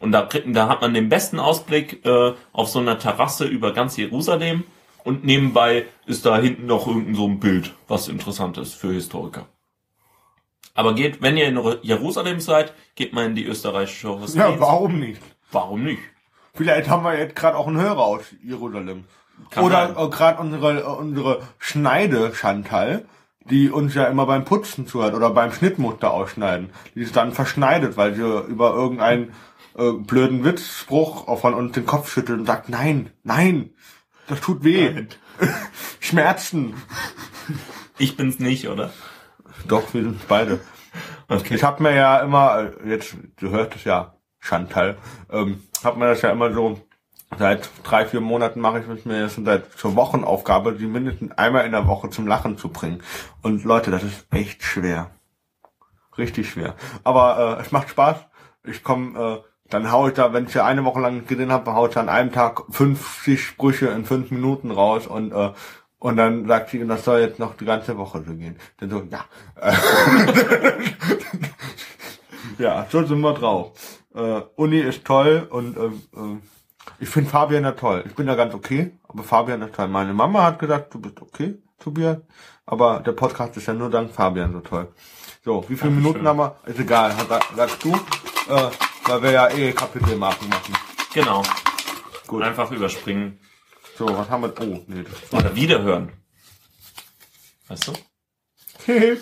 Und 0.00 0.12
da, 0.12 0.22
kriegt, 0.22 0.56
da 0.56 0.70
hat 0.70 0.80
man 0.80 0.94
den 0.94 1.10
besten 1.10 1.38
Ausblick 1.38 2.04
äh, 2.06 2.32
auf 2.52 2.68
so 2.70 2.78
einer 2.78 2.98
Terrasse 2.98 3.44
über 3.44 3.74
ganz 3.74 3.98
Jerusalem. 3.98 4.64
Und 5.04 5.22
nebenbei 5.26 5.84
ist 6.06 6.24
da 6.24 6.38
hinten 6.38 6.64
noch 6.64 6.86
irgendein 6.86 7.14
so 7.14 7.26
ein 7.26 7.40
Bild, 7.40 7.74
was 7.88 8.08
interessant 8.08 8.56
ist 8.56 8.72
für 8.72 8.90
Historiker. 8.90 9.48
Aber 10.74 10.94
geht, 10.94 11.22
wenn 11.22 11.36
ihr 11.36 11.46
in 11.46 11.60
Jerusalem 11.82 12.40
seid, 12.40 12.74
geht 12.96 13.12
mal 13.12 13.26
in 13.26 13.36
die 13.36 13.46
österreichische 13.46 14.08
Hospiz. 14.08 14.34
Ja, 14.34 14.58
warum 14.58 14.98
nicht? 14.98 15.22
Warum 15.52 15.84
nicht? 15.84 16.02
Vielleicht 16.52 16.88
haben 16.88 17.04
wir 17.04 17.16
jetzt 17.18 17.36
gerade 17.36 17.56
auch 17.56 17.68
einen 17.68 17.80
Hörer 17.80 18.02
aus 18.02 18.22
Jerusalem. 18.42 19.04
Kann 19.50 19.64
Oder 19.64 19.90
äh, 19.90 20.08
gerade 20.08 20.40
unsere, 20.40 20.80
äh, 20.80 20.84
unsere 20.84 21.42
Schneide 21.58 22.34
Chantal, 22.34 23.06
die 23.50 23.70
uns 23.70 23.94
ja 23.94 24.04
immer 24.06 24.26
beim 24.26 24.44
Putzen 24.44 24.86
zuhört 24.86 25.14
oder 25.14 25.30
beim 25.30 25.52
Schnittmuster 25.52 26.12
ausschneiden. 26.12 26.70
Die 26.94 27.02
ist 27.02 27.16
dann 27.16 27.32
verschneidet, 27.32 27.96
weil 27.96 28.14
sie 28.14 28.22
über 28.22 28.74
irgendeinen 28.74 29.32
äh, 29.76 29.92
blöden 29.92 30.44
Witzspruch 30.44 31.38
von 31.38 31.54
uns 31.54 31.72
den 31.72 31.86
Kopf 31.86 32.10
schüttelt 32.10 32.40
und 32.40 32.46
sagt, 32.46 32.68
nein, 32.68 33.10
nein, 33.22 33.70
das 34.26 34.40
tut 34.40 34.64
weh. 34.64 35.06
Schmerzen. 36.00 36.74
Ich 37.98 38.16
bin's 38.16 38.38
nicht, 38.38 38.68
oder? 38.68 38.92
Doch, 39.66 39.94
wir 39.94 40.02
sind 40.02 40.28
beide. 40.28 40.60
Okay. 41.28 41.54
Ich 41.54 41.64
habe 41.64 41.82
mir 41.82 41.94
ja 41.94 42.18
immer, 42.20 42.70
jetzt, 42.84 43.16
du 43.36 43.50
hörst 43.50 43.76
es 43.76 43.84
ja, 43.84 44.14
Chantal, 44.38 44.96
ähm, 45.30 45.62
hab 45.82 45.96
mir 45.96 46.08
das 46.08 46.22
ja 46.22 46.30
immer 46.30 46.52
so, 46.52 46.78
seit 47.38 47.70
drei, 47.82 48.04
vier 48.06 48.20
Monaten 48.20 48.60
mache 48.60 48.80
ich 48.80 48.88
es 48.88 49.04
mir 49.04 49.22
jetzt 49.22 49.34
schon 49.34 49.44
seit 49.44 49.72
zur 49.72 49.96
Wochenaufgabe, 49.96 50.74
die 50.74 50.86
mindestens 50.86 51.32
einmal 51.32 51.64
in 51.64 51.72
der 51.72 51.86
Woche 51.86 52.10
zum 52.10 52.26
Lachen 52.26 52.58
zu 52.58 52.68
bringen. 52.68 53.02
Und 53.42 53.64
Leute, 53.64 53.90
das 53.90 54.02
ist 54.02 54.26
echt 54.30 54.62
schwer. 54.62 55.10
Richtig 56.16 56.50
schwer. 56.50 56.74
Aber 57.02 57.58
äh, 57.58 57.62
es 57.62 57.72
macht 57.72 57.88
Spaß. 57.88 58.18
Ich 58.64 58.84
komme, 58.84 59.18
äh, 59.18 59.48
dann 59.70 59.90
hau 59.90 60.06
ich 60.08 60.14
da, 60.14 60.32
wenn 60.32 60.46
ich 60.46 60.54
ja 60.54 60.64
eine 60.64 60.84
Woche 60.84 61.00
lang 61.00 61.26
gesehen 61.26 61.50
habe, 61.50 61.74
hau 61.74 61.86
ich 61.86 61.94
da 61.94 62.00
an 62.00 62.08
einem 62.08 62.32
Tag 62.32 62.62
50 62.70 63.42
Sprüche 63.42 63.86
in 63.88 64.04
fünf 64.04 64.30
Minuten 64.30 64.70
raus 64.70 65.06
und 65.06 65.32
äh, 65.32 65.52
und 66.04 66.18
dann 66.18 66.46
sagt 66.46 66.68
sie, 66.68 66.86
das 66.86 67.02
soll 67.02 67.20
jetzt 67.20 67.38
noch 67.38 67.56
die 67.56 67.64
ganze 67.64 67.96
Woche 67.96 68.22
so 68.26 68.34
gehen. 68.34 68.56
Dann 68.76 68.90
so, 68.90 69.08
ja. 69.10 69.24
ja, 72.58 72.86
so 72.90 73.06
sind 73.06 73.22
wir 73.22 73.32
drauf. 73.32 73.72
Äh, 74.14 74.42
Uni 74.56 74.80
ist 74.80 75.06
toll 75.06 75.48
und 75.48 75.78
äh, 75.78 75.86
äh, 75.86 76.36
ich 77.00 77.08
finde 77.08 77.30
Fabian 77.30 77.64
ja 77.64 77.72
toll. 77.72 78.04
Ich 78.06 78.14
bin 78.14 78.26
da 78.26 78.34
ganz 78.34 78.52
okay, 78.52 78.92
aber 79.08 79.22
Fabian 79.22 79.62
ist 79.62 79.76
toll. 79.76 79.88
Meine 79.88 80.12
Mama 80.12 80.42
hat 80.42 80.58
gesagt, 80.58 80.92
du 80.92 81.00
bist 81.00 81.22
okay, 81.22 81.54
Tobias. 81.78 82.18
Aber 82.66 83.00
der 83.00 83.12
Podcast 83.12 83.56
ist 83.56 83.64
ja 83.64 83.72
nur 83.72 83.88
dank 83.88 84.12
Fabian 84.12 84.52
so 84.52 84.60
toll. 84.60 84.88
So, 85.42 85.62
wie 85.68 85.74
viele 85.74 85.90
Dankeschön. 85.90 86.02
Minuten 86.02 86.28
haben 86.28 86.38
wir? 86.38 86.56
Ist 86.66 86.80
egal, 86.80 87.14
sagst 87.56 87.82
du. 87.82 87.94
Äh, 87.94 88.70
weil 89.06 89.22
wir 89.22 89.30
ja 89.30 89.48
eh 89.48 89.72
Kapitelmarken 89.72 90.50
machen. 90.50 90.74
Genau. 91.14 91.42
Gut. 92.26 92.42
Einfach 92.42 92.70
überspringen 92.70 93.38
So, 93.96 94.06
was 94.08 94.28
haben 94.28 94.42
wir? 94.42 94.52
Oh, 94.60 94.82
nee, 94.86 95.04
das 95.04 95.32
oder 95.32 95.54
wiederhören. 95.54 96.12
Weißt 97.68 97.88
du? 97.88 97.92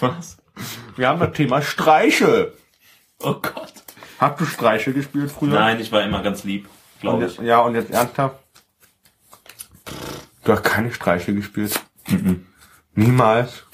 Was? 0.00 0.36
Wir 0.96 1.08
haben 1.08 1.20
das 1.20 1.32
Thema 1.32 1.62
Streiche. 1.62 2.52
Oh 3.20 3.34
Gott. 3.34 3.72
Hast 4.18 4.40
du 4.40 4.44
Streiche 4.44 4.92
gespielt 4.92 5.30
früher? 5.30 5.54
Nein, 5.54 5.80
ich 5.80 5.90
war 5.90 6.02
immer 6.02 6.22
ganz 6.22 6.44
lieb, 6.44 6.68
glaube 7.00 7.26
ich. 7.26 7.38
ja, 7.38 7.60
und 7.60 7.74
jetzt 7.74 7.90
ernsthaft? 7.90 8.38
Du 10.44 10.52
hast 10.52 10.62
keine 10.64 10.92
Streiche 10.92 11.34
gespielt. 11.34 11.80
Mhm. 12.08 12.46
Niemals. 12.94 13.64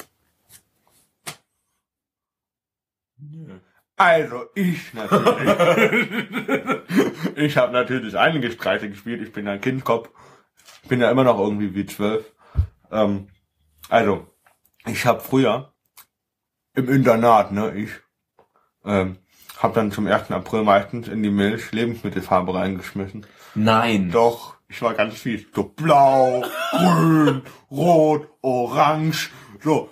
Nö. 3.18 3.58
Also, 3.98 4.46
ich 4.54 4.94
natürlich. 4.94 6.08
ich 7.36 7.56
habe 7.56 7.72
natürlich 7.72 8.16
einige 8.16 8.52
Streiche 8.52 8.88
gespielt. 8.88 9.20
Ich 9.22 9.32
bin 9.32 9.48
ein 9.48 9.60
Kindkopf. 9.60 10.08
Ich 10.84 10.88
bin 10.88 11.00
ja 11.00 11.10
immer 11.10 11.24
noch 11.24 11.38
irgendwie 11.38 11.74
wie 11.74 11.84
zwölf. 11.84 12.32
Ähm, 12.92 13.28
also, 13.88 14.26
ich 14.86 15.04
habe 15.04 15.20
früher 15.20 15.72
im 16.74 16.88
Internat, 16.88 17.50
ne, 17.50 17.74
ich, 17.74 17.90
ähm, 18.84 19.18
habe 19.58 19.74
dann 19.74 19.90
zum 19.90 20.06
1. 20.06 20.30
April 20.30 20.62
meistens 20.62 21.08
in 21.08 21.24
die 21.24 21.30
Milch 21.30 21.72
Lebensmittelfarbe 21.72 22.54
reingeschmissen. 22.54 23.26
Nein. 23.56 24.12
Doch, 24.12 24.54
ich 24.68 24.80
war 24.80 24.94
ganz 24.94 25.18
fies. 25.18 25.46
So 25.52 25.64
blau, 25.64 26.44
grün, 26.70 27.42
rot, 27.68 28.28
orange, 28.42 29.30
so. 29.60 29.90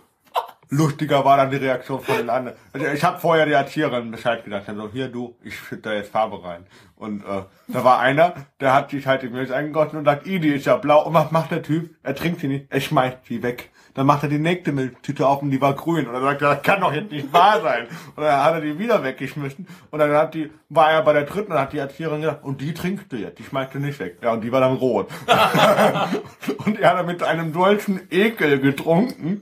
Lustiger 0.69 1.25
war 1.25 1.37
dann 1.37 1.51
die 1.51 1.57
Reaktion 1.57 2.01
von 2.01 2.17
den 2.17 2.31
anderen. 2.31 2.57
Also 2.73 2.87
ich 2.87 3.05
habe 3.05 3.19
vorher 3.19 3.47
die 3.47 3.53
Erzieherin 3.53 4.11
Bescheid 4.11 4.43
dann 4.47 4.77
so, 4.77 4.89
hier 4.93 5.09
du, 5.09 5.37
ich 5.43 5.57
schütte 5.57 5.83
da 5.83 5.93
jetzt 5.95 6.11
Farbe 6.11 6.43
rein. 6.43 6.67
Und 6.97 7.23
äh, 7.23 7.43
da 7.69 7.85
war 7.85 8.01
einer, 8.01 8.35
der 8.61 8.73
hat 8.73 8.91
sich 8.91 9.07
halt 9.07 9.23
die 9.23 9.29
Milch 9.29 9.53
eingegossen 9.53 9.99
und 9.99 10.05
sagt, 10.05 10.27
i, 10.27 10.41
die 10.41 10.49
ist 10.49 10.67
ja 10.67 10.77
blau. 10.77 11.07
Und 11.07 11.15
was 11.15 11.31
macht 11.31 11.51
der 11.51 11.63
Typ? 11.63 11.95
Er 12.03 12.15
trinkt 12.15 12.41
sie 12.41 12.49
nicht, 12.49 12.67
er 12.71 12.81
schmeißt 12.81 13.27
sie 13.27 13.43
weg. 13.43 13.71
Dann 13.97 14.07
macht 14.07 14.23
er 14.25 14.29
die 14.29 14.39
nächste 14.39 14.73
Milchtüte 14.73 15.27
auf 15.27 15.41
und 15.41 15.51
die 15.51 15.61
war 15.61 15.75
grün. 15.75 16.07
Und 16.07 16.13
dann 16.13 16.23
sagt 16.23 16.43
er, 16.43 16.55
das 16.55 16.63
kann 16.63 16.83
doch 16.83 16.93
jetzt 16.93 17.11
nicht 17.11 17.33
wahr 17.33 17.63
sein. 17.63 17.87
Und 18.15 18.23
dann 18.23 18.45
hat 18.45 18.53
er 18.53 18.61
die 18.61 18.79
wieder 18.79 19.03
weggeschmissen. 19.03 19.67
Und 19.91 19.99
dann 19.99 20.13
hat 20.13 20.35
die, 20.35 20.51
war 20.69 20.91
er 20.91 21.03
bei 21.03 21.15
der 21.15 21.23
dritten 21.23 21.53
und 21.53 21.59
hat 21.59 21.73
die 21.73 21.79
Erzieherin 21.79 22.21
gesagt, 22.21 22.45
und 22.45 22.61
die 22.61 22.75
trinkst 22.75 23.11
du 23.11 23.17
jetzt, 23.17 23.39
die 23.39 23.45
schmeißt 23.45 23.73
du 23.73 23.79
nicht 23.79 23.99
weg. 23.99 24.19
Ja, 24.23 24.33
und 24.33 24.43
die 24.43 24.53
war 24.53 24.61
dann 24.61 24.75
rot. 24.75 25.09
und 26.67 26.79
er 26.79 26.91
hat 26.91 26.99
dann 26.99 27.07
mit 27.07 27.23
einem 27.23 27.55
solchen 27.55 28.03
Ekel 28.11 28.61
getrunken. 28.61 29.41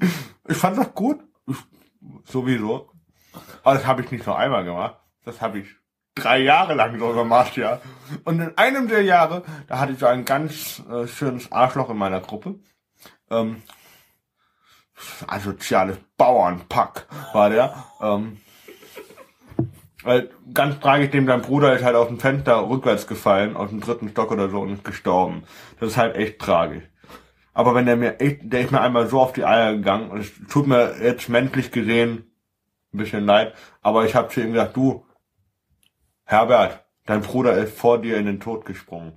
Ich 0.49 0.57
fand 0.57 0.78
das 0.78 0.95
gut. 0.95 1.20
Ich, 1.47 1.57
sowieso. 2.24 2.90
Aber 3.62 3.74
das 3.76 3.86
habe 3.86 4.03
ich 4.03 4.11
nicht 4.11 4.26
nur 4.26 4.38
einmal 4.38 4.64
gemacht. 4.64 4.97
Das 5.24 5.40
habe 5.40 5.61
ich 5.61 5.68
drei 6.14 6.38
Jahre 6.38 6.74
lang 6.74 6.99
so 6.99 7.12
gemacht, 7.12 7.57
ja. 7.57 7.80
Und 8.24 8.40
in 8.40 8.57
einem 8.57 8.88
der 8.88 9.03
Jahre, 9.03 9.42
da 9.66 9.78
hatte 9.78 9.92
ich 9.92 9.99
so 9.99 10.07
ein 10.07 10.24
ganz 10.24 10.82
äh, 10.90 11.07
schönes 11.07 11.51
Arschloch 11.51 11.90
in 11.90 11.97
meiner 11.97 12.20
Gruppe. 12.20 12.57
Ähm, 13.30 13.62
asoziales 15.26 15.99
Bauernpack 16.16 17.07
war 17.32 17.51
der. 17.51 17.84
Ähm, 18.01 18.38
weil 20.03 20.30
ganz 20.53 20.78
tragisch, 20.80 21.11
dem 21.11 21.26
sein 21.26 21.40
Bruder 21.40 21.74
ist 21.74 21.82
halt 21.82 21.97
aus 21.97 22.09
dem 22.09 22.20
Fenster 22.20 22.68
rückwärts 22.68 23.07
gefallen, 23.07 23.57
aus 23.57 23.70
dem 23.70 23.80
dritten 23.80 24.11
Stock 24.11 24.30
oder 24.30 24.51
so 24.51 24.61
und 24.61 24.74
ist 24.74 24.84
gestorben. 24.84 25.45
Das 25.80 25.90
ist 25.90 25.97
halt 25.97 26.14
echt 26.14 26.38
tragisch. 26.38 26.84
Aber 27.55 27.74
wenn 27.74 27.86
der 27.86 27.96
mir 27.96 28.20
echt, 28.20 28.40
der 28.42 28.62
ist 28.62 28.72
mir 28.72 28.80
einmal 28.80 29.07
so 29.07 29.20
auf 29.20 29.32
die 29.32 29.44
Eier 29.44 29.72
gegangen 29.74 30.11
und 30.11 30.20
es 30.20 30.32
tut 30.50 30.66
mir 30.66 30.96
jetzt 31.00 31.28
menschlich 31.28 31.70
gesehen 31.70 32.30
ein 32.92 32.98
bisschen 32.98 33.24
leid, 33.24 33.55
aber 33.80 34.05
ich 34.05 34.14
habe 34.14 34.28
zu 34.28 34.40
ihm 34.40 34.52
gesagt, 34.52 34.76
du, 34.76 35.05
Herbert, 36.24 36.84
dein 37.07 37.22
Bruder 37.22 37.55
ist 37.57 37.76
vor 37.78 37.98
dir 38.00 38.16
in 38.18 38.26
den 38.26 38.40
Tod 38.40 38.64
gesprungen. 38.64 39.12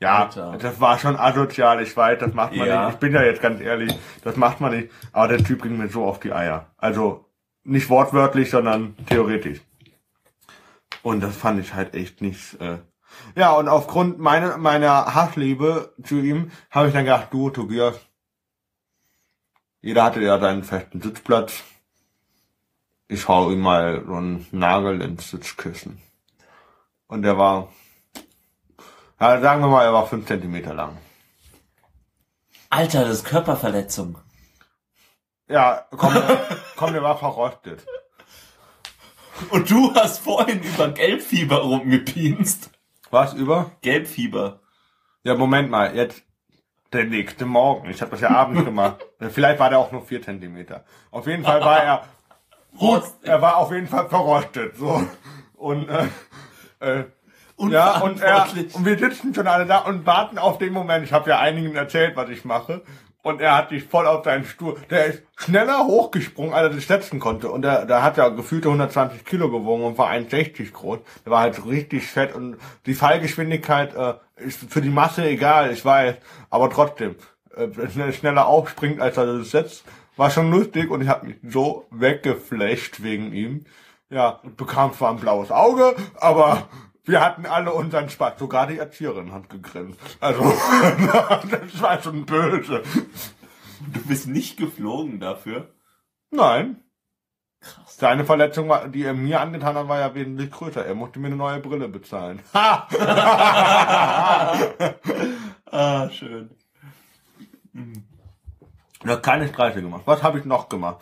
Ja, 0.00 0.24
Alter. 0.24 0.56
das 0.58 0.80
war 0.80 0.98
schon 0.98 1.16
asozial, 1.16 1.82
ich 1.82 1.94
weiß, 1.94 2.18
das 2.20 2.32
macht 2.32 2.54
man 2.56 2.66
Ja. 2.66 2.84
nicht. 2.86 2.94
Ich 2.94 3.00
bin 3.00 3.12
ja 3.12 3.22
jetzt 3.22 3.42
ganz 3.42 3.60
ehrlich, 3.60 3.92
das 4.24 4.36
macht 4.36 4.60
man 4.60 4.74
nicht. 4.74 4.90
Aber 5.12 5.28
der 5.28 5.44
Typ 5.44 5.62
ging 5.62 5.76
mir 5.76 5.88
so 5.88 6.04
auf 6.06 6.20
die 6.20 6.32
Eier. 6.32 6.66
Also 6.78 7.26
nicht 7.64 7.90
wortwörtlich, 7.90 8.48
sondern 8.50 8.96
theoretisch. 9.06 9.60
Und 11.02 11.22
das 11.22 11.36
fand 11.36 11.60
ich 11.60 11.74
halt 11.74 11.94
echt 11.94 12.22
nicht. 12.22 12.58
Äh 12.60 12.78
ja, 13.34 13.52
und 13.52 13.68
aufgrund 13.68 14.18
meiner, 14.18 14.56
meiner 14.58 15.14
Hassliebe 15.14 15.94
zu 16.02 16.16
ihm 16.16 16.50
habe 16.70 16.88
ich 16.88 16.94
dann 16.94 17.04
gedacht, 17.04 17.28
du, 17.32 17.50
Tobias, 17.50 17.96
jeder 19.80 20.04
hatte 20.04 20.20
ja 20.20 20.38
seinen 20.38 20.64
festen 20.64 21.00
Sitzplatz. 21.00 21.62
Ich 23.08 23.26
hau 23.28 23.50
ihm 23.50 23.60
mal 23.60 24.04
so 24.06 24.14
einen 24.14 24.46
Nagel 24.50 25.00
ins 25.00 25.30
Sitzkissen. 25.30 26.00
Und 27.06 27.22
der 27.22 27.38
war, 27.38 27.68
ja, 29.18 29.40
sagen 29.40 29.62
wir 29.62 29.68
mal, 29.68 29.84
er 29.84 29.92
war 29.92 30.06
fünf 30.06 30.26
Zentimeter 30.26 30.74
lang. 30.74 30.98
Alter, 32.68 33.04
das 33.04 33.18
ist 33.18 33.24
Körperverletzung. 33.24 34.18
Ja, 35.48 35.86
komm, 35.90 36.14
der, 36.14 36.46
komm, 36.76 36.92
der 36.92 37.02
war 37.02 37.18
verrostet. 37.18 37.84
Und 39.50 39.70
du 39.70 39.92
hast 39.94 40.18
vorhin 40.18 40.62
über 40.62 40.88
Gelbfieber 40.90 41.62
rumgepienst. 41.62 42.70
Was 43.10 43.34
über? 43.34 43.72
Gelbfieber. 43.82 44.60
Ja, 45.24 45.34
Moment 45.34 45.70
mal, 45.70 45.94
jetzt 45.94 46.22
der 46.92 47.04
nächste 47.04 47.44
Morgen. 47.44 47.90
Ich 47.90 48.00
habe 48.00 48.12
das 48.12 48.20
ja 48.20 48.30
abends 48.30 48.64
gemacht. 48.64 49.04
Vielleicht 49.30 49.60
war 49.60 49.70
der 49.70 49.78
auch 49.78 49.92
nur 49.92 50.02
vier 50.02 50.22
Zentimeter. 50.22 50.84
Auf 51.10 51.26
jeden 51.26 51.44
Fall 51.44 51.60
war 51.60 51.82
er 51.82 52.04
Rost. 52.80 53.16
er 53.22 53.42
war 53.42 53.56
auf 53.56 53.72
jeden 53.72 53.88
Fall 53.88 54.08
verrostet. 54.08 54.76
So. 54.76 55.04
Und 55.54 55.88
äh, 55.88 56.06
äh, 56.80 57.04
ja, 57.68 57.98
und, 58.00 58.22
er, 58.22 58.46
und 58.72 58.86
wir 58.86 58.98
sitzen 58.98 59.34
schon 59.34 59.46
alle 59.46 59.66
da 59.66 59.78
und 59.80 60.06
warten 60.06 60.38
auf 60.38 60.56
den 60.58 60.72
Moment. 60.72 61.04
Ich 61.04 61.12
habe 61.12 61.28
ja 61.28 61.40
einigen 61.40 61.74
erzählt, 61.74 62.16
was 62.16 62.30
ich 62.30 62.44
mache. 62.44 62.82
Und 63.22 63.40
er 63.40 63.56
hat 63.56 63.68
sich 63.68 63.84
voll 63.84 64.06
auf 64.06 64.24
seinen 64.24 64.44
Stuhl. 64.44 64.76
Der 64.88 65.06
ist 65.06 65.22
schneller 65.36 65.84
hochgesprungen, 65.84 66.54
als 66.54 66.68
er 66.68 66.74
sich 66.74 66.86
setzen 66.86 67.20
konnte. 67.20 67.50
Und 67.50 67.62
der, 67.62 67.84
der 67.84 68.02
hat 68.02 68.16
ja 68.16 68.28
gefühlte 68.30 68.68
120 68.68 69.24
Kilo 69.26 69.50
gewogen 69.50 69.84
und 69.84 69.98
war 69.98 70.10
1,60 70.10 70.72
groß. 70.72 71.00
Der 71.24 71.32
war 71.32 71.40
halt 71.40 71.66
richtig 71.66 72.06
fett. 72.06 72.34
Und 72.34 72.56
die 72.86 72.94
Fallgeschwindigkeit 72.94 73.94
äh, 73.94 74.14
ist 74.36 74.72
für 74.72 74.80
die 74.80 74.88
Masse 74.88 75.28
egal, 75.28 75.70
ich 75.70 75.84
weiß. 75.84 76.16
Aber 76.48 76.70
trotzdem, 76.70 77.16
äh, 77.54 77.68
er 77.76 78.12
schneller 78.12 78.46
aufspringt, 78.46 79.00
als 79.00 79.18
er 79.18 79.38
sich 79.38 79.50
setzt, 79.50 79.84
war 80.16 80.30
schon 80.30 80.50
lustig. 80.50 80.90
Und 80.90 81.02
ich 81.02 81.08
habe 81.08 81.26
mich 81.26 81.36
so 81.46 81.86
weggeflasht 81.90 83.02
wegen 83.02 83.34
ihm. 83.34 83.66
Ja, 84.08 84.40
bekam 84.56 84.94
zwar 84.94 85.10
ein 85.12 85.20
blaues 85.20 85.52
Auge, 85.52 85.94
aber 86.16 86.68
wir 87.04 87.20
hatten 87.20 87.46
alle 87.46 87.72
unseren 87.72 88.08
Spaß. 88.08 88.38
Sogar 88.38 88.66
die 88.66 88.78
Erzieherin 88.78 89.32
hat 89.32 89.48
gegrinst. 89.50 89.98
Also, 90.20 90.42
das 91.50 91.80
war 91.82 92.00
schon 92.02 92.26
böse. 92.26 92.82
Du 93.92 94.00
bist 94.06 94.26
nicht 94.28 94.56
geflogen 94.56 95.20
dafür. 95.20 95.70
Nein. 96.30 96.76
Krass. 97.60 97.96
Seine 97.98 98.24
Verletzung, 98.24 98.68
war, 98.68 98.88
die 98.88 99.02
er 99.02 99.12
mir 99.14 99.40
angetan 99.40 99.74
hat, 99.74 99.88
war 99.88 99.98
ja 100.00 100.14
wesentlich 100.14 100.50
größer. 100.50 100.84
Er 100.86 100.94
musste 100.94 101.18
mir 101.18 101.26
eine 101.26 101.36
neue 101.36 101.60
Brille 101.60 101.88
bezahlen. 101.88 102.40
Ha! 102.54 102.88
Ah, 105.72 106.10
schön. 106.10 106.50
Ja, 109.04 109.16
keine 109.16 109.48
Streiche 109.48 109.80
gemacht. 109.82 110.02
Was 110.04 110.22
habe 110.22 110.38
ich 110.38 110.44
noch 110.44 110.68
gemacht? 110.68 110.98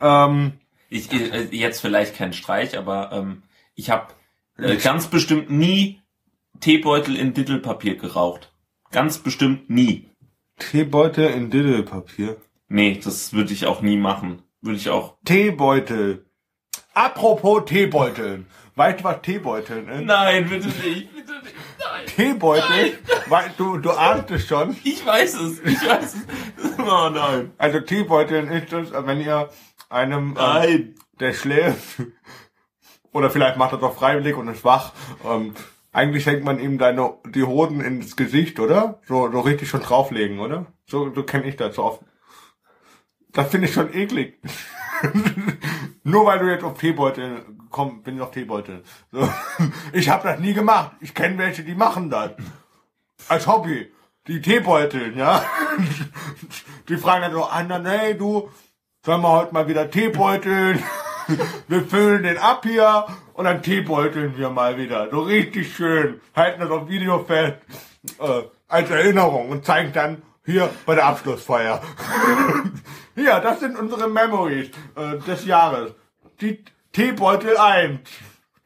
Ähm, 0.00 0.52
Ich, 0.88 1.10
äh, 1.12 1.44
jetzt 1.50 1.80
vielleicht 1.80 2.16
kein 2.16 2.32
Streich, 2.32 2.76
aber 2.78 3.10
ähm, 3.12 3.42
ich 3.74 3.90
habe 3.90 4.08
äh, 4.62 4.76
ganz 4.76 5.08
bestimmt 5.08 5.50
nie 5.50 6.00
Teebeutel 6.60 7.16
in 7.16 7.34
Dittelpapier 7.34 7.96
geraucht. 7.96 8.52
Ganz 8.90 9.18
bestimmt 9.18 9.68
nie. 9.70 10.10
Teebeutel 10.58 11.28
in 11.28 11.50
Diddelpapier. 11.50 12.36
Nee, 12.68 13.00
das 13.02 13.32
würde 13.32 13.52
ich 13.52 13.66
auch 13.66 13.82
nie 13.82 13.96
machen. 13.96 14.42
Würde 14.60 14.76
ich 14.76 14.90
auch. 14.90 15.16
Teebeutel. 15.24 16.24
Apropos 16.94 17.64
Teebeuteln. 17.66 18.46
Weißt 18.74 19.00
du, 19.00 19.04
was 19.04 19.22
Teebeuteln 19.22 19.88
ist? 19.88 20.04
Nein, 20.04 20.48
bitte 20.48 20.68
nicht, 20.68 21.14
bitte 21.14 21.32
nicht. 21.42 21.54
Nein. 21.78 22.06
Teebeutel, 22.06 22.98
weil 23.28 23.50
du, 23.58 23.78
du 23.78 23.90
ahnst 23.90 24.30
es 24.30 24.46
schon. 24.46 24.76
Ich 24.84 25.04
weiß 25.04 25.34
es, 25.40 25.60
ich 25.60 25.86
weiß 25.86 26.14
es. 26.14 26.26
Oh 26.78 27.10
nein. 27.10 27.52
Also 27.58 27.80
Teebeuteln 27.80 28.48
ist 28.48 28.72
es, 28.72 28.92
wenn 28.92 29.20
ihr 29.20 29.50
einem, 29.88 30.30
ähm, 30.30 30.32
Nein. 30.34 30.94
der 31.20 31.32
schläft, 31.32 32.02
oder 33.12 33.30
vielleicht 33.30 33.56
macht 33.56 33.72
er 33.72 33.78
doch 33.78 33.94
freiwillig 33.94 34.36
und 34.36 34.48
ist 34.48 34.64
wach, 34.64 34.92
ähm, 35.24 35.54
eigentlich 35.92 36.26
hängt 36.26 36.44
man 36.44 36.58
ihm 36.58 36.78
deine, 36.78 37.14
die 37.26 37.44
Hoden 37.44 37.80
ins 37.80 38.16
Gesicht, 38.16 38.58
oder? 38.58 39.00
So, 39.06 39.30
so 39.30 39.40
richtig 39.40 39.68
schon 39.68 39.82
drauflegen, 39.82 40.40
oder? 40.40 40.66
So, 40.86 41.12
so 41.14 41.22
kenne 41.22 41.46
ich 41.46 41.56
das 41.56 41.76
so 41.76 41.84
oft. 41.84 42.02
Das 43.32 43.50
finde 43.50 43.68
ich 43.68 43.74
schon 43.74 43.92
eklig. 43.92 44.38
Nur 46.04 46.26
weil 46.26 46.38
du 46.38 46.50
jetzt 46.50 46.64
auf 46.64 46.78
Teebeutel 46.78 47.44
komm, 47.72 48.02
bin 48.02 48.16
ich 48.16 48.20
auf 48.20 48.30
Teebeutel. 48.30 48.84
So. 49.10 49.28
Ich 49.92 50.08
habe 50.08 50.28
das 50.28 50.38
nie 50.38 50.54
gemacht. 50.54 50.92
Ich 51.00 51.14
kenne 51.14 51.38
welche, 51.38 51.64
die 51.64 51.74
machen 51.74 52.08
das. 52.08 52.32
Als 53.28 53.48
Hobby. 53.48 53.92
Die 54.28 54.40
Teebeuteln, 54.40 55.18
ja. 55.18 55.44
Die 56.88 56.96
fragen 56.96 57.22
dann 57.22 57.32
so, 57.32 57.44
Anna, 57.44 57.80
nee, 57.80 58.14
du, 58.14 58.48
sollen 59.04 59.20
wir 59.20 59.32
heute 59.32 59.52
mal 59.52 59.66
wieder 59.66 59.90
Teebeuteln? 59.90 60.80
Wir 61.68 61.82
füllen 61.82 62.22
den 62.22 62.38
ab 62.38 62.64
hier 62.64 63.06
und 63.34 63.44
dann 63.44 63.62
Teebeuteln 63.62 64.36
wir 64.36 64.50
mal 64.50 64.76
wieder. 64.76 65.10
So 65.10 65.20
richtig 65.20 65.74
schön. 65.74 66.20
Halten 66.34 66.60
das 66.60 66.70
auf 66.70 66.88
Video 66.88 67.24
fest. 67.24 67.58
Äh, 68.18 68.42
als 68.68 68.90
Erinnerung 68.90 69.50
und 69.50 69.64
zeigen 69.64 69.92
dann 69.92 70.22
hier 70.44 70.70
bei 70.86 70.94
der 70.94 71.06
Abschlussfeier. 71.06 71.80
Hier, 73.14 73.38
das 73.40 73.60
sind 73.60 73.78
unsere 73.78 74.08
Memories 74.08 74.70
äh, 74.96 75.18
des 75.18 75.44
Jahres. 75.44 75.92
Die 76.40 76.64
Teebeutel 76.90 77.58
1, 77.58 78.00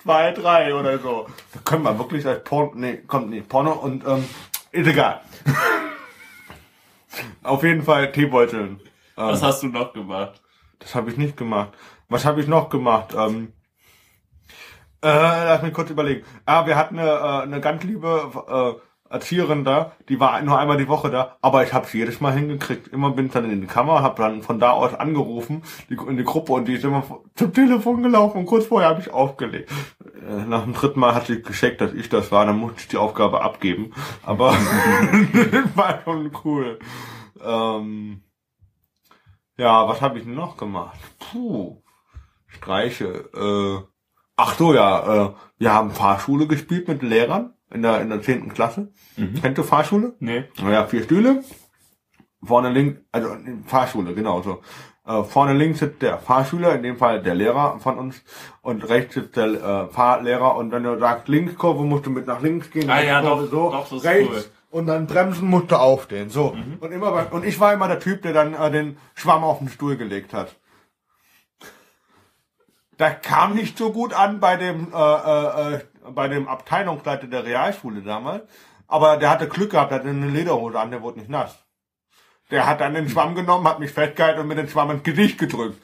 2, 0.05 0.33
3 0.33 0.75
oder 0.75 0.99
so. 1.01 1.27
Da 1.53 1.59
können 1.65 1.83
wir 1.83 1.99
wirklich 1.99 2.25
als 2.25 2.45
Porno, 2.45 2.73
nee, 2.77 2.99
kommt 3.09 3.31
nicht, 3.31 3.49
Porno 3.49 3.73
und, 3.73 4.07
ähm, 4.07 4.25
ist 4.71 4.87
egal. 4.87 5.21
Auf 7.43 7.65
jeden 7.65 7.83
Fall 7.83 8.13
Teebeuteln. 8.13 8.81
Ähm, 9.19 9.27
Was 9.27 9.43
hast 9.43 9.65
du 9.65 9.67
noch 9.67 9.93
gemacht? 9.93 10.41
das 10.79 10.95
habe 10.95 11.11
ich 11.11 11.17
nicht 11.17 11.37
gemacht. 11.37 11.73
Was 12.09 12.25
habe 12.25 12.41
ich 12.41 12.47
noch 12.49 12.69
gemacht? 12.69 13.15
Ähm, 13.17 13.53
äh, 15.03 15.09
lass 15.09 15.63
mich 15.63 15.73
kurz 15.75 15.91
überlegen. 15.91 16.25
Ah, 16.47 16.67
wir 16.67 16.77
hatten 16.77 16.99
eine, 16.99 17.11
äh, 17.11 17.43
eine 17.43 17.61
ganz 17.61 17.85
liebe 17.85 18.79
äh, 18.79 19.13
Erzieherin 19.13 19.65
da, 19.65 19.93
die 20.09 20.19
war 20.19 20.43
nur 20.43 20.59
einmal 20.59 20.79
die 20.79 20.89
Woche 20.89 21.11
da, 21.11 21.37
aber 21.41 21.63
ich 21.63 21.73
habe 21.73 21.87
sie 21.87 21.99
jedes 21.99 22.21
Mal 22.21 22.33
hingekriegt. 22.33 22.89
Immer 22.89 23.11
bin 23.13 23.27
ich 23.27 23.33
dann 23.33 23.49
in 23.49 23.61
die 23.61 23.69
Kammer, 23.69 24.03
habe 24.03 24.21
dann 24.21 24.43
von 24.43 24.59
da 24.59 24.71
aus 24.73 24.95
angerufen 24.95 25.63
die, 25.89 25.95
in 25.95 26.17
die 26.17 26.25
Gruppe 26.25 26.53
und 26.55 26.67
die 26.67 26.75
ist 26.75 26.85
immer 26.85 27.05
zum 27.37 27.53
Telefon 27.53 28.03
gelaufen 28.03 28.39
und 28.39 28.47
kurz 28.47 28.67
vorher 28.67 28.89
habe 28.89 29.01
ich 29.01 29.13
aufgelegt. 29.13 29.71
Äh, 30.29 30.45
nach 30.47 30.65
dem 30.65 30.73
dritten 30.75 30.99
Mal 30.99 31.15
hat 31.15 31.27
sie 31.27 31.41
gescheckt, 31.43 31.81
dass 31.81 31.93
ich 31.93 32.09
das 32.09 32.33
war, 32.33 32.47
dann 32.47 32.59
musste 32.59 32.81
ich 32.81 32.89
die 32.89 32.97
Aufgabe 32.97 33.43
abgeben. 33.43 33.93
Aber 34.23 34.53
das 34.53 35.77
war 35.77 36.01
schon 36.05 36.33
cool. 36.45 36.79
Ähm, 37.45 38.23
Ja, 39.59 39.89
was 39.89 40.01
habe 40.03 40.19
ich 40.19 40.27
noch 40.27 40.57
gemacht? 40.57 40.99
Puh, 41.19 41.83
Streiche. 42.57 43.31
Äh, 43.35 43.87
ach 44.37 44.59
so, 44.59 44.75
ja, 44.75 45.27
äh, 45.27 45.31
wir 45.59 45.73
haben 45.73 45.91
Fahrschule 45.91 46.47
gespielt 46.47 46.89
mit 46.89 47.03
Lehrern 47.03 47.53
in 47.73 47.83
der 47.83 48.01
in 48.01 48.11
der 48.11 48.23
zehnten 48.23 48.53
Klasse. 48.53 48.93
Mhm. 49.17 49.41
Kennt 49.41 49.59
du 49.59 49.63
Fahrschule? 49.63 50.15
Nee. 50.21 50.45
Naja, 50.61 50.87
vier 50.87 51.03
Stühle. 51.03 51.43
Vorne 52.43 52.71
links, 52.71 53.01
also 53.13 53.31
in 53.33 53.65
Fahrschule, 53.65 54.15
genau 54.15 54.43
so. 54.43 54.61
Äh, 55.07 55.23
vorne 55.25 55.55
links 55.55 55.79
sitzt 55.79 56.03
der 56.03 56.19
Fahrschüler, 56.19 56.75
in 56.75 56.83
dem 56.83 56.97
Fall 56.97 57.23
der 57.23 57.35
Lehrer 57.35 57.79
von 57.79 57.99
uns, 57.99 58.23
und 58.61 58.89
rechts 58.89 59.15
sitzt 59.15 59.37
der 59.37 59.47
äh, 59.47 59.93
Fahrlehrer. 59.93 60.57
Und 60.57 60.71
wenn 60.73 60.83
du 60.83 60.99
sagst 60.99 61.29
Linkskurve, 61.29 61.85
musst 61.85 62.07
du 62.07 62.11
mit 62.11 62.27
nach 62.27 62.43
links 62.43 62.71
gehen. 62.71 62.91
Ah, 62.91 63.03
ja, 63.03 63.23
doch, 63.23 63.41
so, 63.43 63.71
doch, 63.71 63.89
das 63.89 63.93
ist 63.93 64.05
rechts. 64.05 64.31
cool. 64.31 64.45
Und 64.71 64.87
dann 64.87 65.07
bremsen 65.07 65.49
musst 65.49 65.71
du 65.71 65.77
aufstehen. 65.77 66.29
So. 66.29 66.53
Mhm. 66.53 66.79
Und 66.81 66.93
immer 66.93 67.11
bei, 67.13 67.25
und 67.27 67.45
ich 67.45 67.59
war 67.61 67.73
immer 67.73 67.89
der 67.89 68.01
Typ, 68.01 68.23
der 68.23 68.33
dann 68.33 68.55
äh, 68.55 68.71
den 68.71 68.99
Schwamm 69.15 69.45
auf 69.45 69.59
den 69.59 69.69
Stuhl 69.69 69.97
gelegt 69.97 70.35
hat. 70.35 70.57
Das 72.99 73.21
kam 73.23 73.55
nicht 73.55 73.77
so 73.77 73.93
gut 73.93 74.15
an 74.15 74.41
bei 74.41 74.57
dem 74.57 74.93
äh, 74.93 74.97
äh, 74.97 75.75
äh, 75.75 75.81
bei 76.11 76.29
dem 76.29 76.49
Abteilungsleiter 76.49 77.27
der 77.27 77.45
Realschule 77.45 78.03
damals. 78.03 78.45
Aber 78.89 79.17
der 79.17 79.31
hatte 79.31 79.49
Glück 79.49 79.73
gehabt, 79.73 79.91
der 79.91 79.99
hatte 79.99 80.09
eine 80.09 80.29
Lederhose 80.29 80.79
an, 80.79 80.91
der 80.91 81.03
wurde 81.03 81.19
nicht 81.19 81.31
nass. 81.31 81.59
Der 82.51 82.67
hat 82.67 82.81
dann 82.81 82.95
den 82.95 83.09
Schwamm 83.09 83.35
genommen, 83.35 83.67
hat 83.67 83.81
mich 83.81 83.91
festgehalten 83.91 84.41
und 84.41 84.47
mir 84.47 84.55
den 84.55 84.69
Schwamm 84.69 84.93
ins 84.93 85.03
Gesicht 85.03 85.39
gedrückt. 85.39 85.81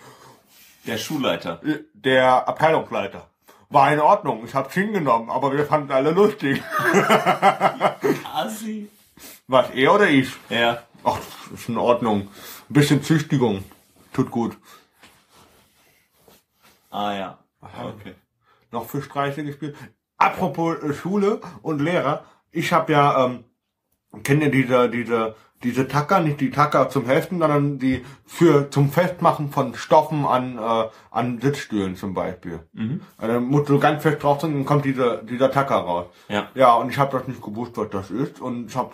Der 0.87 0.97
Schulleiter. 0.97 1.61
Der 1.93 2.49
Abteilungsleiter. 2.49 3.29
War 3.69 3.93
in 3.93 4.01
Ordnung, 4.01 4.45
ich 4.45 4.55
hab's 4.55 4.75
hingenommen, 4.75 5.31
aber 5.31 5.57
wir 5.57 5.65
fanden 5.65 5.91
alle 5.93 6.11
lustig. 6.11 6.63
Assi. 8.35 8.89
Was, 9.49 9.71
er 9.71 9.95
oder 9.95 10.09
ich? 10.09 10.31
Ja. 10.51 10.83
Ach, 11.05 11.19
ist 11.53 11.69
in 11.69 11.79
Ordnung. 11.79 12.29
Ein 12.69 12.73
bisschen 12.75 13.03
Züchtigung. 13.03 13.65
Tut 14.13 14.31
gut. 14.31 14.57
Ah 16.93 17.15
ja. 17.15 17.39
Okay. 17.61 18.15
Noch 18.71 18.87
für 18.87 19.03
Streiche 19.03 19.43
gespielt. 19.45 19.75
Apropos 20.19 20.77
äh, 20.83 20.93
Schule 20.93 21.41
und 21.63 21.81
Lehrer. 21.81 22.25
Ich 22.51 22.73
habe 22.73 22.93
ja, 22.93 23.25
ähm, 23.25 23.45
kennt 24.23 24.43
ihr 24.43 24.51
diese, 24.51 24.91
diese, 24.91 25.35
diese 25.63 25.89
Tacker, 25.89 26.21
nicht 26.21 26.41
die 26.41 26.51
Tacker 26.51 26.91
zum 26.91 27.07
Heften, 27.07 27.39
sondern 27.39 27.79
die 27.79 28.05
für 28.27 28.71
zum 28.71 28.91
Festmachen 28.91 29.51
von 29.51 29.75
Stoffen 29.75 30.27
an, 30.27 30.59
äh, 30.59 30.89
an 31.11 31.41
Sitzstühlen 31.41 31.97
zum 31.97 32.13
Beispiel. 32.13 32.61
Mhm. 32.73 33.01
Also 33.17 33.41
musst 33.41 33.71
du 33.71 33.79
ganz 33.79 34.03
fest 34.03 34.23
drauf 34.23 34.41
sind, 34.43 34.53
dann 34.55 34.65
kommt 34.67 34.85
dieser, 34.85 35.23
dieser 35.23 35.51
Tacker 35.51 35.77
raus. 35.77 36.07
Ja. 36.29 36.49
Ja, 36.55 36.75
und 36.75 36.91
ich 36.91 36.99
habe 36.99 37.17
das 37.17 37.27
nicht 37.27 37.41
gewusst, 37.41 37.73
was 37.77 37.89
das 37.91 38.11
ist. 38.11 38.39
Und 38.41 38.67
ich 38.71 38.77
habe, 38.77 38.93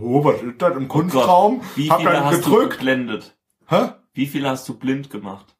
oh, 0.00 0.24
was 0.24 0.40
ist 0.40 0.62
das? 0.62 0.70
Im 0.76 0.84
Oh 0.84 0.86
Gott. 0.86 1.10
Kunstraum. 1.10 1.60
Wie 1.74 1.90
hab 1.90 1.98
viele 1.98 2.12
dann 2.12 2.24
hast 2.24 2.46
du 2.46 2.50
gedrückt. 2.50 2.78
geblendet? 2.78 3.36
Hä? 3.66 3.88
Wie 4.14 4.26
viele 4.26 4.48
hast 4.48 4.66
du 4.68 4.78
blind 4.78 5.10
gemacht? 5.10 5.53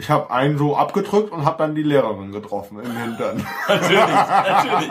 Ich 0.00 0.08
habe 0.10 0.30
einen 0.30 0.56
so 0.58 0.76
abgedrückt 0.76 1.32
und 1.32 1.44
habe 1.44 1.58
dann 1.58 1.74
die 1.74 1.82
Lehrerin 1.82 2.30
getroffen 2.30 2.78
im 2.78 2.96
Hintern. 2.96 3.44
Natürlich, 3.66 3.98
natürlich. 3.98 4.90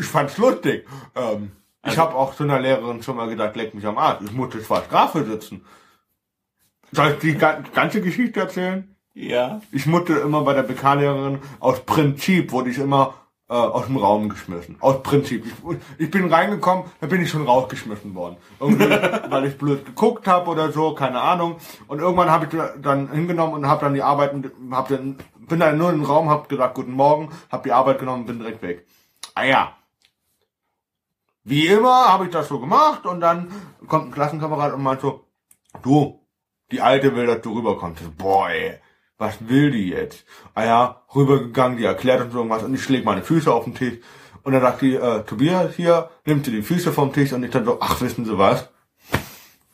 ich 0.00 0.06
fand's 0.06 0.38
lustig. 0.38 0.86
Ähm, 1.14 1.52
ich 1.82 1.90
Also- 1.90 2.00
habe 2.02 2.14
auch 2.14 2.34
zu 2.34 2.44
einer 2.44 2.58
Lehrerin 2.58 3.02
schon 3.02 3.16
mal 3.16 3.28
gedacht, 3.28 3.54
leck 3.56 3.74
mich 3.74 3.86
am 3.86 3.98
Arsch. 3.98 4.22
Ich 4.24 4.32
musste 4.32 4.62
zwar 4.62 4.82
Strafe 4.84 5.24
sitzen. 5.24 5.64
Soll 6.92 7.10
ich 7.12 7.18
die 7.18 7.34
ga- 7.36 7.60
ganze 7.74 8.00
Geschichte 8.00 8.40
erzählen? 8.40 8.96
Ja. 9.12 9.60
Ich 9.70 9.86
musste 9.86 10.14
immer 10.14 10.42
bei 10.42 10.54
der 10.54 10.62
BK-Lehrerin 10.62 11.40
aus 11.60 11.80
Prinzip 11.84 12.52
wurde 12.52 12.70
ich 12.70 12.78
immer 12.78 13.14
äh, 13.48 13.54
aus 13.54 13.86
dem 13.86 13.96
Raum 13.96 14.28
geschmissen. 14.28 14.76
Aus 14.80 15.02
Prinzip. 15.02 15.46
Ich, 15.46 15.54
ich 15.98 16.10
bin 16.10 16.32
reingekommen, 16.32 16.84
da 17.00 17.06
bin 17.06 17.22
ich 17.22 17.30
schon 17.30 17.46
rausgeschmissen 17.46 18.14
worden. 18.14 18.36
Irgendwie, 18.58 18.90
weil 19.30 19.46
ich 19.46 19.56
blöd 19.56 19.86
geguckt 19.86 20.26
habe 20.26 20.50
oder 20.50 20.72
so, 20.72 20.94
keine 20.94 21.20
Ahnung. 21.20 21.56
Und 21.86 22.00
irgendwann 22.00 22.30
habe 22.30 22.46
ich 22.46 22.82
dann 22.82 23.10
hingenommen 23.10 23.54
und 23.54 23.66
habe 23.68 23.84
dann 23.84 23.94
die 23.94 24.02
Arbeiten, 24.02 24.50
hab 24.72 24.88
dann, 24.88 25.18
bin 25.38 25.60
dann 25.60 25.78
nur 25.78 25.90
in 25.90 26.00
den 26.00 26.04
Raum, 26.04 26.28
habe 26.28 26.48
gesagt, 26.48 26.74
guten 26.74 26.92
Morgen, 26.92 27.30
habe 27.50 27.62
die 27.62 27.72
Arbeit 27.72 27.98
genommen 27.98 28.22
und 28.22 28.26
bin 28.26 28.38
direkt 28.38 28.62
weg. 28.62 28.86
Ah 29.34 29.44
ja. 29.44 29.72
Wie 31.44 31.68
immer 31.68 32.08
habe 32.08 32.24
ich 32.24 32.30
das 32.32 32.48
so 32.48 32.58
gemacht 32.58 33.06
und 33.06 33.20
dann 33.20 33.52
kommt 33.86 34.06
ein 34.06 34.12
Klassenkamerad 34.12 34.72
und 34.72 34.82
meint 34.82 35.00
so, 35.00 35.24
du, 35.82 36.26
die 36.72 36.80
Alte 36.80 37.14
will, 37.14 37.26
dass 37.26 37.42
du 37.42 37.52
rüberkommst. 37.52 38.16
Boah, 38.18 38.50
ey, 38.50 38.80
was 39.18 39.48
will 39.48 39.70
die 39.70 39.88
jetzt? 39.88 40.24
Ah 40.54 40.64
ja, 40.64 41.02
rübergegangen, 41.14 41.78
die 41.78 41.84
erklärt 41.84 42.22
uns 42.22 42.34
irgendwas 42.34 42.62
und 42.62 42.74
ich 42.74 42.82
schläg 42.82 43.04
meine 43.04 43.22
Füße 43.22 43.52
auf 43.52 43.64
den 43.64 43.74
Tisch. 43.74 43.98
Und 44.42 44.52
dann 44.52 44.62
sagt 44.62 44.82
die, 44.82 44.94
äh, 44.94 45.24
Tobias 45.24 45.74
hier, 45.74 46.10
nimmt 46.24 46.44
sie 46.44 46.52
die 46.52 46.62
Füße 46.62 46.92
vom 46.92 47.12
Tisch 47.12 47.32
und 47.32 47.42
ich 47.42 47.50
dann 47.50 47.64
so, 47.64 47.78
ach, 47.80 48.00
wissen 48.00 48.24
Sie 48.24 48.38
was? 48.38 48.68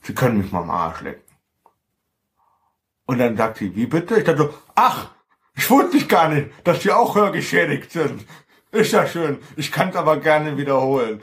Sie 0.03 0.15
können 0.15 0.39
mich 0.39 0.51
mal 0.51 0.63
am 0.63 0.71
Arsch 0.71 1.03
lecken. 1.03 1.23
Und 3.07 3.19
dann 3.19 3.37
sagt 3.37 3.59
sie, 3.59 3.77
wie 3.77 3.87
bitte? 3.87 4.17
Ich 4.17 4.25
dann 4.25 4.39
so, 4.39 4.55
ach, 4.75 5.11
ich 5.55 5.69
wusste 5.69 5.99
ich 5.99 6.09
gar 6.09 6.29
nicht, 6.29 6.51
dass 6.65 6.81
die 6.81 6.93
auch 6.93 7.15
hörgeschädigt 7.15 7.93
sind. 7.93 8.25
Ist 8.71 8.93
ja 8.93 9.07
schön, 9.07 9.39
ich 9.57 9.71
kann 9.71 9.91
es 9.91 9.97
aber 9.97 10.17
gerne 10.17 10.57
wiederholen. 10.57 11.21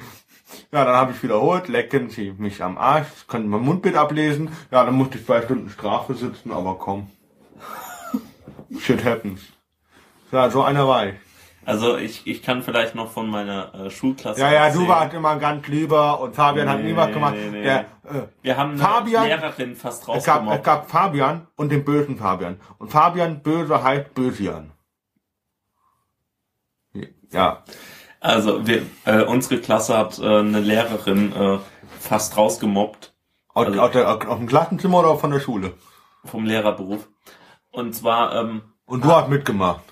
Ja, 0.71 0.85
dann 0.85 0.95
habe 0.95 1.11
ich 1.13 1.23
wiederholt, 1.23 1.67
lecken 1.67 2.09
sie 2.09 2.33
mich 2.37 2.63
am 2.63 2.77
Arsch, 2.77 3.07
konnte 3.27 3.47
mein 3.47 3.61
Mundbild 3.61 3.95
ablesen. 3.95 4.49
Ja, 4.71 4.83
dann 4.83 4.93
musste 4.93 5.17
ich 5.17 5.25
zwei 5.25 5.41
Stunden 5.41 5.69
Strafe 5.69 6.13
sitzen, 6.13 6.51
aber 6.51 6.75
komm. 6.75 7.09
Shit 8.77 9.03
happens. 9.03 9.41
Ja, 10.31 10.49
so 10.49 10.61
einer 10.61 10.87
war 10.87 11.07
ich. 11.07 11.15
Also 11.65 11.97
ich, 11.97 12.25
ich 12.25 12.41
kann 12.41 12.63
vielleicht 12.63 12.95
noch 12.95 13.11
von 13.11 13.29
meiner 13.29 13.73
äh, 13.75 13.89
Schulklasse 13.91 14.39
Ja, 14.41 14.51
ja, 14.51 14.59
du 14.61 14.65
erzählen. 14.81 14.87
warst 14.87 15.13
immer 15.13 15.35
ganz 15.37 15.67
lieber 15.67 16.19
und 16.19 16.35
Fabian 16.35 16.67
hat 16.69 16.79
nie 16.79 16.91
Nee, 16.91 16.95
was 16.97 17.11
gemacht. 17.11 17.35
nee, 17.35 17.49
nee. 17.51 17.63
Der, 17.63 17.79
äh, 17.81 17.85
Wir 18.41 18.57
haben 18.57 18.71
eine 18.71 18.79
Fabian- 18.79 19.25
Lehrerin 19.27 19.75
fast 19.75 20.07
es, 20.09 20.23
gab, 20.23 20.47
es 20.51 20.63
gab 20.63 20.89
Fabian 20.89 21.47
und 21.55 21.71
den 21.71 21.83
bösen 21.85 22.17
Fabian. 22.17 22.59
Und 22.79 22.89
Fabian 22.91 23.41
böse 23.43 23.83
heißt 23.83 24.13
Bösian. 24.15 24.71
Ja. 27.31 27.63
Also 28.19 28.65
wir, 28.65 28.83
äh, 29.05 29.21
unsere 29.23 29.61
Klasse 29.61 29.97
hat 29.97 30.17
äh, 30.19 30.23
eine 30.39 30.59
Lehrerin 30.59 31.31
äh, 31.33 31.59
fast 31.99 32.35
rausgemobbt 32.35 33.13
Aus, 33.53 33.67
Also- 33.67 33.79
aus, 33.81 33.91
der, 33.91 34.09
aus 34.09 34.37
dem 34.37 34.47
Klassenzimmer 34.47 34.99
oder 34.99 35.17
von 35.17 35.31
der 35.31 35.39
Schule? 35.39 35.73
vom 36.25 36.43
Lehrerberuf. 36.45 37.07
Und 37.71 37.93
zwar 37.93 38.35
ähm, 38.35 38.61
Und 38.85 39.03
du 39.03 39.11
hast 39.11 39.29
mitgemacht. 39.29 39.83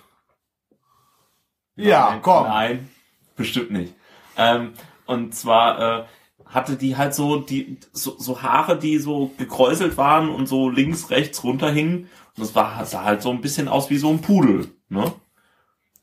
Ja, 1.75 2.09
Nein, 2.09 2.21
komm. 2.21 2.47
Nein, 2.47 2.89
bestimmt 3.35 3.71
nicht. 3.71 3.93
Ähm, 4.35 4.73
und 5.05 5.35
zwar 5.35 5.99
äh, 5.99 6.05
hatte 6.45 6.75
die 6.75 6.97
halt 6.97 7.13
so 7.13 7.39
die 7.39 7.77
so, 7.91 8.15
so 8.17 8.41
Haare, 8.41 8.77
die 8.77 8.97
so 8.97 9.31
gekräuselt 9.37 9.97
waren 9.97 10.29
und 10.29 10.47
so 10.47 10.69
links, 10.69 11.09
rechts 11.09 11.43
runterhingen. 11.43 12.09
Und 12.35 12.43
das 12.43 12.55
war 12.55 12.85
sah 12.85 13.03
halt 13.03 13.21
so 13.21 13.29
ein 13.29 13.41
bisschen 13.41 13.67
aus 13.67 13.89
wie 13.89 13.97
so 13.97 14.09
ein 14.09 14.21
Pudel, 14.21 14.71
ne? 14.89 15.11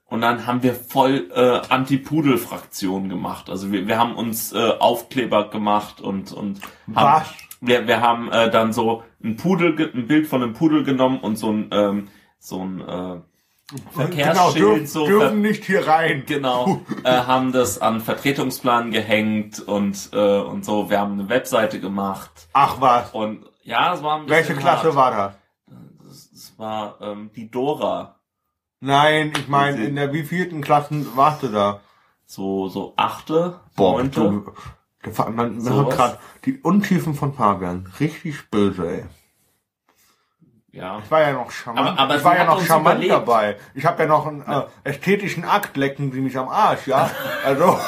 Und 0.06 0.20
dann 0.20 0.46
haben 0.46 0.62
wir 0.62 0.74
voll 0.74 1.30
äh, 1.34 1.60
Anti-Pudel-Fraktion 1.68 3.08
gemacht. 3.08 3.50
Also 3.50 3.72
wir, 3.72 3.88
wir 3.88 3.98
haben 3.98 4.14
uns 4.14 4.52
äh, 4.52 4.72
Aufkleber 4.78 5.50
gemacht 5.50 6.00
und 6.00 6.32
und 6.32 6.60
haben, 6.94 7.22
Was? 7.22 7.34
Wir, 7.66 7.86
wir 7.86 8.00
haben 8.00 8.30
äh, 8.30 8.50
dann 8.50 8.72
so 8.72 9.02
ein 9.22 9.36
Pudel, 9.36 9.90
ein 9.94 10.06
Bild 10.06 10.26
von 10.26 10.42
einem 10.42 10.52
Pudel 10.54 10.84
genommen 10.84 11.20
und 11.20 11.36
so 11.36 11.50
ein 11.50 11.68
ähm, 11.72 12.08
so 12.38 12.60
ein 12.60 12.80
äh, 12.80 13.20
Verkehrsschild 13.92 14.34
genau, 14.34 14.52
dürfen, 14.52 14.86
so 14.86 15.06
dürfen 15.06 15.40
nicht 15.40 15.64
hier 15.64 15.86
rein. 15.86 16.24
Genau, 16.26 16.82
äh, 17.04 17.10
haben 17.10 17.52
das 17.52 17.80
an 17.80 18.00
Vertretungsplan 18.00 18.90
gehängt 18.90 19.60
und 19.60 20.10
äh, 20.12 20.38
und 20.40 20.64
so. 20.64 20.90
Wir 20.90 21.00
haben 21.00 21.14
eine 21.14 21.28
Webseite 21.28 21.80
gemacht 21.80 22.48
Ach 22.52 22.76
was. 22.80 23.10
und 23.12 23.46
ja, 23.62 23.94
es 23.94 24.02
war 24.02 24.16
ein 24.16 24.26
bisschen 24.26 24.48
Welche 24.48 24.60
Klasse 24.60 24.94
hart. 24.94 24.96
war 24.96 25.10
das? 25.10 25.34
Das, 26.06 26.30
das 26.30 26.58
war 26.58 26.98
ähm, 27.00 27.30
die 27.34 27.50
Dora, 27.50 28.20
Nein, 28.80 29.32
ich 29.34 29.48
meine, 29.48 29.82
in 29.82 29.96
der 29.96 30.12
wievielten 30.12 30.60
Klassen 30.60 31.16
warst 31.16 31.42
du 31.42 31.48
da? 31.48 31.80
so 32.26 32.68
so 32.68 32.92
achte, 32.96 33.60
Boah, 33.76 33.98
neunte. 33.98 34.20
du, 34.20 34.52
man, 35.30 35.34
man 35.62 35.72
hört 35.72 35.90
gerade 35.90 36.18
die 36.44 36.58
Untiefen 36.58 37.14
von 37.14 37.34
Fabian. 37.34 37.90
Richtig 38.00 38.50
böse, 38.50 38.88
ey. 38.90 39.04
Ja, 40.72 40.98
Ich 41.04 41.10
war 41.10 41.20
ja 41.20 41.32
noch 41.32 41.50
charmant. 41.52 41.88
Aber- 41.90 41.98
aber 42.00 42.16
ich 42.16 42.24
war 42.24 42.34
ja 42.34 42.40
hat 42.40 42.48
noch 42.48 42.60
charmant 42.64 42.96
überlebt. 43.04 43.12
dabei. 43.12 43.56
Ich 43.74 43.84
habe 43.86 44.02
ja 44.02 44.08
noch 44.08 44.26
einen 44.26 44.42
äh, 44.42 44.62
ästhetischen 44.82 45.44
Akt, 45.44 45.76
lecken 45.76 46.10
sie 46.10 46.20
mich 46.20 46.36
am 46.36 46.48
Arsch, 46.48 46.88
ja? 46.88 47.08
Also, 47.44 47.78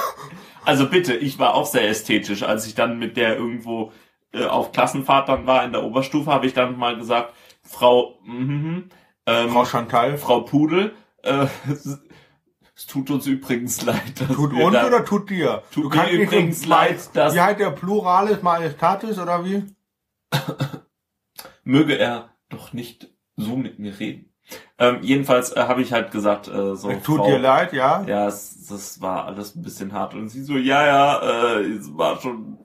also 0.65 0.89
bitte, 0.89 1.15
ich 1.15 1.39
war 1.39 1.55
auch 1.55 1.67
sehr 1.67 1.89
ästhetisch, 1.89 2.43
als 2.45 2.67
ich 2.67 2.75
dann 2.77 2.99
mit 2.99 3.17
der 3.17 3.37
irgendwo 3.37 3.93
äh, 4.33 4.45
auf 4.45 4.71
Klassenfahrt 4.73 5.29
dann 5.29 5.47
war 5.47 5.65
in 5.65 5.73
der 5.73 5.83
Oberstufe, 5.83 6.31
habe 6.31 6.47
ich 6.47 6.55
dann 6.55 6.79
mal 6.79 6.97
gesagt, 6.97 7.33
Frau, 7.65 8.19
mhm, 8.25 8.89
ähm, 9.27 9.51
Frau 9.51 9.65
Chantal, 9.65 10.17
Frau 10.19 10.43
Pudel, 10.43 10.95
äh, 11.25 11.47
es, 12.77 12.87
tut 12.87 13.11
uns 13.11 13.27
übrigens 13.27 13.83
leid, 13.87 14.21
dass 14.21 14.29
tut 14.29 14.53
uns 14.53 14.63
oder 14.77 15.05
tut 15.05 15.31
dir? 15.31 15.63
Tut 15.73 15.95
mir 15.95 16.11
übrigens 16.11 16.63
im- 16.63 16.69
leid, 16.69 17.09
dass- 17.15 17.35
Wie 17.35 17.41
heißt 17.41 17.59
der 17.61 17.71
Pluralis 17.71 18.43
Majestatis 18.43 19.19
oder 19.19 19.45
wie? 19.45 19.65
möge 21.65 21.99
er 21.99 22.31
doch 22.49 22.73
nicht 22.73 23.09
so 23.37 23.57
mit 23.57 23.79
mir 23.79 23.99
reden. 23.99 24.33
Ähm, 24.79 24.99
jedenfalls 25.03 25.53
äh, 25.57 25.61
habe 25.63 25.83
ich 25.83 25.93
halt 25.93 26.13
gesagt, 26.13 26.47
äh, 26.47 26.77
so 26.77 26.91
Es 26.91 27.03
tut 27.03 27.17
Frau, 27.19 27.27
dir 27.27 27.39
leid, 27.41 27.73
ja? 27.73 28.05
ja, 28.07 28.29
es, 28.29 28.67
das 28.69 29.01
war 29.01 29.25
alles 29.25 29.57
ein 29.57 29.63
bisschen 29.63 29.93
hart 29.93 30.15
und 30.15 30.29
sie 30.29 30.45
so, 30.45 30.57
ja, 30.57 30.87
ja, 30.87 31.57
äh, 31.59 31.63
es 31.63 31.97
war 31.97 32.21
schon 32.21 32.59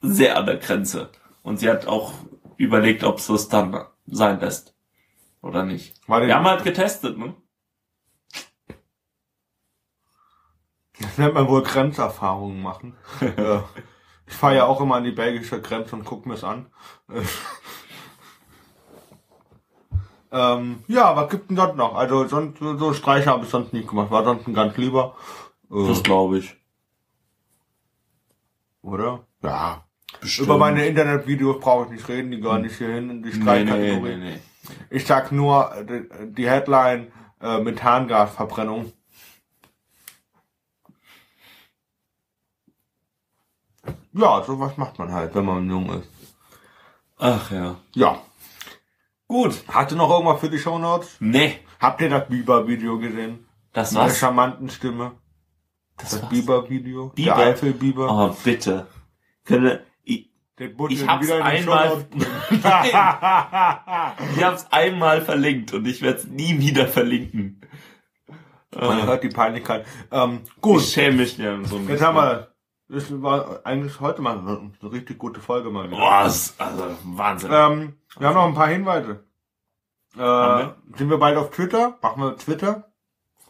sehr 0.00 0.36
an 0.36 0.46
der 0.46 0.56
Grenze. 0.56 1.10
Und 1.42 1.60
sie 1.60 1.70
hat 1.70 1.86
auch 1.86 2.12
überlegt, 2.56 3.04
ob 3.04 3.18
es 3.18 3.28
das 3.28 3.48
dann 3.48 3.84
sein 4.06 4.40
lässt. 4.40 4.74
Oder 5.42 5.64
nicht. 5.64 5.94
Wir 6.08 6.34
haben 6.34 6.44
halt 6.46 6.64
getestet, 6.64 7.16
ne? 7.16 7.34
Das 11.00 11.09
nennt 11.20 11.34
man 11.34 11.48
wohl 11.48 11.62
Grenzerfahrungen 11.62 12.60
machen. 12.62 12.96
ich 14.26 14.34
fahre 14.34 14.56
ja 14.56 14.64
auch 14.66 14.80
immer 14.80 14.96
an 14.96 15.04
die 15.04 15.12
belgische 15.12 15.60
Grenze 15.60 15.94
und 15.96 16.04
guck 16.04 16.26
mir's 16.26 16.44
an. 16.44 16.66
Äh, 17.08 17.22
ähm, 20.32 20.84
ja, 20.88 21.14
was 21.16 21.30
gibt 21.30 21.50
denn 21.50 21.56
dort 21.56 21.76
noch? 21.76 21.94
Also 21.94 22.26
sonst, 22.26 22.58
so 22.58 22.92
Streiche 22.94 23.30
habe 23.30 23.44
ich 23.44 23.50
sonst 23.50 23.72
nicht 23.72 23.88
gemacht. 23.88 24.10
War 24.10 24.24
sonst 24.24 24.46
ein 24.48 24.54
ganz 24.54 24.76
lieber. 24.76 25.14
Äh, 25.70 25.86
Das 25.86 26.02
glaube 26.02 26.38
ich. 26.38 26.56
oder? 28.82 29.26
Ja. 29.42 29.84
Bestimmt. 30.20 30.46
Über 30.46 30.58
meine 30.58 30.86
Internetvideos 30.86 31.60
brauche 31.60 31.84
ich 31.86 31.90
nicht 31.92 32.08
reden, 32.08 32.30
die 32.30 32.40
gehören 32.40 32.62
nicht 32.62 32.76
hierhin 32.76 33.10
in 33.10 33.22
die 33.22 33.30
nee, 33.30 33.36
nee, 33.36 33.42
Streitkategorie. 33.42 34.16
nee, 34.16 34.30
nee. 34.32 34.38
Ich 34.90 35.06
sag 35.06 35.32
nur 35.32 35.72
äh, 35.74 35.84
die, 35.84 36.32
die 36.34 36.48
Headline 36.50 37.12
äh, 37.40 37.60
Methangasverbrennung. 37.60 38.92
Ja, 44.12 44.42
sowas 44.44 44.76
macht 44.76 44.98
man 44.98 45.12
halt, 45.12 45.34
wenn 45.34 45.44
man 45.44 45.68
jung 45.70 45.90
ist. 46.00 46.08
Ach 47.18 47.50
ja. 47.50 47.76
Ja. 47.94 48.20
Gut. 49.28 49.62
Hatte 49.68 49.94
noch 49.96 50.10
irgendwas 50.10 50.40
für 50.40 50.50
die 50.50 50.58
Shownotes? 50.58 51.16
Nee. 51.20 51.58
Habt 51.78 52.00
ihr 52.00 52.10
das 52.10 52.28
Biber-Video 52.28 52.98
gesehen? 52.98 53.46
Das 53.72 53.92
Mit 53.92 54.02
der 54.02 54.10
charmanten 54.10 54.68
Stimme. 54.68 55.12
Das 55.96 56.10
Das? 56.20 56.28
Biber-Video. 56.28 57.08
Bieber? 57.14 57.36
Der 57.36 57.46
Eifel-Biber. 57.46 58.08
Oh, 58.30 58.36
bitte. 58.42 58.86
Könne, 59.44 59.84
ich, 60.02 60.28
ich 60.88 61.06
hab's 61.06 61.30
einmal, 61.30 62.06
ich 62.50 64.44
hab's 64.44 64.66
einmal 64.70 65.20
verlinkt 65.22 65.72
und 65.72 65.86
ich 65.86 66.02
werde 66.02 66.18
es 66.18 66.26
nie 66.26 66.58
wieder 66.58 66.86
verlinken. 66.88 67.60
Man 68.74 69.00
Äh, 69.00 69.02
hört 69.02 69.24
die 69.24 69.28
Peinlichkeit. 69.30 69.86
Ähm, 70.10 70.40
gut. 70.60 70.80
Ich 70.82 70.92
schäme 70.92 71.16
mich 71.18 71.36
ja 71.38 71.62
so 71.64 71.76
ein 71.76 71.88
Jetzt 71.88 72.02
haben 72.02 72.16
wir, 72.16 72.49
das 72.90 73.22
war 73.22 73.60
eigentlich 73.64 74.00
heute 74.00 74.22
mal 74.22 74.38
eine 74.38 74.92
richtig 74.92 75.18
gute 75.18 75.40
Folge 75.40 75.70
mal 75.70 75.86
wieder. 75.88 75.96
Boah, 75.98 76.22
also 76.22 76.52
Wahnsinn. 77.04 77.50
Ähm, 77.52 77.94
wir 78.18 78.28
haben 78.28 78.34
noch 78.34 78.46
ein 78.46 78.54
paar 78.54 78.68
Hinweise. 78.68 79.24
Äh, 80.16 80.20
Haben 80.22 80.74
sind 80.96 81.08
wir 81.08 81.18
bald 81.18 81.36
auf 81.36 81.50
Twitter? 81.50 81.98
Machen 82.02 82.22
wir 82.22 82.36
Twitter? 82.36 82.90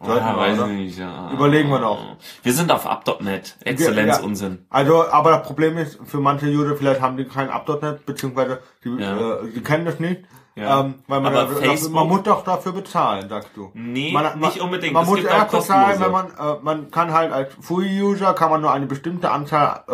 sollten 0.03 0.25
ja, 0.27 0.35
wir, 0.35 0.41
weiß 0.41 0.59
oder? 0.59 0.69
ich 0.69 0.77
nicht, 0.79 0.99
ja. 0.99 1.31
Überlegen 1.33 1.69
wir 1.69 1.79
noch. 1.79 2.17
Wir 2.43 2.53
sind 2.53 2.73
auf 2.73 2.87
up.net. 2.87 3.57
Exzellenz 3.65 4.19
Ja. 4.19 4.25
Unsinn. 4.25 4.65
Also, 4.71 5.07
aber 5.11 5.31
das 5.33 5.47
Problem 5.47 5.77
ist, 5.77 5.99
für 6.05 6.21
manche 6.21 6.47
User, 6.47 6.77
vielleicht 6.77 7.01
haben 7.01 7.17
die 7.17 7.27
kein 7.27 7.51
Up.net, 7.51 8.07
beziehungsweise 8.07 8.63
die, 8.85 8.91
Ja. 8.99 9.41
äh, 9.41 9.51
die 9.55 9.63
kennen 9.63 9.85
das 9.85 10.01
nicht. 10.01 10.23
Ja. 10.57 10.81
Ähm, 10.81 10.95
weil 11.07 11.21
man, 11.21 11.35
Aber 11.35 11.55
da, 11.55 11.61
Facebook- 11.61 11.93
man 11.93 12.09
muss 12.09 12.23
doch 12.25 12.45
dafür 12.45 12.73
bezahlen, 12.73 13.29
sagst 13.29 13.51
du. 13.55 13.71
Nee, 13.75 14.13
man, 14.13 14.39
nicht 14.39 14.57
man, 14.59 14.65
unbedingt. 14.67 14.93
Man 14.93 15.05
Es 15.05 15.09
muss 15.09 15.23
erst 15.25 15.55
auch 15.55 15.59
bezahlen, 15.61 16.01
wenn 16.01 16.11
man, 16.11 16.27
äh, 16.27 16.57
man 16.63 16.91
kann 16.91 17.13
halt 17.13 17.33
als 17.33 17.55
Free-User 17.61 18.35
kann 18.35 18.51
man 18.51 18.61
nur 18.61 18.73
eine 18.73 18.87
bestimmte 18.87 19.31
Anzahl 19.31 19.85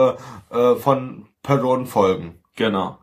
äh, 0.50 0.56
äh, 0.58 0.76
von 0.76 1.28
Personen 1.42 1.86
folgen. 1.86 2.42
Genau. 2.56 2.98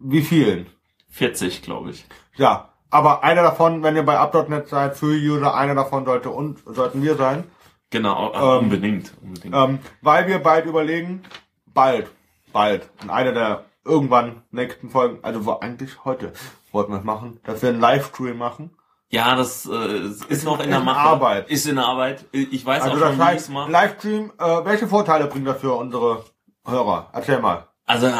Wie 0.00 0.22
vielen? 0.22 0.66
40, 1.10 1.62
glaube 1.62 1.90
ich. 1.90 2.06
Ja, 2.34 2.70
aber 2.90 3.22
einer 3.22 3.42
davon, 3.42 3.82
wenn 3.82 3.94
ihr 3.96 4.04
bei 4.04 4.18
Up.net 4.18 4.68
seid, 4.68 4.96
Free-User, 4.96 5.54
einer 5.54 5.74
davon 5.74 6.04
sollte 6.06 6.30
und 6.30 6.60
sollten 6.66 7.02
wir 7.02 7.16
sein. 7.16 7.44
Genau, 7.90 8.32
Ähm, 8.34 8.64
unbedingt. 8.64 9.12
unbedingt. 9.22 9.54
Ähm, 9.54 9.78
weil 10.02 10.26
wir 10.26 10.40
bald 10.40 10.66
überlegen, 10.66 11.22
bald, 11.66 12.10
bald, 12.52 12.88
in 13.02 13.10
einer 13.10 13.32
der 13.32 13.64
irgendwann 13.84 14.42
nächsten 14.50 14.90
Folgen, 14.90 15.18
also 15.22 15.46
wo 15.46 15.52
eigentlich 15.60 16.04
heute 16.04 16.32
wollten 16.76 16.92
wir 16.92 17.00
machen, 17.00 17.40
dass 17.44 17.62
wir 17.62 17.70
einen 17.70 17.80
Livestream 17.80 18.38
machen. 18.38 18.70
ja, 19.10 19.34
das 19.34 19.66
äh, 19.66 19.98
ist 20.28 20.44
noch 20.44 20.58
in 20.60 20.66
ist 20.66 20.70
der 20.70 20.78
in 20.78 20.84
Mache. 20.84 21.00
Arbeit. 21.00 21.48
Ist 21.50 21.66
in 21.66 21.76
der 21.76 21.86
Arbeit. 21.86 22.24
Ich 22.32 22.64
weiß 22.64 22.82
Also 22.82 22.96
auch 22.96 23.00
das 23.00 23.08
schon, 23.10 23.18
wie 23.18 23.22
heißt, 23.24 23.50
mache. 23.50 23.70
Livestream, 23.70 24.32
äh, 24.38 24.64
welche 24.64 24.86
Vorteile 24.86 25.26
bringt 25.26 25.46
das 25.46 25.58
für 25.60 25.72
unsere 25.74 26.24
Hörer? 26.64 27.08
Erzähl 27.12 27.40
mal. 27.40 27.66
Also, 27.86 28.06
äh, 28.06 28.12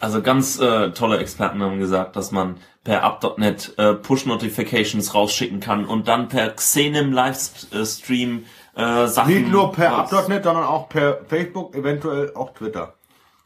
also 0.00 0.20
ganz 0.22 0.58
äh, 0.58 0.90
tolle 0.90 1.18
Experten 1.18 1.62
haben 1.62 1.78
gesagt, 1.78 2.16
dass 2.16 2.32
man 2.32 2.56
per 2.84 3.04
up.net 3.04 3.74
äh, 3.78 3.94
Push-Notifications 3.94 5.14
rausschicken 5.14 5.60
kann 5.60 5.84
und 5.84 6.08
dann 6.08 6.28
per 6.28 6.50
Xenim 6.50 7.12
Livestream 7.12 8.44
äh, 8.74 9.06
Sachen. 9.06 9.32
Nicht 9.34 9.50
nur 9.52 9.70
per 9.72 9.92
Up.net, 9.98 10.42
sondern 10.44 10.64
auch 10.64 10.88
per 10.88 11.24
Facebook, 11.28 11.74
eventuell 11.76 12.32
auch 12.34 12.54
Twitter. 12.54 12.94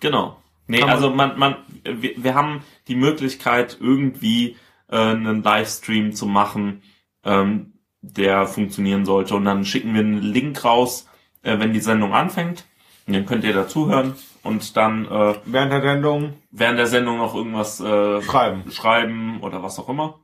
Genau. 0.01 0.37
Nee, 0.67 0.81
Kann 0.81 0.91
also 0.91 1.11
man, 1.11 1.39
man, 1.39 1.57
wir, 1.85 2.13
wir 2.17 2.35
haben 2.35 2.63
die 2.89 2.97
Möglichkeit, 2.97 3.79
irgendwie 3.81 4.57
äh, 4.89 4.97
einen 4.97 5.43
Livestream 5.43 6.13
zu 6.13 6.27
machen, 6.27 6.83
ähm, 7.25 7.75
der 8.01 8.47
funktionieren 8.47 9.05
sollte. 9.05 9.37
Und 9.37 9.45
dann 9.45 9.65
schicken 9.65 9.95
wir 9.95 10.01
einen 10.01 10.23
Link 10.23 10.65
raus, 10.65 11.09
äh, 11.43 11.59
wenn 11.59 11.73
die 11.73 11.81
Sendung 11.81 12.15
anfängt. 12.15 12.67
Und 13.07 13.15
dann 13.15 13.27
könnt 13.27 13.45
ihr 13.45 13.55
dazuhören 13.55 14.15
und 14.43 14.77
dann 14.77 15.05
äh, 15.07 15.35
Während 15.45 15.73
der 15.73 15.83
Sendung 15.83 16.35
während 16.51 16.79
der 16.79 16.87
Sendung 16.87 17.19
noch 17.19 17.35
irgendwas 17.35 17.81
äh, 17.81 18.23
schreiben. 18.23 18.71
schreiben 18.71 19.41
oder 19.43 19.63
was 19.63 19.79
auch 19.79 19.89
immer. 19.89 20.19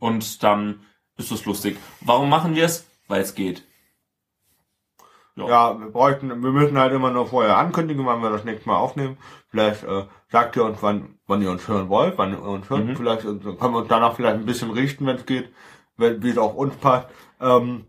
Und 0.00 0.42
dann 0.42 0.80
ist 1.16 1.30
es 1.30 1.44
lustig. 1.44 1.78
Warum 2.00 2.28
machen 2.28 2.54
wir 2.54 2.64
es? 2.64 2.86
Weil 3.08 3.22
es 3.22 3.34
geht. 3.34 3.64
Ja, 5.36 5.78
wir 5.80 5.90
bräuchten, 5.90 6.28
wir 6.28 6.52
müssen 6.52 6.78
halt 6.78 6.92
immer 6.92 7.10
nur 7.10 7.26
vorher 7.26 7.56
ankündigen, 7.56 8.06
wann 8.06 8.22
wir 8.22 8.30
das 8.30 8.44
nächste 8.44 8.68
Mal 8.68 8.76
aufnehmen. 8.76 9.16
Vielleicht 9.50 9.82
äh, 9.82 10.04
sagt 10.30 10.54
ihr 10.56 10.64
uns, 10.64 10.78
wann, 10.80 11.18
wann 11.26 11.42
ihr 11.42 11.50
uns 11.50 11.66
hören 11.66 11.88
wollt, 11.88 12.16
wann 12.18 12.32
ihr 12.32 12.42
uns 12.42 12.70
hört. 12.70 12.84
Mhm. 12.84 12.96
Vielleicht 12.96 13.24
äh, 13.24 13.34
können 13.38 13.74
wir 13.74 13.78
uns 13.78 13.88
danach 13.88 14.14
vielleicht 14.14 14.36
ein 14.36 14.46
bisschen 14.46 14.70
richten, 14.70 15.06
wenn 15.06 15.16
es 15.16 15.26
geht, 15.26 15.52
wenn, 15.96 16.22
wie 16.22 16.30
es 16.30 16.38
auf 16.38 16.54
uns 16.54 16.76
passt. 16.76 17.08
Ähm, 17.40 17.86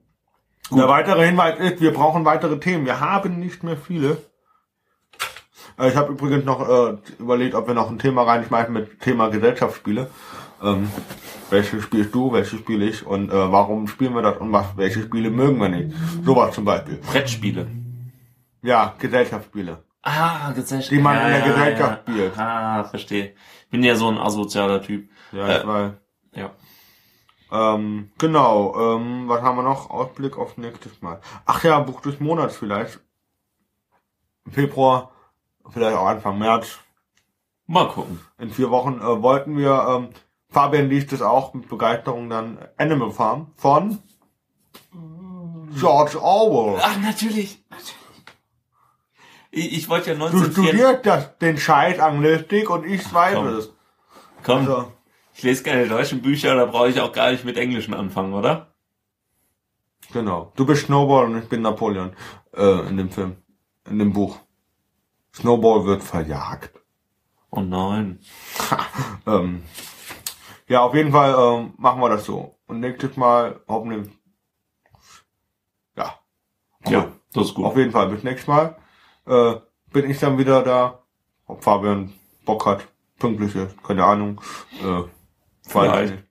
der 0.71 0.87
weitere 0.87 1.25
Hinweis 1.27 1.59
ist, 1.59 1.81
wir 1.81 1.93
brauchen 1.93 2.25
weitere 2.25 2.59
Themen. 2.59 2.85
Wir 2.85 2.99
haben 2.99 3.39
nicht 3.39 3.63
mehr 3.63 3.77
viele. 3.77 4.17
Äh, 5.77 5.89
ich 5.89 5.95
habe 5.95 6.11
übrigens 6.13 6.45
noch 6.45 6.67
äh, 6.67 6.97
überlegt, 7.19 7.55
ob 7.55 7.67
wir 7.67 7.73
noch 7.73 7.89
ein 7.89 7.99
Thema 7.99 8.23
reinschmeißen 8.23 8.73
mit 8.73 8.99
Thema 8.99 9.29
Gesellschaftsspiele. 9.29 10.09
Ähm, 10.63 10.89
welche 11.49 11.81
spielst 11.81 12.15
du, 12.15 12.31
welche 12.31 12.57
spiele 12.57 12.85
ich 12.85 13.05
und 13.05 13.29
äh, 13.29 13.51
warum 13.51 13.87
spielen 13.87 14.15
wir 14.15 14.21
das 14.21 14.37
und 14.37 14.51
was, 14.51 14.65
welche 14.77 15.03
Spiele 15.03 15.29
mögen 15.29 15.59
wir 15.59 15.69
nicht. 15.69 15.95
Sowas 16.23 16.55
zum 16.55 16.65
Beispiel. 16.65 16.95
Brettspiele. 16.97 17.67
Ja, 18.61 18.95
Gesellschaftsspiele. 18.97 19.83
Ah, 20.01 20.51
Gesellschaft. 20.51 20.91
Die 20.91 20.99
man 20.99 21.17
in 21.17 21.27
der 21.33 21.41
Gesellschaft 21.41 22.01
spielt. 22.03 22.37
Ah, 22.37 22.83
verstehe. 22.83 23.33
Bin 23.69 23.83
ja 23.83 23.95
so 23.95 24.07
ein 24.07 24.17
asozialer 24.17 24.81
Typ. 24.81 25.09
Ja, 25.31 25.47
Äh, 25.47 25.59
ich 25.59 25.67
weiß. 25.67 25.91
Ja. 26.33 26.51
Ähm, 27.51 28.11
genau, 28.17 28.95
ähm, 28.97 29.27
was 29.27 29.41
haben 29.41 29.57
wir 29.57 29.63
noch? 29.63 29.89
Ausblick 29.89 30.37
auf 30.37 30.57
nächstes 30.57 31.01
Mal. 31.01 31.19
Ach 31.45 31.63
ja, 31.63 31.79
Buch 31.79 32.01
des 32.01 32.19
Monats 32.19 32.55
vielleicht. 32.57 32.99
Im 34.45 34.51
Februar, 34.51 35.11
vielleicht 35.69 35.97
auch 35.97 36.07
Anfang 36.07 36.37
März. 36.37 36.79
Mal 37.67 37.87
gucken. 37.87 38.19
In 38.37 38.49
vier 38.51 38.69
Wochen 38.69 38.99
äh, 38.99 39.21
wollten 39.21 39.57
wir, 39.57 39.85
ähm, 39.89 40.09
Fabian 40.49 40.89
liest 40.89 41.11
es 41.13 41.21
auch 41.21 41.53
mit 41.53 41.67
Begeisterung 41.67 42.29
dann 42.29 42.59
Animal 42.77 43.11
Farm 43.11 43.51
von 43.55 43.99
George 45.79 46.21
Orwell. 46.21 46.79
Ach, 46.83 46.97
natürlich. 46.99 47.63
Ich, 49.51 49.73
ich 49.77 49.89
wollte 49.89 50.11
ja 50.11 50.15
Du 50.17 50.25
1984. 50.25 50.53
studierst 50.75 51.05
das, 51.05 51.37
den 51.39 51.57
Scheiß 51.57 51.99
Anglistik 51.99 52.69
und 52.69 52.85
ich 52.85 53.11
weiß 53.13 53.35
komm. 53.35 53.47
es. 53.47 53.73
Komm, 54.43 54.57
Also, 54.59 54.91
ich 55.33 55.43
lese 55.43 55.63
keine 55.63 55.87
deutschen 55.87 56.21
Bücher, 56.21 56.55
da 56.55 56.65
brauche 56.65 56.89
ich 56.89 56.99
auch 57.01 57.11
gar 57.11 57.31
nicht 57.31 57.45
mit 57.45 57.57
Englischen 57.57 57.93
anfangen, 57.93 58.33
oder? 58.33 58.67
Genau. 60.13 60.51
Du 60.55 60.65
bist 60.65 60.85
Snowball 60.85 61.25
und 61.25 61.37
ich 61.41 61.49
bin 61.49 61.61
Napoleon. 61.61 62.13
Äh, 62.55 62.87
in 62.87 62.97
dem 62.97 63.09
Film. 63.09 63.37
In 63.89 63.99
dem 63.99 64.13
Buch. 64.13 64.39
Snowball 65.35 65.85
wird 65.85 66.03
verjagt. 66.03 66.71
Oh 67.51 67.61
nein. 67.61 68.19
Ähm, 69.27 69.63
ja, 70.67 70.81
auf 70.81 70.93
jeden 70.93 71.11
Fall 71.11 71.33
ähm, 71.35 71.73
machen 71.77 71.99
wir 71.99 72.09
das 72.09 72.25
so. 72.25 72.59
Und 72.67 72.79
nächstes 72.79 73.17
Mal 73.17 73.59
hoffentlich. 73.67 74.13
Ja. 75.97 76.19
Cool. 76.85 76.93
Ja, 76.93 77.11
das 77.33 77.47
ist 77.47 77.53
gut. 77.55 77.65
Auf 77.65 77.75
jeden 77.75 77.91
Fall. 77.91 78.09
Bis 78.09 78.23
nächstes 78.23 78.47
Mal. 78.47 78.75
Äh, 79.25 79.55
bin 79.91 80.07
ich 80.07 80.19
dann 80.19 80.37
wieder 80.37 80.61
da. 80.61 80.99
Ob 81.47 81.63
Fabian 81.63 82.13
Bock 82.45 82.67
hat. 82.67 82.87
Pünktlich 83.17 83.55
ist. 83.55 83.81
Keine 83.83 84.05
Ahnung. 84.05 84.39
Äh, 84.83 85.03
Vielleicht. 85.67 86.23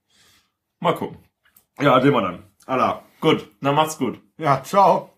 Mal 0.78 0.94
gucken. 0.94 1.18
Ja, 1.80 2.00
sehen 2.00 2.12
wir 2.12 2.22
dann. 2.22 2.44
Allah. 2.66 3.02
Gut, 3.20 3.50
dann 3.60 3.74
macht's 3.74 3.98
gut. 3.98 4.20
Ja, 4.38 4.62
ciao. 4.62 5.10